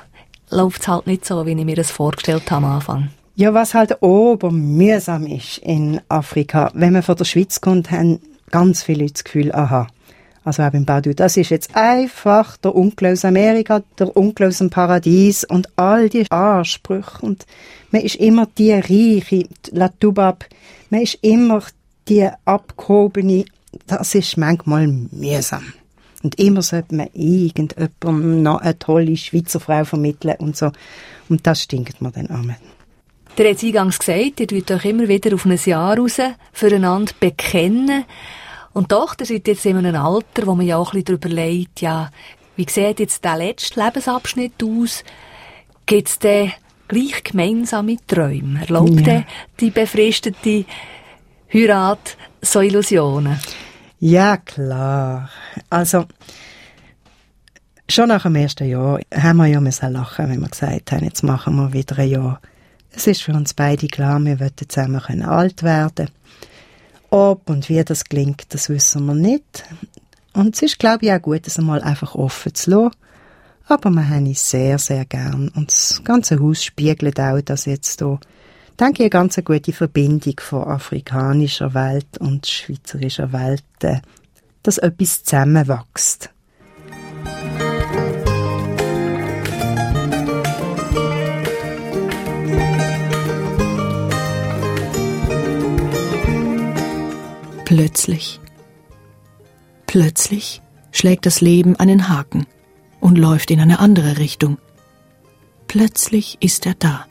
läuft 0.49 0.82
es 0.82 0.88
halt 0.89 1.07
nicht 1.07 1.24
so, 1.26 1.45
wie 1.45 1.53
ich 1.53 1.64
mir 1.64 1.78
das 1.78 1.91
vorgestellt 1.91 2.51
habe 2.51 2.66
am 2.66 2.74
Anfang? 2.74 3.09
Ja, 3.36 3.53
was 3.53 3.74
halt 3.74 4.01
oben 4.01 4.76
mühsam 4.76 5.26
ist 5.26 5.59
in 5.59 6.01
Afrika, 6.09 6.72
wenn 6.74 6.91
man 6.91 7.03
von 7.03 7.16
der 7.16 7.24
Schweiz 7.24 7.62
kommt, 7.62 7.89
haben 7.89 8.20
ganz 8.49 8.84
viele 8.84 9.03
Leute 9.03 9.14
das 9.14 9.24
Gefühl, 9.24 9.53
aha, 9.53 9.88
also 10.44 10.64
auch 10.64 10.74
im 10.74 10.86
Badu, 10.86 11.14
das 11.14 11.38
ist 11.38 11.52
jetzt 11.52 11.76
einfach 11.76 12.58
der 12.58 12.76
Onkel 12.76 13.14
aus 13.14 13.26
Amerika, 13.26 13.84
der 14.00 14.16
Onkel 14.18 14.48
aus 14.48 14.58
dem 14.58 14.70
Paradies 14.70 15.44
und 15.44 15.70
all 15.76 16.10
die 16.10 16.30
Ansprüche 16.32 17.20
und 17.22 17.46
man 17.92 18.02
ist 18.02 18.16
immer 18.16 18.48
die 18.58 18.72
Reiche, 18.72 19.48
La 19.72 19.89
Tubab, 19.89 20.46
man 20.89 21.02
ist 21.02 21.20
immer 21.22 21.64
die 22.08 22.28
Abgehobene, 22.46 23.46
das 23.88 24.16
ist 24.16 24.38
manchmal 24.38 24.88
mühsam. 24.88 25.74
Und 26.24 26.36
immer 26.39 26.62
sollte 26.62 26.96
man 26.96 27.10
irgendjemandem 27.14 28.44
noch 28.44 28.62
eine 28.62 28.78
tolle 28.78 29.18
Schweizer 29.18 29.60
Frau 29.60 29.84
vermitteln 29.86 30.36
und 30.39 30.56
so. 30.56 30.72
Und 31.30 31.48
das 31.48 31.64
stinkt 31.64 32.02
mir 32.02 32.12
dann 32.12 32.28
an. 32.28 32.56
Der 33.38 33.50
hat 33.50 33.64
eingangs 33.64 33.98
gesagt, 33.98 34.39
ihr 34.39 34.48
tut 34.48 34.70
euch 34.70 34.86
immer 34.86 35.08
wieder 35.08 35.34
auf 35.34 35.46
ein 35.46 35.58
Jahr 35.66 35.98
raus 35.98 36.20
füreinander 36.52 37.14
bekennen. 37.20 38.06
Und 38.74 38.91
doch, 38.91 39.15
ihr 39.19 39.26
seid 39.26 39.47
jetzt 39.47 39.65
in 39.65 39.78
einem 39.78 39.95
Alter, 39.95 40.47
wo 40.47 40.55
man 40.55 40.65
ja 40.65 40.78
auch 40.78 40.93
ein 40.93 41.03
bisschen 41.03 41.19
darüber 41.19 41.30
leid, 41.30 41.80
ja, 41.80 42.09
wie 42.55 42.69
sieht 42.69 42.99
jetzt 42.99 43.24
der 43.24 43.38
letzte 43.38 43.84
Lebensabschnitt 43.84 44.63
aus? 44.63 45.03
Gibt 45.86 46.07
es 46.07 46.19
denn 46.19 46.51
gleich 46.88 47.24
gemeinsame 47.24 47.97
Träume? 48.07 48.61
Erlaubt 48.61 49.07
ja. 49.07 49.24
die 49.59 49.72
befristete 49.72 50.65
Heirat 51.53 52.17
so 52.41 52.61
Illusionen? 52.61 53.39
Ja, 53.99 54.38
klar. 54.38 55.30
Also, 55.69 56.05
schon 57.89 58.07
nach 58.07 58.24
dem 58.24 58.36
ersten 58.36 58.69
Jahr 58.69 58.99
haben 59.13 59.38
wir 59.38 59.47
ja 59.47 59.59
müssen 59.59 59.91
lachen, 59.91 60.30
wenn 60.30 60.41
wir 60.41 60.49
gesagt 60.49 60.91
haben, 60.91 61.03
jetzt 61.03 61.24
machen 61.24 61.55
wir 61.55 61.74
wieder 61.74 61.97
ein 61.99 62.09
Jahr. 62.09 62.41
Es 62.93 63.07
ist 63.07 63.24
für 63.24 63.34
uns 63.34 63.53
beide 63.53 63.88
klar, 63.88 64.19
wir 64.19 64.39
wollen 64.39 64.51
zusammen 64.55 65.01
können 65.01 65.24
alt 65.24 65.63
werden. 65.63 66.09
Ob 67.12 67.49
und 67.49 67.70
wie 67.70 67.84
das 67.84 68.05
gelingt, 68.05 68.53
das 68.53 68.70
wissen 68.70 69.05
wir 69.05 69.14
nicht. 69.14 69.64
Und 70.34 70.55
es 70.55 70.62
ist, 70.64 70.80
glaube 70.80 71.05
ich, 71.05 71.12
auch 71.12 71.22
gut, 71.22 71.45
das 71.45 71.59
einmal 71.59 71.82
einfach 71.82 72.16
offen 72.16 72.55
zu 72.55 72.72
lassen. 72.72 72.95
Aber 73.68 73.89
wir 73.91 74.09
haben 74.09 74.26
es 74.26 74.49
sehr, 74.49 74.80
sehr 74.80 75.05
gern. 75.05 75.49
Und 75.49 75.72
das 75.72 76.01
ganze 76.03 76.39
Haus 76.39 76.64
spiegelt 76.64 77.20
auch, 77.20 77.41
dass 77.41 77.66
jetzt 77.66 77.99
hier 77.99 78.20
denke 78.80 79.03
ich, 79.03 79.14
eine 79.14 79.28
ganz 79.28 79.39
gute 79.43 79.74
Verbindung 79.74 80.39
von 80.39 80.64
afrikanischer 80.64 81.74
Welt 81.74 82.18
und 82.20 82.47
schweizerischer 82.47 83.32
Welt 83.32 83.64
äh, 83.84 83.99
dass 84.64 84.78
etwas 84.78 85.24
zusammenwächst. 85.24 86.30
Plötzlich, 97.74 98.41
plötzlich 99.88 100.61
schlägt 100.91 101.26
das 101.26 101.39
Leben 101.39 101.78
einen 101.78 102.09
Haken 102.09 102.45
und 102.99 103.17
läuft 103.17 103.49
in 103.49 103.61
eine 103.61 103.80
andere 103.80 104.17
Richtung. 104.17 104.57
Plötzlich 105.69 106.38
ist 106.41 106.65
er 106.65 106.74
da, 106.74 107.05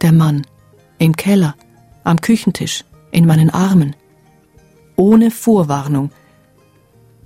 der 0.00 0.10
Mann, 0.10 0.44
im 0.98 1.14
Keller, 1.14 1.54
am 2.02 2.20
Küchentisch, 2.20 2.82
in 3.12 3.26
meinen 3.26 3.50
Armen. 3.50 3.94
Ohne 4.96 5.30
Vorwarnung. 5.30 6.10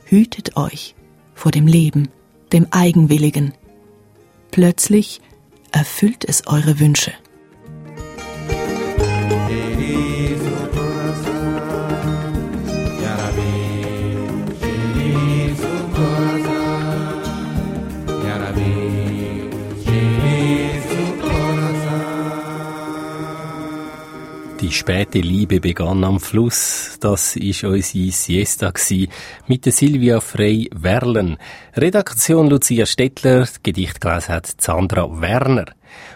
Hütet 0.05 0.59
euch 0.59 0.95
vor 1.33 1.53
dem 1.53 1.67
Leben, 1.67 2.11
dem 2.53 2.67
Eigenwilligen. 2.73 3.55
Plötzlich 4.51 5.23
erfüllt 5.73 6.27
es 6.29 6.47
eure 6.47 6.79
Wünsche. 6.79 7.15
Die 24.67 24.73
späte 24.73 25.21
Liebe 25.21 25.61
begann 25.61 26.03
am 26.03 26.19
Fluss. 26.19 26.99
Das 26.99 27.37
ist 27.37 27.63
unsere 27.63 28.11
Siesta 28.11 28.73
mit 29.47 29.65
der 29.65 29.71
Silvia 29.71 30.19
Frey 30.19 30.69
Werlen. 30.75 31.37
Redaktion 31.77 32.51
Lucia 32.51 32.85
Stettler, 32.85 33.47
Gedicht 33.63 34.01
gelesen 34.01 34.35
hat 34.35 34.61
Sandra 34.61 35.09
Werner. 35.21 35.67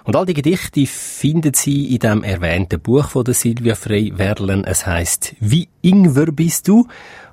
Und 0.02 0.16
all 0.16 0.26
die 0.26 0.34
Gedichte 0.34 0.84
finden 0.84 1.54
Sie 1.54 1.94
in 1.94 2.00
dem 2.00 2.24
erwähnten 2.24 2.80
Buch 2.80 3.10
von 3.10 3.22
der 3.22 3.34
Silvia 3.34 3.76
Frey 3.76 4.18
Werlen. 4.18 4.64
Es 4.64 4.84
heißt 4.84 5.36
Wie 5.38 5.68
Ingwer 5.80 6.32
bist 6.32 6.66
du? 6.66 6.88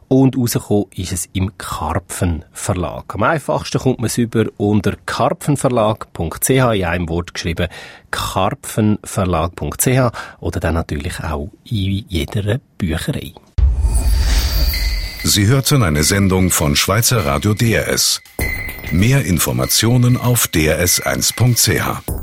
Und 0.10 0.38
rausgekommen 0.38 0.86
ist 0.96 1.12
es 1.12 1.28
im 1.34 1.58
Karpfen 1.58 2.46
Verlag. 2.54 3.14
Am 3.14 3.24
einfachsten 3.24 3.80
kommt 3.80 4.00
man 4.00 4.06
es 4.06 4.18
über 4.18 4.46
unter 4.56 4.96
karpfenverlag.ch 5.06 6.50
in 6.50 6.86
einem 6.86 7.10
Wort 7.10 7.34
geschrieben. 7.34 7.68
karpfenverlag.ch 8.12 10.12
oder 10.40 10.60
dann 10.62 10.76
natürlich 10.76 11.20
auch 11.20 11.50
in 11.66 12.06
jeder 12.08 12.62
Bücherei. 12.78 13.34
Sie 15.24 15.48
hörten 15.48 15.84
eine 15.84 16.04
Sendung 16.04 16.52
von 16.52 16.78
Schweizer 16.78 17.26
Radio 17.26 17.54
DRS. 17.54 18.22
Mehr 18.92 19.26
Informationen 19.26 20.16
auf 20.16 20.48
drs1.ch. 20.48 22.17